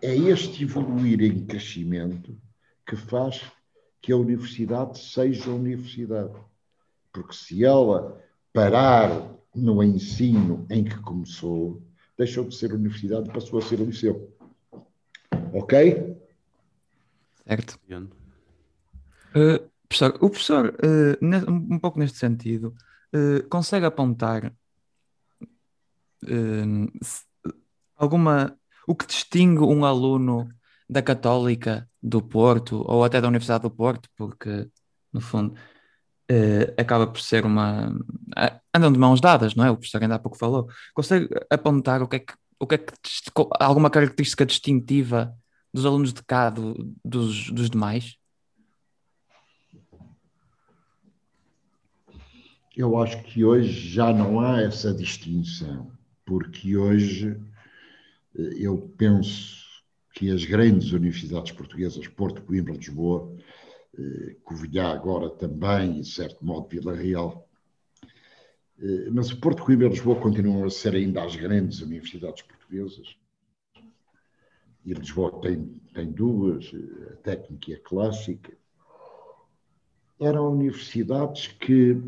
é 0.00 0.14
este 0.14 0.62
evoluir 0.62 1.20
em 1.22 1.44
crescimento 1.44 2.38
que 2.86 2.96
faz 2.96 3.42
que 4.00 4.12
a 4.12 4.16
universidade 4.16 4.98
seja 4.98 5.50
universidade. 5.50 6.38
Porque 7.12 7.34
se 7.34 7.64
ela 7.64 8.22
parar 8.52 9.10
no 9.54 9.82
ensino 9.82 10.66
em 10.70 10.84
que 10.84 10.98
começou, 11.00 11.82
deixou 12.20 12.44
de 12.44 12.54
ser 12.54 12.72
universidade 12.74 13.28
e 13.28 13.32
passou 13.32 13.58
a 13.58 13.62
ser 13.62 13.78
liceu. 13.80 14.36
Ok? 15.54 16.16
Certo. 17.46 17.80
Uh, 19.34 19.70
professor, 19.88 20.18
o 20.20 20.30
professor, 20.30 20.74
uh, 20.84 21.50
um 21.50 21.78
pouco 21.78 21.98
neste 21.98 22.18
sentido, 22.18 22.74
uh, 23.14 23.48
consegue 23.48 23.86
apontar 23.86 24.52
alguma. 27.96 28.54
o 28.86 28.94
que 28.94 29.06
distingue 29.06 29.62
um 29.62 29.84
aluno 29.84 30.46
da 30.88 31.00
Católica 31.00 31.88
do 32.02 32.20
Porto 32.20 32.84
ou 32.86 33.02
até 33.02 33.20
da 33.20 33.28
Universidade 33.28 33.62
do 33.62 33.70
Porto, 33.70 34.10
porque 34.14 34.68
no 35.10 35.20
fundo 35.20 35.54
uh, 36.30 36.80
acaba 36.80 37.06
por 37.06 37.20
ser 37.20 37.44
uma. 37.44 37.90
Uh, 37.90 38.60
andam 38.74 38.92
de 38.92 38.98
mãos 38.98 39.20
dadas, 39.20 39.54
não 39.54 39.64
é? 39.64 39.70
O 39.70 39.76
professor 39.76 40.02
ainda 40.02 40.14
há 40.14 40.18
pouco 40.18 40.38
falou. 40.38 40.68
Consegue 40.94 41.28
apontar 41.50 42.02
o 42.02 42.08
que 42.08 42.16
é 42.16 42.18
que. 42.20 42.34
O 42.58 42.66
que 42.66 42.74
é 42.74 42.78
que 42.78 42.92
alguma 43.58 43.88
característica 43.88 44.44
distintiva 44.44 45.34
dos 45.72 45.86
alunos 45.86 46.12
de 46.12 46.22
cá 46.22 46.50
do, 46.50 46.94
dos, 47.02 47.50
dos 47.50 47.70
demais? 47.70 48.16
Eu 52.76 52.98
acho 52.98 53.22
que 53.24 53.44
hoje 53.44 53.88
já 53.88 54.12
não 54.12 54.40
há 54.40 54.60
essa 54.60 54.92
distinção, 54.92 55.90
porque 56.24 56.76
hoje 56.76 57.40
eh, 58.38 58.54
eu 58.58 58.78
penso 58.96 59.60
que 60.14 60.30
as 60.30 60.44
grandes 60.44 60.92
universidades 60.92 61.52
portuguesas, 61.52 62.06
Porto, 62.08 62.42
Coimbra, 62.42 62.74
Lisboa, 62.74 63.36
Covilhã 64.44 64.88
agora 64.88 65.30
também, 65.30 65.98
e 65.98 66.00
de 66.00 66.08
certo 66.08 66.44
modo 66.44 66.68
Vila 66.68 66.94
Real. 66.94 67.46
Eh, 68.78 69.10
mas 69.10 69.30
o 69.30 69.40
Porto 69.40 69.62
Coimbra 69.62 69.86
e 69.86 69.90
Lisboa 69.90 70.20
continuam 70.20 70.64
a 70.64 70.70
ser 70.70 70.94
ainda 70.94 71.22
as 71.22 71.36
grandes 71.36 71.80
universidades 71.80 72.42
portuguesas. 72.42 73.16
E 74.84 74.94
Lisboa 74.94 75.40
tem, 75.40 75.66
tem 75.92 76.10
duas, 76.10 76.72
a 77.10 77.16
técnica 77.16 77.70
e 77.70 77.74
a 77.74 77.80
clássica. 77.80 78.56
Eram 80.18 80.52
universidades 80.52 81.48
que 81.48 82.00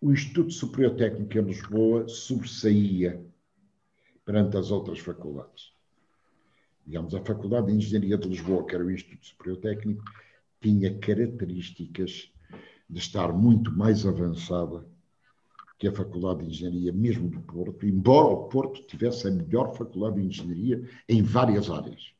o 0.00 0.12
Instituto 0.12 0.52
Superior 0.52 0.96
Técnico 0.96 1.38
em 1.38 1.42
Lisboa 1.42 2.08
sobressaía 2.08 3.24
perante 4.24 4.56
as 4.56 4.70
outras 4.70 4.98
faculdades. 4.98 5.73
Digamos, 6.86 7.14
a 7.14 7.20
Faculdade 7.20 7.68
de 7.68 7.72
Engenharia 7.74 8.18
de 8.18 8.28
Lisboa, 8.28 8.66
que 8.66 8.74
era 8.74 8.84
o 8.84 8.90
Instituto 8.90 9.26
Superior 9.26 9.56
Técnico, 9.58 10.04
tinha 10.60 10.98
características 10.98 12.30
de 12.88 12.98
estar 12.98 13.32
muito 13.32 13.72
mais 13.72 14.06
avançada 14.06 14.86
que 15.78 15.88
a 15.88 15.92
Faculdade 15.92 16.40
de 16.40 16.50
Engenharia 16.50 16.92
mesmo 16.92 17.28
do 17.28 17.40
Porto, 17.40 17.86
embora 17.86 18.28
o 18.28 18.48
Porto 18.48 18.82
tivesse 18.86 19.26
a 19.26 19.30
melhor 19.30 19.74
Faculdade 19.76 20.16
de 20.16 20.26
Engenharia 20.26 20.88
em 21.08 21.22
várias 21.22 21.68
áreas. 21.68 22.12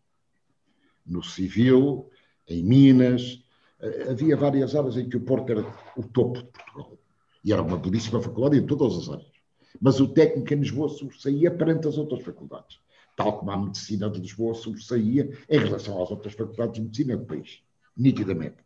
No 1.07 1.23
civil, 1.23 2.11
em 2.49 2.62
Minas, 2.62 3.43
eh, 3.81 4.09
havia 4.11 4.37
várias 4.37 4.75
áreas 4.75 4.97
em 4.97 5.09
que 5.09 5.17
o 5.17 5.21
Porto 5.21 5.51
era 5.51 5.61
o 5.97 6.03
topo 6.03 6.39
de 6.39 6.49
Portugal. 6.49 6.99
E 7.45 7.53
era 7.53 7.62
uma 7.62 7.77
belíssima 7.77 8.21
faculdade 8.21 8.57
em 8.57 8.67
todas 8.67 8.97
as 8.97 9.09
áreas. 9.09 9.33
Mas 9.81 10.01
o 10.01 10.09
técnico 10.09 10.53
em 10.53 10.59
Lisboa 10.59 10.89
sobressaía 10.89 11.51
perante 11.51 11.89
as 11.89 11.99
outras 11.99 12.23
faculdades, 12.23 12.79
tal 13.17 13.39
como 13.39 13.51
a 13.51 13.57
medicina 13.57 14.11
de 14.11 14.21
Lisboa 14.21 14.55
sobressaía 14.55 15.31
em 15.49 15.59
relação 15.59 16.03
às 16.03 16.11
outras 16.11 16.35
faculdades 16.35 16.75
de 16.75 16.83
medicina 16.83 17.17
do 17.17 17.25
país, 17.25 17.62
nitidamente. 17.97 18.57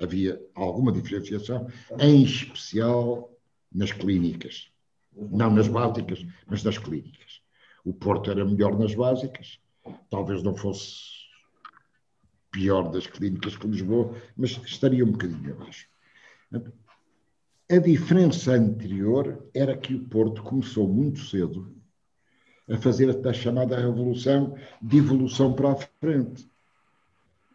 Havia 0.00 0.40
alguma 0.54 0.92
diferenciação, 0.92 1.68
em 1.98 2.22
especial 2.22 3.32
nas 3.72 3.92
clínicas. 3.92 4.70
Não 5.14 5.50
nas 5.50 5.66
básicas, 5.66 6.24
mas 6.46 6.62
nas 6.62 6.78
clínicas. 6.78 7.42
O 7.84 7.92
Porto 7.92 8.30
era 8.30 8.44
melhor 8.44 8.78
nas 8.78 8.94
básicas, 8.94 9.58
talvez 10.10 10.42
não 10.42 10.54
fosse 10.54 11.18
pior 12.50 12.90
das 12.90 13.06
clínicas 13.06 13.56
que 13.56 13.66
Lisboa, 13.66 14.14
mas 14.36 14.50
estaria 14.64 15.04
um 15.04 15.12
bocadinho 15.12 15.52
abaixo. 15.52 15.88
A 17.70 17.76
diferença 17.76 18.52
anterior 18.52 19.46
era 19.54 19.76
que 19.76 19.94
o 19.94 20.04
Porto 20.08 20.42
começou 20.42 20.88
muito 20.88 21.20
cedo 21.20 21.77
a 22.68 22.76
fazer 22.76 23.26
a 23.26 23.32
chamada 23.32 23.78
revolução 23.78 24.54
de 24.80 24.98
evolução 24.98 25.52
para 25.52 25.72
a 25.72 25.76
frente. 26.00 26.48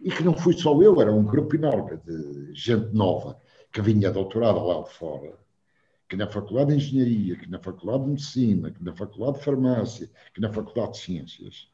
E 0.01 0.11
que 0.11 0.23
não 0.23 0.35
fui 0.35 0.53
só 0.53 0.79
eu, 0.81 0.99
era 0.99 1.13
um 1.13 1.23
grupo 1.23 1.55
enorme 1.55 1.97
de 2.05 2.53
gente 2.53 2.93
nova 2.93 3.39
que 3.71 3.81
vinha 3.81 4.11
doutorada 4.11 4.59
lá 4.59 4.83
de 4.83 4.89
fora, 4.89 5.33
que 6.09 6.15
na 6.15 6.27
Faculdade 6.27 6.71
de 6.71 6.77
Engenharia, 6.77 7.35
que 7.37 7.49
na 7.49 7.59
Faculdade 7.59 8.03
de 8.03 8.09
Medicina, 8.09 8.71
que 8.71 8.83
na 8.83 8.93
Faculdade 8.93 9.37
de 9.37 9.45
Farmácia, 9.45 10.09
que 10.33 10.41
na 10.41 10.51
Faculdade 10.51 10.93
de 10.93 10.97
Ciências, 10.99 11.67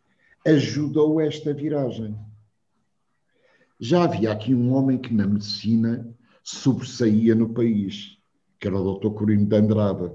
ajudou 0.46 1.20
esta 1.20 1.54
viragem. 1.54 2.16
Já 3.80 4.04
havia 4.04 4.32
aqui 4.32 4.54
um 4.54 4.74
homem 4.74 4.98
que 4.98 5.14
na 5.14 5.26
medicina 5.26 6.08
sobressaía 6.44 7.34
no 7.34 7.50
país 7.50 8.20
que 8.60 8.68
era 8.68 8.78
o 8.78 9.00
Dr. 9.00 9.12
Corino 9.14 9.46
de 9.46 9.56
Andrada, 9.56 10.14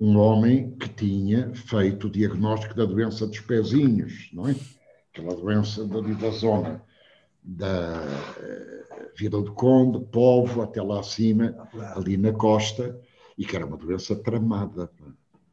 um 0.00 0.16
homem 0.16 0.76
que 0.76 0.88
tinha 0.88 1.52
feito 1.54 2.06
o 2.06 2.10
diagnóstico 2.10 2.74
da 2.74 2.84
doença 2.84 3.26
dos 3.26 3.40
pezinhos, 3.40 4.30
não 4.32 4.48
é? 4.48 4.54
Aquela 5.12 5.34
doença 5.34 5.84
dali 5.86 6.14
da 6.14 6.30
zona 6.30 6.82
da 7.42 8.04
eh, 8.38 9.10
Vila 9.16 9.42
do 9.42 9.52
Conde, 9.54 10.04
Povo, 10.06 10.62
até 10.62 10.82
lá 10.82 11.00
acima, 11.00 11.68
ali 11.96 12.16
na 12.16 12.32
costa, 12.32 13.00
e 13.36 13.44
que 13.44 13.56
era 13.56 13.64
uma 13.64 13.76
doença 13.76 14.14
tramada, 14.14 14.90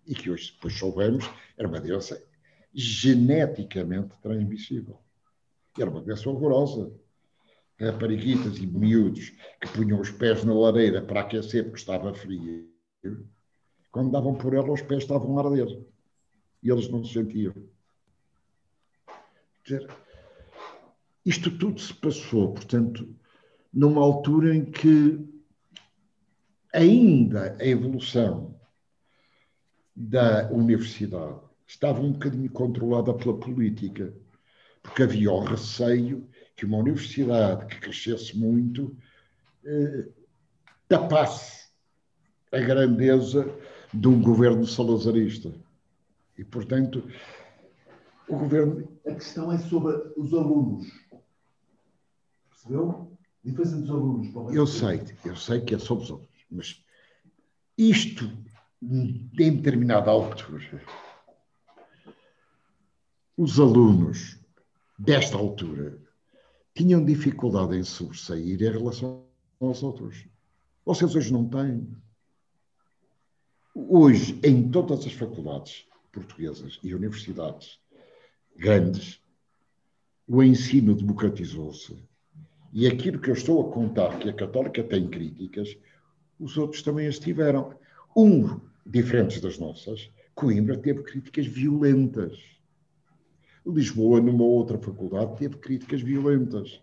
e 0.06 0.14
que 0.14 0.30
hoje 0.30 0.52
depois 0.54 0.78
soubemos, 0.78 1.30
era 1.58 1.68
uma 1.68 1.80
doença 1.80 2.22
geneticamente 2.74 4.10
transmissível. 4.22 5.00
E 5.78 5.82
era 5.82 5.90
uma 5.90 6.02
doença 6.02 6.30
horrorosa 6.30 6.92
rapariguitas 7.80 8.58
e 8.58 8.66
miúdos 8.66 9.34
que 9.60 9.68
punham 9.74 10.00
os 10.00 10.10
pés 10.10 10.44
na 10.44 10.54
lareira 10.54 11.02
para 11.02 11.22
aquecer 11.22 11.64
porque 11.64 11.80
estava 11.80 12.14
frio, 12.14 12.70
quando 13.96 14.12
davam 14.12 14.36
por 14.36 14.54
ela, 14.54 14.74
os 14.74 14.82
pés 14.82 15.04
estavam 15.04 15.40
a 15.40 15.46
arder. 15.46 15.82
E 16.62 16.70
eles 16.70 16.90
não 16.90 17.02
se 17.02 17.14
sentiam. 17.14 17.54
Dizer, 19.64 19.90
isto 21.26 21.58
tudo 21.58 21.80
se 21.80 21.94
passou, 21.94 22.52
portanto, 22.52 23.08
numa 23.72 24.02
altura 24.02 24.54
em 24.54 24.66
que 24.66 25.26
ainda 26.74 27.56
a 27.58 27.66
evolução 27.66 28.60
da 29.96 30.52
universidade 30.52 31.40
estava 31.66 32.02
um 32.02 32.12
bocadinho 32.12 32.52
controlada 32.52 33.14
pela 33.14 33.40
política, 33.40 34.14
porque 34.84 35.04
havia 35.04 35.32
o 35.32 35.40
receio 35.40 36.30
que 36.54 36.66
uma 36.66 36.80
universidade 36.80 37.66
que 37.68 37.80
crescesse 37.80 38.38
muito 38.38 38.94
eh, 39.64 40.10
tapasse 40.90 41.70
a 42.52 42.60
grandeza 42.60 43.50
de 43.94 44.08
um 44.08 44.22
governo 44.22 44.66
salazarista. 44.66 45.54
E, 46.38 46.44
portanto, 46.44 47.04
o 48.28 48.38
governo. 48.38 48.88
A 49.08 49.14
questão 49.14 49.52
é 49.52 49.58
sobre 49.58 49.94
os 50.18 50.34
alunos. 50.34 50.88
Percebeu? 52.50 53.18
A 53.44 53.48
diferença 53.48 53.78
dos 53.78 53.90
alunos. 53.90 54.54
Eu 54.54 54.66
sei, 54.66 55.04
eu 55.24 55.36
sei 55.36 55.62
que 55.62 55.76
é 55.76 55.80
sobre 55.80 56.04
os 56.04 56.12
alunos, 56.12 56.46
mas 56.50 56.84
isto, 57.78 58.26
em 58.82 59.30
determinada 59.56 60.10
altura, 60.10 60.82
os 63.38 63.60
alunos 63.60 64.40
desta 64.98 65.38
altura 65.38 66.00
tinham 66.74 67.04
dificuldade 67.04 67.78
em 67.78 67.84
sobressair 67.84 68.62
em 68.62 68.72
relação 68.72 69.26
aos 69.60 69.84
outros. 69.84 70.26
Vocês 70.86 71.16
hoje 71.16 71.32
não 71.32 71.48
têm. 71.48 71.88
Hoje, 73.76 74.40
em 74.44 74.70
todas 74.70 75.06
as 75.06 75.12
faculdades 75.12 75.86
portuguesas 76.12 76.80
e 76.82 76.96
universidades 76.96 77.78
grandes, 78.56 79.22
o 80.28 80.42
ensino 80.42 80.96
democratizou-se. 80.96 82.02
E 82.74 82.88
aquilo 82.88 83.20
que 83.20 83.30
eu 83.30 83.34
estou 83.34 83.68
a 83.68 83.74
contar, 83.74 84.18
que 84.18 84.30
a 84.30 84.34
Católica 84.34 84.84
tem 84.84 85.08
críticas, 85.10 85.78
os 86.40 86.58
outros 86.58 86.82
também 86.82 87.08
as 87.08 87.20
tiveram. 87.20 87.76
Um, 88.16 88.60
diferentes 88.86 89.42
das 89.42 89.60
nossas, 89.60 90.10
Coimbra 90.34 90.78
teve 90.78 91.04
críticas 91.04 91.46
violentas 91.46 92.56
Lisboa, 93.66 94.22
numa 94.22 94.44
outra 94.44 94.78
faculdade, 94.78 95.38
teve 95.38 95.58
críticas 95.58 96.02
violentas. 96.02 96.80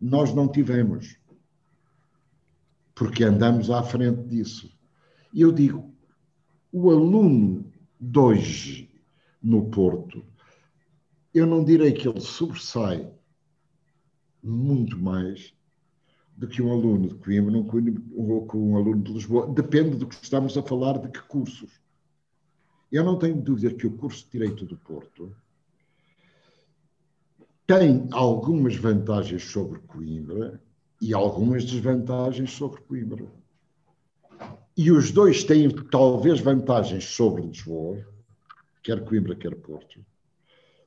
Nós 0.00 0.32
não 0.32 0.46
tivemos. 0.46 1.18
Porque 2.94 3.24
andamos 3.24 3.70
à 3.70 3.82
frente 3.82 4.22
disso. 4.28 4.72
E 5.32 5.40
eu 5.40 5.50
digo, 5.50 5.91
o 6.72 6.90
aluno 6.90 7.70
de 8.00 8.18
hoje 8.18 8.90
no 9.42 9.70
Porto, 9.70 10.24
eu 11.34 11.46
não 11.46 11.62
direi 11.62 11.92
que 11.92 12.08
ele 12.08 12.20
sobressai 12.20 13.12
muito 14.42 14.98
mais 14.98 15.54
do 16.36 16.48
que 16.48 16.62
um 16.62 16.72
aluno 16.72 17.08
de 17.08 17.14
Coimbra 17.16 17.58
ou 18.16 18.46
que 18.46 18.56
um 18.56 18.76
aluno 18.76 19.02
de 19.02 19.12
Lisboa. 19.12 19.52
Depende 19.52 19.96
do 19.96 20.06
que 20.06 20.14
estamos 20.14 20.56
a 20.56 20.62
falar, 20.62 20.98
de 20.98 21.08
que 21.08 21.20
cursos. 21.22 21.70
Eu 22.90 23.04
não 23.04 23.18
tenho 23.18 23.40
dúvida 23.40 23.74
que 23.74 23.86
o 23.86 23.96
curso 23.96 24.24
de 24.24 24.32
Direito 24.32 24.64
do 24.64 24.76
Porto 24.76 25.34
tem 27.66 28.08
algumas 28.12 28.76
vantagens 28.76 29.44
sobre 29.44 29.78
Coimbra 29.80 30.60
e 31.00 31.14
algumas 31.14 31.64
desvantagens 31.64 32.50
sobre 32.52 32.80
Coimbra. 32.82 33.26
E 34.76 34.90
os 34.90 35.10
dois 35.10 35.44
têm 35.44 35.68
talvez 35.70 36.40
vantagens 36.40 37.04
sobre 37.04 37.42
Lisboa, 37.42 38.06
quer 38.82 39.04
Coimbra, 39.04 39.36
quer 39.36 39.54
Porto, 39.54 40.04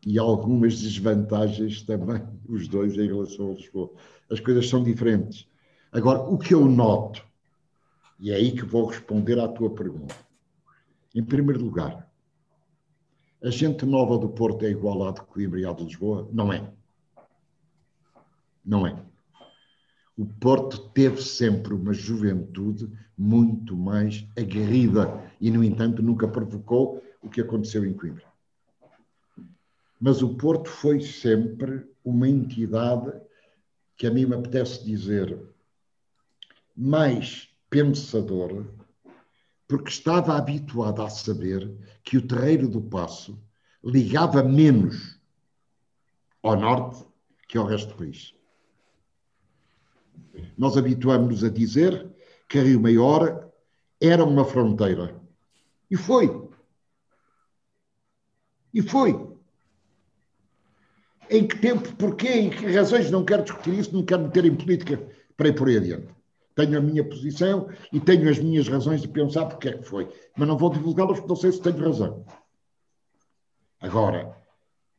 e 0.05 0.17
algumas 0.17 0.81
desvantagens 0.81 1.83
também, 1.83 2.23
os 2.49 2.67
dois 2.67 2.93
em 2.97 3.07
relação 3.07 3.51
a 3.51 3.53
Lisboa. 3.53 3.91
As 4.29 4.39
coisas 4.39 4.67
são 4.67 4.83
diferentes. 4.83 5.47
Agora, 5.91 6.19
o 6.21 6.37
que 6.37 6.53
eu 6.53 6.65
noto, 6.65 7.23
e 8.19 8.31
é 8.31 8.35
aí 8.35 8.51
que 8.51 8.65
vou 8.65 8.85
responder 8.85 9.39
à 9.39 9.47
tua 9.47 9.69
pergunta. 9.69 10.15
Em 11.13 11.23
primeiro 11.23 11.63
lugar, 11.63 12.09
a 13.41 13.49
gente 13.49 13.85
nova 13.85 14.17
do 14.17 14.29
Porto 14.29 14.65
é 14.65 14.69
igual 14.69 15.07
à 15.07 15.11
de 15.11 15.21
Coimbra 15.21 15.59
e 15.59 15.65
à 15.65 15.71
de 15.71 15.83
Lisboa? 15.83 16.27
Não 16.33 16.51
é. 16.51 16.73
Não 18.65 18.87
é. 18.87 18.99
O 20.17 20.25
Porto 20.25 20.89
teve 20.89 21.21
sempre 21.21 21.73
uma 21.73 21.93
juventude 21.93 22.89
muito 23.17 23.75
mais 23.75 24.25
aguerrida 24.37 25.31
e, 25.41 25.51
no 25.51 25.63
entanto, 25.63 26.01
nunca 26.01 26.27
provocou 26.27 27.03
o 27.21 27.29
que 27.29 27.41
aconteceu 27.41 27.85
em 27.85 27.93
Coimbra. 27.93 28.25
Mas 29.99 30.21
o 30.21 30.35
Porto 30.35 30.69
foi 30.69 31.01
sempre 31.01 31.85
uma 32.03 32.29
entidade 32.29 33.11
que 33.97 34.07
a 34.07 34.11
mim 34.11 34.25
me 34.25 34.35
apetece 34.35 34.85
dizer 34.85 35.37
mais 36.75 37.49
pensadora, 37.69 38.65
porque 39.67 39.89
estava 39.89 40.37
habituado 40.37 41.01
a 41.01 41.09
saber 41.09 41.73
que 42.03 42.17
o 42.17 42.27
Terreiro 42.27 42.67
do 42.67 42.81
Passo 42.81 43.41
ligava 43.83 44.43
menos 44.43 45.19
ao 46.43 46.55
norte 46.55 47.05
que 47.47 47.57
ao 47.57 47.65
resto 47.65 47.89
do 47.89 47.95
país. 47.95 48.35
Nós 50.57 50.77
habituamos-nos 50.77 51.43
a 51.43 51.49
dizer 51.49 52.07
que 52.47 52.59
Rio 52.59 52.79
Maior 52.79 53.49
era 54.01 54.23
uma 54.23 54.45
fronteira. 54.45 55.15
E 55.89 55.97
foi. 55.97 56.49
E 58.73 58.81
foi. 58.81 59.35
Em 61.29 61.47
que 61.47 61.57
tempo, 61.57 61.95
porquê, 61.95 62.29
em 62.29 62.49
que 62.49 62.71
razões 62.71 63.09
não 63.09 63.25
quero 63.25 63.43
discutir 63.43 63.73
isso, 63.73 63.93
não 63.93 64.05
quero 64.05 64.23
meter 64.23 64.45
em 64.45 64.55
política 64.55 65.01
para 65.35 65.47
ir 65.47 65.55
por 65.55 65.67
aí 65.67 65.77
adiante. 65.77 66.07
Tenho 66.55 66.77
a 66.77 66.81
minha 66.81 67.03
posição 67.03 67.69
e 67.91 67.99
tenho 67.99 68.29
as 68.29 68.39
minhas 68.39 68.67
razões 68.67 69.01
de 69.01 69.07
pensar 69.07 69.45
porque 69.45 69.69
é 69.69 69.77
que 69.77 69.83
foi. 69.83 70.07
Mas 70.37 70.47
não 70.47 70.57
vou 70.57 70.69
divulgá-las 70.69 71.19
porque 71.19 71.29
não 71.29 71.35
sei 71.35 71.51
se 71.51 71.61
tenho 71.61 71.77
razão. 71.77 72.25
Agora, 73.81 74.35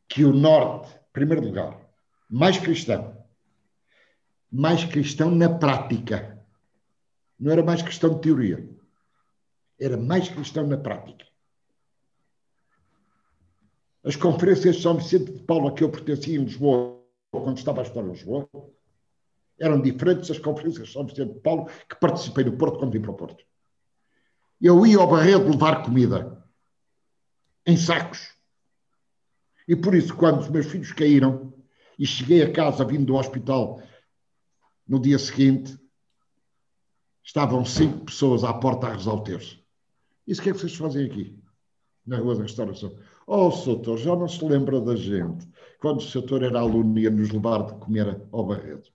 que 0.07 0.23
o 0.23 0.33
Norte, 0.33 0.93
em 0.93 1.13
primeiro 1.13 1.43
lugar, 1.45 1.79
mais 2.29 2.57
cristão, 2.57 3.16
mais 4.51 4.83
cristão 4.83 5.29
na 5.31 5.49
prática, 5.49 6.43
não 7.39 7.51
era 7.51 7.63
mais 7.63 7.81
questão 7.81 8.15
de 8.15 8.21
teoria, 8.21 8.69
era 9.79 9.97
mais 9.97 10.29
cristão 10.29 10.65
na 10.65 10.77
prática. 10.77 11.25
As 14.03 14.15
conferências 14.15 14.77
de 14.77 14.81
São 14.81 14.95
Vicente 14.95 15.31
de 15.31 15.43
Paulo 15.43 15.67
a 15.67 15.73
que 15.73 15.83
eu 15.83 15.91
pertencia 15.91 16.37
em 16.37 16.43
Lisboa, 16.43 17.03
quando 17.31 17.57
estava 17.57 17.81
a 17.81 17.83
estudar 17.83 18.07
em 18.07 18.11
Lisboa, 18.11 18.49
eram 19.59 19.81
diferentes 19.81 20.29
das 20.29 20.39
conferências 20.39 20.87
de 20.87 20.93
São 20.93 21.05
Vicente 21.05 21.33
de 21.33 21.39
Paulo 21.39 21.65
que 21.89 21.99
participei 21.99 22.45
no 22.45 22.57
Porto 22.57 22.79
quando 22.79 22.93
vim 22.93 23.01
para 23.01 23.11
o 23.11 23.15
Porto. 23.15 23.43
Eu 24.61 24.85
ia 24.85 24.97
ao 24.97 25.09
Barredo 25.09 25.51
levar 25.51 25.83
comida 25.83 26.43
em 27.65 27.75
sacos. 27.75 28.35
E 29.67 29.75
por 29.75 29.93
isso, 29.93 30.15
quando 30.15 30.39
os 30.39 30.49
meus 30.49 30.67
filhos 30.67 30.93
caíram 30.93 31.53
e 31.99 32.07
cheguei 32.07 32.41
a 32.41 32.51
casa 32.51 32.85
vindo 32.85 33.05
do 33.05 33.15
hospital 33.15 33.81
no 34.87 34.99
dia 34.99 35.19
seguinte, 35.19 35.77
estavam 37.23 37.65
cinco 37.65 38.05
pessoas 38.05 38.43
à 38.43 38.53
porta 38.53 38.87
a 38.87 39.21
terço. 39.21 39.61
Isso 40.25 40.41
o 40.41 40.43
que 40.43 40.49
é 40.49 40.53
que 40.53 40.59
vocês 40.59 40.75
fazem 40.75 41.05
aqui? 41.05 41.37
Na 42.05 42.17
Rua 42.17 42.35
da 42.35 42.43
Restauração. 42.43 42.97
Oh, 43.25 43.51
Soutor, 43.51 43.97
já 43.97 44.15
não 44.15 44.27
se 44.27 44.43
lembra 44.45 44.79
da 44.79 44.95
gente. 44.95 45.45
Quando 45.79 45.97
o 45.97 46.01
Soutor 46.01 46.43
era 46.43 46.59
aluno 46.59 46.97
ia 46.97 47.09
nos 47.09 47.29
levar 47.29 47.65
de 47.65 47.73
comer 47.75 48.21
ao 48.31 48.45
Barredo. 48.45 48.89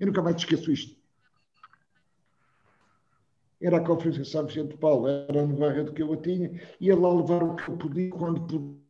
Eu 0.00 0.06
nunca 0.06 0.22
mais 0.22 0.36
esqueço 0.36 0.72
isto. 0.72 0.96
Era 3.60 3.78
a 3.78 3.84
Conferência 3.84 4.22
de 4.22 4.28
São 4.28 4.46
Vicente 4.46 4.76
Paulo, 4.76 5.08
era 5.08 5.44
no 5.44 5.56
Barredo 5.56 5.92
que 5.92 6.02
eu 6.02 6.12
a 6.12 6.16
tinha, 6.16 6.60
ia 6.80 6.96
lá 6.96 7.12
levar 7.12 7.42
o 7.42 7.56
que 7.56 7.68
eu 7.68 7.76
podia, 7.76 8.10
quando 8.10 8.80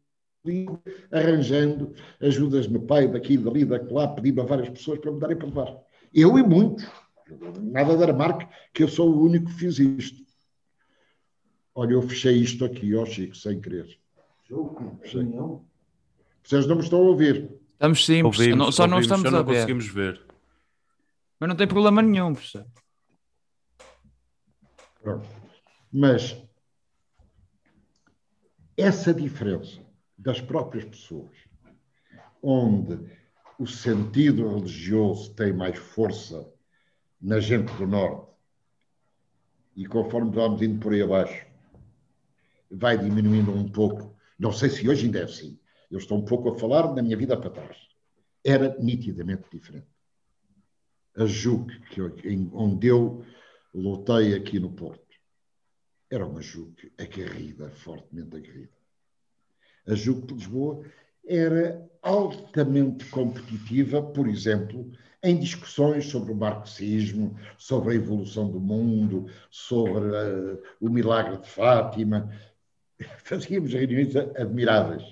podia, 0.43 0.79
arranjando 1.11 1.95
ajudas 2.21 2.69
no 2.69 2.83
pai, 2.83 3.09
daqui, 3.09 3.39
dali, 3.39 3.65
daquela, 3.65 4.09
pedindo 4.09 4.43
a 4.43 4.45
várias 4.45 4.69
pessoas 4.69 4.99
para 4.99 5.11
me 5.11 5.19
darem 5.19 5.39
para 5.39 5.47
levar. 5.47 5.88
Eu 6.13 6.39
e 6.39 6.43
muitos. 6.43 6.85
Nada 7.61 7.97
da 7.97 8.13
marca, 8.13 8.49
que 8.73 8.83
eu 8.83 8.89
sou 8.89 9.11
o 9.11 9.23
único 9.25 9.47
que 9.47 9.53
fiz 9.55 9.79
isto. 9.79 10.23
Olha, 11.75 11.93
eu 11.93 12.03
fechei 12.03 12.37
isto 12.37 12.65
aqui, 12.65 12.95
ó 12.95 13.05
Chico, 13.05 13.37
sem 13.37 13.61
querer. 13.61 13.87
Fechei. 15.03 15.25
Vocês 16.43 16.67
não 16.67 16.77
me 16.77 16.83
estão 16.83 16.99
a 17.01 17.03
ouvir. 17.03 17.51
Estamos 17.75 18.05
sim. 18.05 18.23
Ouvimos, 18.23 18.57
Não- 18.59 18.73
só 18.73 18.87
não 18.87 18.97
ouvimos, 18.97 19.07
estamos 19.07 19.23
só 19.25 19.31
não 19.31 19.39
a 19.39 19.43
ver. 19.43 19.55
conseguimos 19.55 19.87
ver. 19.87 20.27
Mas 21.39 21.49
não 21.49 21.57
tem 21.57 21.69
problema 21.69 22.03
nenhum, 22.03 22.33
professor. 22.33 22.67
Pronto. 25.03 25.29
Mas 25.93 26.37
essa 28.77 29.13
diferença 29.15 29.81
das 30.17 30.41
próprias 30.41 30.85
pessoas, 30.85 31.31
onde 32.43 32.99
o 33.59 33.67
sentido 33.67 34.49
religioso 34.49 35.35
tem 35.35 35.53
mais 35.53 35.77
força 35.77 36.49
na 37.21 37.41
gente 37.41 37.73
do 37.75 37.87
Norte, 37.87 38.29
e 39.75 39.87
conforme 39.87 40.31
vamos 40.31 40.63
indo 40.63 40.81
por 40.81 40.93
aí 40.93 41.03
abaixo, 41.03 41.47
vai 42.71 42.97
diminuindo 42.97 43.53
um 43.53 43.69
pouco. 43.69 44.17
Não 44.39 44.53
sei 44.53 44.71
se 44.71 44.89
hoje 44.89 45.07
ainda 45.07 45.21
é 45.21 45.25
assim. 45.25 45.59
Eu 45.91 45.99
estou 45.99 46.19
um 46.19 46.25
pouco 46.25 46.51
a 46.51 46.59
falar 46.59 46.87
da 46.89 47.03
minha 47.03 47.17
vida 47.17 47.37
para 47.37 47.51
trás. 47.51 47.77
Era 48.45 48.77
nitidamente 48.79 49.45
diferente. 49.51 49.87
A 51.17 51.27
JUC, 51.27 51.81
que 51.91 52.01
eu- 52.01 52.15
onde 52.53 52.87
eu 52.87 53.25
lutei 53.75 54.35
aqui 54.35 54.61
no 54.61 54.73
Porto, 54.73 55.17
era 56.11 56.27
uma 56.27 56.41
JUC 56.41 56.93
aguerrida, 56.99 57.71
fortemente 57.71 58.37
aguerrida. 58.37 58.77
A 59.87 59.95
JUC 59.95 60.27
de 60.27 60.35
Lisboa 60.35 60.85
era 61.27 61.89
altamente 62.09 63.05
competitiva, 63.11 64.03
por 64.03 64.27
exemplo, 64.27 64.91
em 65.23 65.39
discussões 65.39 66.07
sobre 66.07 66.33
o 66.33 66.37
marxismo, 66.37 67.37
sobre 67.59 67.93
a 67.93 67.97
evolução 67.97 68.51
do 68.51 68.59
mundo, 68.59 69.27
sobre 69.51 70.09
eh, 70.17 70.63
o 70.81 70.89
milagre 70.89 71.37
de 71.37 71.49
Fátima. 71.51 72.33
Fazíamos 73.25 73.75
reuniões 73.75 74.17
a- 74.17 74.23
admiráveis. 74.41 75.03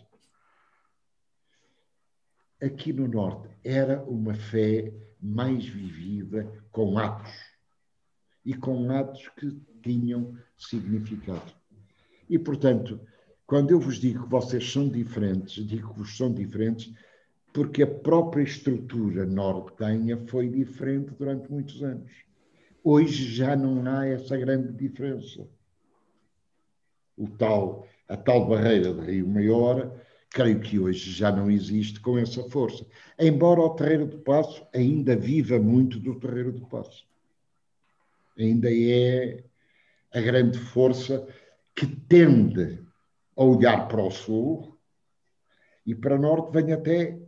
Aqui 2.62 2.94
no 2.94 3.06
Norte 3.06 3.50
era 3.62 4.02
uma 4.04 4.32
fé 4.32 4.90
mais 5.20 5.66
vivida 5.66 6.50
com 6.72 6.96
atos 6.98 7.34
e 8.42 8.54
com 8.54 8.90
atos 8.90 9.28
que 9.38 9.50
tinham 9.82 10.34
significado. 10.56 11.52
E, 12.30 12.38
portanto, 12.38 12.98
quando 13.46 13.70
eu 13.70 13.78
vos 13.78 13.98
digo 13.98 14.24
que 14.24 14.30
vocês 14.30 14.70
são 14.70 14.88
diferentes, 14.88 15.64
digo 15.64 15.92
que 15.92 15.98
vos 16.00 16.16
são 16.16 16.32
diferentes 16.32 16.92
porque 17.52 17.82
a 17.82 17.86
própria 17.86 18.42
estrutura 18.42 19.24
nortenha 19.24 20.18
foi 20.26 20.48
diferente 20.48 21.12
durante 21.18 21.50
muitos 21.50 21.82
anos. 21.82 22.12
Hoje 22.84 23.34
já 23.34 23.56
não 23.56 23.86
há 23.90 24.06
essa 24.06 24.36
grande 24.36 24.72
diferença. 24.72 25.48
O 27.16 27.26
tal, 27.28 27.88
a 28.08 28.16
tal 28.16 28.46
barreira 28.46 28.92
de 28.92 29.10
Rio 29.10 29.26
Maior, 29.26 29.90
creio 30.28 30.60
que 30.60 30.78
hoje 30.78 31.10
já 31.12 31.32
não 31.32 31.50
existe 31.50 31.98
com 31.98 32.18
essa 32.18 32.42
força. 32.50 32.84
Embora 33.18 33.60
o 33.60 33.70
Terreiro 33.70 34.06
do 34.06 34.18
Passo 34.18 34.66
ainda 34.74 35.16
viva 35.16 35.58
muito 35.58 35.98
do 35.98 36.14
Terreiro 36.16 36.52
do 36.52 36.66
Passo. 36.66 37.06
Ainda 38.38 38.68
é 38.70 39.42
a 40.12 40.20
grande 40.20 40.58
força 40.58 41.26
que 41.74 41.86
tende 41.86 42.85
a 43.36 43.44
olhar 43.44 43.88
para 43.88 44.02
o 44.02 44.10
sul 44.10 44.78
e 45.84 45.94
para 45.94 46.16
o 46.16 46.18
norte 46.18 46.52
vem 46.52 46.72
até 46.72 47.18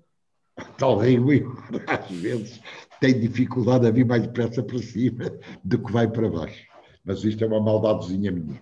tal 0.76 0.98
Rio 0.98 1.26
Maior, 1.26 1.56
às 1.86 2.10
vezes 2.10 2.60
tem 3.00 3.18
dificuldade 3.18 3.86
a 3.86 3.90
vir 3.90 4.04
mais 4.04 4.22
depressa 4.22 4.62
para 4.62 4.78
cima 4.78 5.24
do 5.62 5.78
que 5.78 5.92
vai 5.92 6.08
para 6.08 6.28
baixo. 6.28 6.66
Mas 7.04 7.22
isto 7.24 7.44
é 7.44 7.46
uma 7.46 7.60
maldadezinha 7.60 8.32
minha. 8.32 8.60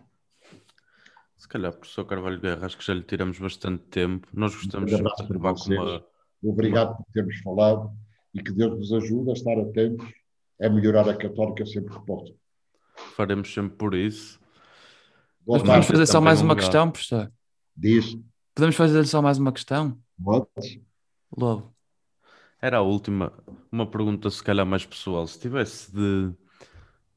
Se 1.36 1.48
calhar, 1.48 1.72
professor 1.72 2.04
Carvalho 2.04 2.40
Guerra, 2.40 2.66
acho 2.66 2.76
que 2.76 2.84
já 2.84 2.94
lhe 2.94 3.02
tiramos 3.02 3.38
bastante 3.38 3.84
tempo. 3.84 4.28
Nós 4.32 4.54
gostamos 4.54 4.92
Um 4.92 4.96
de 4.96 5.02
acabar 5.06 5.54
com 5.54 5.72
uma. 5.72 6.04
Obrigado 6.42 6.96
por 6.96 7.06
termos 7.12 7.38
falado 7.38 7.90
e 8.34 8.42
que 8.42 8.52
Deus 8.52 8.78
nos 8.78 8.92
ajude 8.92 9.30
a 9.30 9.32
estar 9.32 9.58
atentos 9.58 10.06
a 10.60 10.68
melhorar 10.68 11.08
a 11.08 11.16
católica 11.16 11.64
sempre 11.66 11.94
que 11.94 12.06
possa. 12.06 12.32
Faremos 13.14 13.52
sempre 13.52 13.76
por 13.76 13.94
isso. 13.94 14.40
Mas 15.46 15.62
podemos 15.62 15.86
fazer 15.86 16.06
só 16.06 16.20
mais 16.20 16.40
um 16.40 16.44
uma 16.44 16.54
lugar. 16.54 16.64
questão, 16.64 16.90
professor? 16.90 17.32
Diz. 17.76 18.18
Podemos 18.54 18.74
fazer 18.74 19.04
só 19.06 19.22
mais 19.22 19.38
uma 19.38 19.52
questão? 19.52 19.96
Podes? 20.22 20.80
Logo. 21.36 21.72
Era 22.60 22.78
a 22.78 22.82
última, 22.82 23.32
uma 23.70 23.86
pergunta 23.86 24.28
se 24.30 24.42
calhar 24.42 24.66
mais 24.66 24.84
pessoal. 24.84 25.26
Se 25.26 25.38
tivesse 25.38 25.92
de 25.94 26.32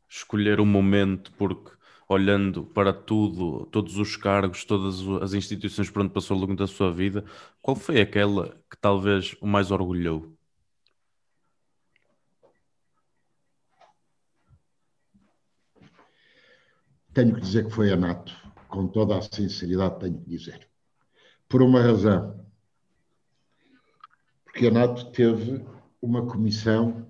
escolher 0.08 0.60
um 0.60 0.66
momento, 0.66 1.32
porque 1.38 1.72
olhando 2.08 2.64
para 2.64 2.92
tudo, 2.92 3.66
todos 3.68 3.98
os 3.98 4.16
cargos, 4.16 4.66
todas 4.66 5.00
as 5.24 5.34
instituições 5.34 5.90
por 5.90 6.02
onde 6.02 6.14
passou 6.14 6.36
ao 6.36 6.42
longo 6.42 6.56
da 6.56 6.68
sua 6.68 6.92
vida, 6.92 7.24
qual 7.62 7.76
foi 7.76 8.02
aquela 8.02 8.50
que 8.70 8.78
talvez 8.80 9.36
o 9.40 9.48
mais 9.48 9.72
orgulhou? 9.72 10.36
Tenho 17.20 17.36
que 17.36 17.42
dizer 17.42 17.66
que 17.66 17.72
foi 17.72 17.92
a 17.92 17.98
NATO. 17.98 18.34
Com 18.70 18.88
toda 18.88 19.18
a 19.18 19.22
sinceridade, 19.22 20.00
tenho 20.00 20.18
que 20.22 20.30
dizer. 20.30 20.70
Por 21.50 21.62
uma 21.62 21.82
razão. 21.82 22.46
Porque 24.46 24.68
a 24.68 24.72
NATO 24.72 25.12
teve 25.12 25.66
uma 26.02 26.26
comissão. 26.26 27.06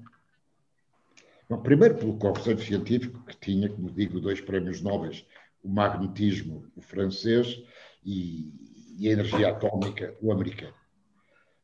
Bom, 1.47 1.61
primeiro, 1.61 1.95
pelo 1.95 2.17
Conselho 2.17 2.59
Científico, 2.59 3.23
que 3.23 3.37
tinha, 3.37 3.69
como 3.69 3.91
digo, 3.91 4.19
dois 4.19 4.41
prémios 4.41 4.81
nobres: 4.81 5.27
o 5.63 5.69
magnetismo, 5.69 6.65
o 6.75 6.81
francês, 6.81 7.61
e, 8.03 8.51
e 8.97 9.09
a 9.09 9.11
energia 9.11 9.49
atómica, 9.51 10.17
o 10.19 10.31
americano. 10.31 10.73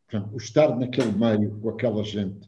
Portanto, 0.08 0.36
o 0.36 0.38
estar 0.38 0.76
naquele 0.78 1.14
meio, 1.14 1.60
com 1.60 1.70
aquela 1.70 2.04
gente, 2.04 2.48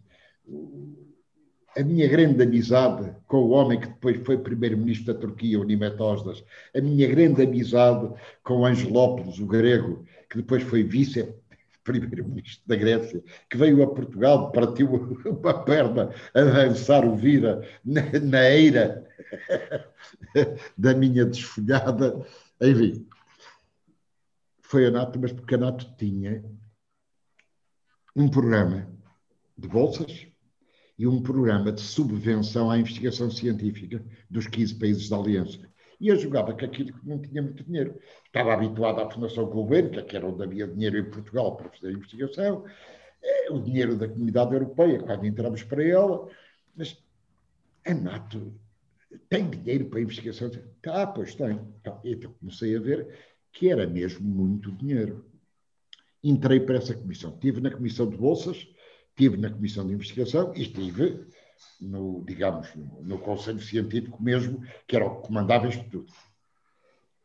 a 1.78 1.84
minha 1.84 2.08
grande 2.08 2.42
amizade 2.42 3.16
com 3.28 3.38
o 3.38 3.50
homem 3.50 3.80
que 3.80 3.88
depois 3.88 4.18
foi 4.26 4.38
primeiro-ministro 4.38 5.14
da 5.14 5.20
Turquia, 5.20 5.60
o 5.60 5.64
Nimet 5.64 6.02
Osdas, 6.02 6.44
a 6.76 6.82
minha 6.82 7.08
grande 7.08 7.44
amizade 7.44 8.12
com 8.44 8.62
o 8.62 8.66
Angelópolis, 8.66 9.38
o 9.38 9.46
grego, 9.46 10.04
que 10.28 10.38
depois 10.38 10.64
foi 10.64 10.84
vice-primeiro-ministro 10.84 12.64
da 12.66 12.76
Grécia, 12.76 13.24
que 13.48 13.58
veio 13.58 13.84
a 13.84 13.88
Portugal, 13.88 14.52
partiu 14.52 14.90
uma 15.26 15.64
perna 15.64 16.10
a 16.34 16.42
dançar 16.42 17.06
o 17.06 17.16
vira 17.16 17.62
na, 17.86 18.02
na 18.24 18.50
eira 18.50 19.08
da 20.76 20.96
minha 20.96 21.26
desfolhada, 21.26 22.26
enfim. 22.60 23.08
Foi 24.62 24.88
a 24.88 24.92
NATO, 24.92 25.20
mas 25.20 25.32
porque 25.32 25.56
a 25.56 25.60
NATO 25.60 25.96
tinha 25.96 26.44
um 28.16 28.28
programa 28.28 28.90
de 29.56 29.68
bolsas 29.68 30.28
e 30.98 31.06
um 31.06 31.22
programa 31.22 31.72
de 31.72 31.82
subvenção 31.82 32.72
à 32.72 32.78
investigação 32.78 33.30
científica 33.30 34.04
dos 34.30 34.48
15 34.48 34.76
países 34.76 35.10
da 35.10 35.18
Aliança. 35.18 35.60
E 36.00 36.08
eu 36.10 36.18
jogava 36.18 36.54
com 36.54 36.66
aquilo 36.66 36.94
que 36.94 37.08
não 37.08 37.20
tinha 37.20 37.42
muito 37.42 37.64
dinheiro. 37.64 38.00
Estava 38.26 38.54
habituado 38.54 39.00
à 39.00 39.10
Fundação 39.10 39.46
Gulbenkian, 39.46 40.04
que 40.04 40.16
era 40.16 40.28
onde 40.28 40.44
havia 40.44 40.68
dinheiro 40.68 40.98
em 40.98 41.10
Portugal 41.10 41.56
para 41.56 41.70
fazer 41.70 41.92
investigação, 41.92 42.66
eh, 43.24 43.52
o 43.52 43.60
dinheiro 43.60 43.96
da 43.98 44.08
Comunidade 44.08 44.54
Europeia, 44.54 45.00
quando 45.00 45.26
entramos 45.26 45.64
para 45.64 45.84
ela, 45.84 46.30
mas 46.76 47.04
a 47.86 47.94
NATO 47.94 48.54
tem 49.30 49.50
dinheiro 49.50 49.86
para 49.86 50.02
investigação? 50.02 50.52
Ah, 50.86 51.08
pois 51.08 51.34
tem. 51.34 51.60
Então, 51.80 52.00
então 52.04 52.34
comecei 52.40 52.76
a 52.76 52.80
ver 52.80 53.08
que 53.52 53.70
era 53.70 53.88
mesmo 53.88 54.28
muito 54.28 54.72
dinheiro. 54.72 55.26
Entrei 56.24 56.60
para 56.60 56.78
essa 56.78 56.94
comissão. 56.94 57.34
Estive 57.34 57.62
na 57.62 57.72
comissão 57.72 58.10
de 58.10 58.18
bolsas, 58.18 58.68
estive 59.18 59.36
na 59.38 59.50
comissão 59.50 59.88
de 59.88 59.94
investigação 59.94 60.54
e 60.56 60.62
estive 60.62 61.28
no, 61.82 62.24
digamos, 62.24 62.74
no, 62.76 63.02
no 63.02 63.18
Conselho 63.18 63.60
Científico 63.60 64.22
mesmo, 64.22 64.64
que 64.88 64.96
era 64.96 65.06
o 65.06 65.16
que 65.16 65.28
comandava 65.28 65.68
isto 65.68 65.84
tudo. 65.90 66.14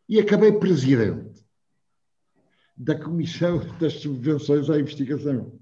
E 0.09 0.19
acabei 0.19 0.53
presidente 0.53 1.45
da 2.75 2.99
Comissão 2.99 3.59
das 3.79 3.95
Subvenções 4.01 4.71
à 4.71 4.81
Investigação. 4.81 5.61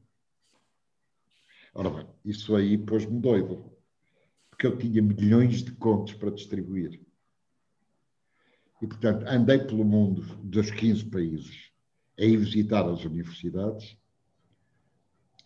Ora 1.75 1.91
bem, 1.91 2.07
isso 2.25 2.55
aí 2.55 2.79
pôs-me 2.79 3.21
doido, 3.21 3.73
porque 4.49 4.67
eu 4.67 4.79
tinha 4.79 5.03
milhões 5.03 5.65
de 5.65 5.73
contos 5.73 6.15
para 6.15 6.31
distribuir. 6.31 7.01
E, 8.81 8.87
portanto, 8.87 9.25
andei 9.27 9.59
pelo 9.59 9.85
mundo 9.85 10.23
dos 10.45 10.71
15 10.71 11.05
países 11.07 11.71
a 12.19 12.25
ir 12.25 12.37
visitar 12.37 12.89
as 12.89 13.05
universidades, 13.05 14.00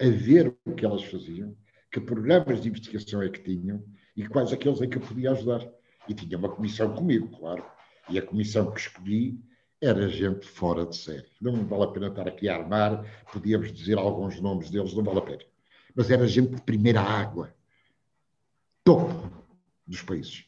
a 0.00 0.08
ver 0.08 0.54
o 0.64 0.74
que 0.74 0.84
elas 0.84 1.04
faziam, 1.04 1.56
que 1.90 2.00
programas 2.00 2.60
de 2.60 2.68
investigação 2.68 3.22
é 3.22 3.28
que 3.28 3.42
tinham 3.42 3.84
e 4.16 4.26
quais 4.26 4.52
aqueles 4.52 4.80
em 4.80 4.88
que 4.88 4.96
eu 4.96 5.02
podia 5.02 5.32
ajudar. 5.32 5.66
E 6.08 6.14
tinha 6.14 6.36
uma 6.36 6.48
comissão 6.48 6.94
comigo, 6.94 7.28
claro. 7.38 7.64
E 8.08 8.18
a 8.18 8.22
comissão 8.22 8.70
que 8.70 8.80
escolhi 8.80 9.40
era 9.80 10.08
gente 10.08 10.46
fora 10.46 10.86
de 10.86 10.96
série. 10.96 11.26
Não 11.40 11.66
vale 11.66 11.84
a 11.84 11.88
pena 11.88 12.08
estar 12.08 12.26
aqui 12.26 12.48
a 12.48 12.56
armar, 12.56 13.04
podíamos 13.32 13.72
dizer 13.72 13.98
alguns 13.98 14.40
nomes 14.40 14.70
deles, 14.70 14.94
não 14.94 15.02
vale 15.02 15.18
a 15.18 15.22
pena. 15.22 15.44
Mas 15.94 16.10
era 16.10 16.26
gente 16.26 16.54
de 16.54 16.62
primeira 16.62 17.00
água, 17.00 17.54
topo 18.82 19.30
dos 19.86 20.02
países. 20.02 20.44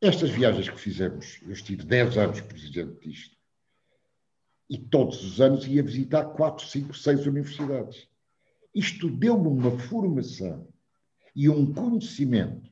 Estas 0.00 0.30
viagens 0.30 0.68
que 0.68 0.80
fizemos, 0.80 1.40
eu 1.42 1.52
estive 1.52 1.84
10 1.84 2.16
anos 2.18 2.40
presidente 2.40 3.08
disto, 3.08 3.36
e 4.68 4.78
todos 4.78 5.22
os 5.22 5.40
anos 5.40 5.66
ia 5.66 5.82
visitar 5.82 6.24
4, 6.24 6.66
5, 6.66 6.94
6 6.94 7.26
universidades. 7.26 8.08
Isto 8.74 9.10
deu-me 9.10 9.48
uma 9.48 9.70
formação 9.78 10.66
e 11.36 11.48
um 11.48 11.72
conhecimento 11.72 12.70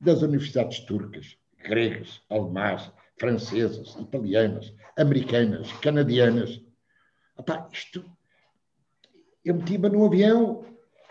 das 0.00 0.22
universidades 0.22 0.80
turcas, 0.80 1.36
gregas, 1.62 2.22
alemãs, 2.30 2.90
francesas, 3.18 3.96
italianas, 4.00 4.72
americanas, 4.96 5.70
canadianas. 5.74 6.60
Epá, 7.38 7.68
isto. 7.72 8.04
Eu 9.44 9.54
meti-me 9.54 9.88
num 9.88 10.06
avião, 10.06 10.64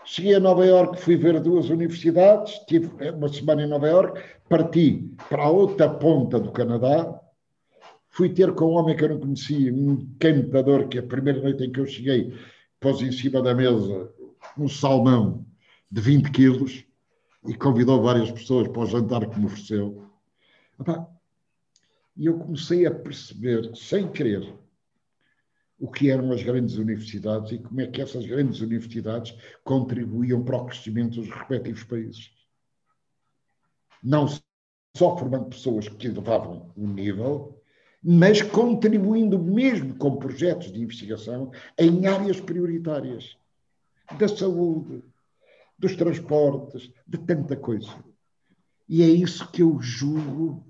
cheguei 0.04 0.34
a 0.34 0.40
Nova 0.40 0.66
Iorque, 0.66 1.00
fui 1.00 1.16
ver 1.16 1.40
duas 1.40 1.70
universidades, 1.70 2.58
tive 2.66 2.90
uma 3.10 3.28
semana 3.28 3.62
em 3.62 3.68
Nova 3.68 3.88
Iorque, 3.88 4.22
parti 4.48 5.10
para 5.28 5.44
a 5.44 5.50
outra 5.50 5.88
ponta 5.88 6.38
do 6.38 6.52
Canadá, 6.52 7.20
fui 8.08 8.28
ter 8.28 8.54
com 8.54 8.66
um 8.66 8.76
homem 8.76 8.96
que 8.96 9.04
eu 9.04 9.10
não 9.10 9.20
conhecia, 9.20 9.72
um 9.72 9.92
encantador, 9.92 10.88
que 10.88 10.98
a 10.98 11.02
primeira 11.02 11.40
noite 11.40 11.64
em 11.64 11.72
que 11.72 11.80
eu 11.80 11.86
cheguei 11.86 12.32
pôs 12.78 13.00
em 13.00 13.10
cima 13.10 13.40
da 13.40 13.54
mesa 13.54 14.12
um 14.56 14.68
salmão 14.68 15.46
de 15.90 16.00
20 16.00 16.30
quilos 16.30 16.84
e 17.46 17.54
convidou 17.54 18.02
várias 18.02 18.30
pessoas 18.30 18.68
para 18.68 18.82
o 18.82 18.86
jantar 18.86 19.28
que 19.28 19.38
me 19.38 19.46
ofereceu. 19.46 20.10
E 22.16 22.26
eu 22.26 22.38
comecei 22.38 22.86
a 22.86 22.90
perceber, 22.90 23.74
sem 23.76 24.10
querer, 24.10 24.54
o 25.78 25.90
que 25.90 26.10
eram 26.10 26.32
as 26.32 26.42
grandes 26.42 26.76
universidades 26.76 27.52
e 27.52 27.58
como 27.58 27.80
é 27.80 27.86
que 27.86 28.00
essas 28.00 28.26
grandes 28.26 28.60
universidades 28.60 29.36
contribuíam 29.62 30.42
para 30.42 30.56
o 30.56 30.66
crescimento 30.66 31.20
dos 31.20 31.28
respectivos 31.28 31.84
países. 31.84 32.30
Não 34.02 34.26
só 34.96 35.16
formando 35.16 35.50
pessoas 35.50 35.88
que 35.88 36.06
elevavam 36.06 36.72
o 36.74 36.86
nível, 36.86 37.62
mas 38.02 38.40
contribuindo 38.40 39.38
mesmo 39.38 39.94
com 39.96 40.16
projetos 40.16 40.72
de 40.72 40.80
investigação 40.80 41.52
em 41.76 42.06
áreas 42.06 42.40
prioritárias 42.40 43.36
da 44.14 44.28
saúde, 44.28 45.02
dos 45.78 45.96
transportes, 45.96 46.90
de 47.06 47.18
tanta 47.18 47.56
coisa. 47.56 47.92
E 48.88 49.02
é 49.02 49.06
isso 49.06 49.50
que 49.50 49.62
eu 49.62 49.80
julgo 49.80 50.64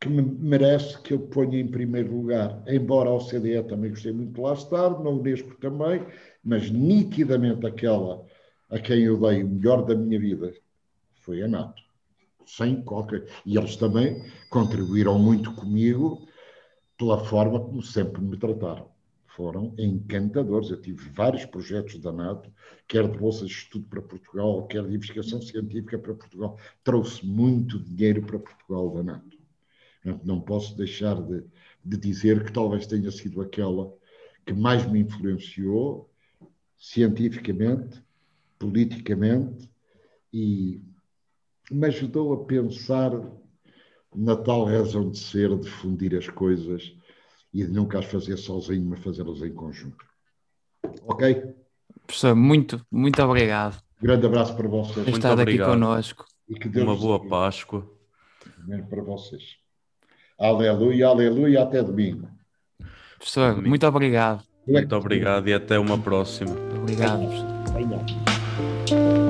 que 0.00 0.08
me 0.08 0.22
merece 0.22 1.00
que 1.02 1.12
eu 1.12 1.20
ponha 1.20 1.60
em 1.60 1.68
primeiro 1.68 2.16
lugar. 2.16 2.62
Embora 2.66 3.10
a 3.10 3.14
OCDE 3.14 3.62
também 3.64 3.90
gostei 3.90 4.12
muito 4.12 4.32
de 4.32 4.40
lá 4.40 4.54
estar, 4.54 4.90
na 4.90 5.10
Unesco 5.10 5.54
também, 5.60 6.06
mas 6.42 6.70
nitidamente 6.70 7.66
aquela 7.66 8.24
a 8.70 8.78
quem 8.78 9.02
eu 9.02 9.20
dei 9.20 9.42
o 9.42 9.48
melhor 9.48 9.84
da 9.84 9.94
minha 9.94 10.18
vida 10.18 10.54
foi 11.16 11.42
a 11.42 11.48
NATO. 11.48 11.82
Sem 12.46 12.82
qualquer. 12.82 13.26
E 13.44 13.56
eles 13.56 13.76
também 13.76 14.24
contribuíram 14.48 15.18
muito 15.18 15.54
comigo 15.54 16.26
pela 16.96 17.22
forma 17.24 17.60
como 17.60 17.82
sempre 17.82 18.22
me 18.22 18.36
trataram 18.36 18.88
foram 19.34 19.74
encantadores. 19.78 20.70
Eu 20.70 20.80
tive 20.80 21.08
vários 21.10 21.44
projetos 21.44 21.98
da 21.98 22.12
NATO, 22.12 22.52
quer 22.86 23.08
de 23.10 23.18
bolsas 23.18 23.48
de 23.48 23.54
estudo 23.54 23.86
para 23.86 24.02
Portugal, 24.02 24.66
quer 24.66 24.86
de 24.86 24.94
investigação 24.94 25.40
científica 25.40 25.98
para 25.98 26.14
Portugal. 26.14 26.58
Trouxe 26.82 27.24
muito 27.24 27.78
dinheiro 27.78 28.22
para 28.22 28.38
Portugal 28.38 28.90
da 28.94 29.02
NATO. 29.02 29.38
Não 30.24 30.40
posso 30.40 30.76
deixar 30.76 31.20
de, 31.22 31.44
de 31.84 31.96
dizer 31.96 32.44
que 32.44 32.52
talvez 32.52 32.86
tenha 32.86 33.10
sido 33.10 33.40
aquela 33.40 33.92
que 34.46 34.52
mais 34.52 34.90
me 34.90 35.00
influenciou 35.00 36.10
cientificamente, 36.76 38.02
politicamente 38.58 39.70
e 40.32 40.82
me 41.70 41.86
ajudou 41.86 42.32
a 42.32 42.44
pensar 42.44 43.12
na 44.14 44.34
tal 44.34 44.64
razão 44.64 45.10
de 45.10 45.18
ser, 45.18 45.56
de 45.56 45.68
fundir 45.68 46.16
as 46.16 46.28
coisas 46.28 46.96
e 47.52 47.64
de 47.64 47.72
nunca 47.72 47.98
as 47.98 48.04
fazer 48.06 48.36
sozinho, 48.36 48.84
mas 48.84 49.00
fazê-las 49.00 49.42
em 49.42 49.52
conjunto. 49.52 50.04
Ok? 51.06 51.54
Professor, 52.06 52.34
muito, 52.34 52.84
muito 52.90 53.22
obrigado. 53.22 53.82
Grande 54.00 54.26
abraço 54.26 54.56
para 54.56 54.68
vocês. 54.68 55.04
Por 55.04 55.14
estar 55.14 55.38
aqui 55.38 55.58
connosco. 55.58 56.24
E 56.48 56.54
que 56.54 56.68
Deus 56.68 56.86
Uma 56.86 56.96
boa 56.96 57.28
Páscoa. 57.28 57.86
Também 58.56 58.82
para 58.82 59.02
vocês. 59.02 59.56
Aleluia, 60.38 61.08
aleluia, 61.08 61.62
até 61.62 61.82
domingo. 61.82 62.28
Professor, 63.18 63.50
domingo. 63.50 63.68
muito 63.68 63.86
obrigado. 63.86 64.42
Muito 64.66 64.96
obrigado 64.96 65.48
e 65.48 65.54
até 65.54 65.78
uma 65.78 65.98
próxima. 65.98 66.52
Obrigado. 66.76 67.28
Venha. 67.74 69.29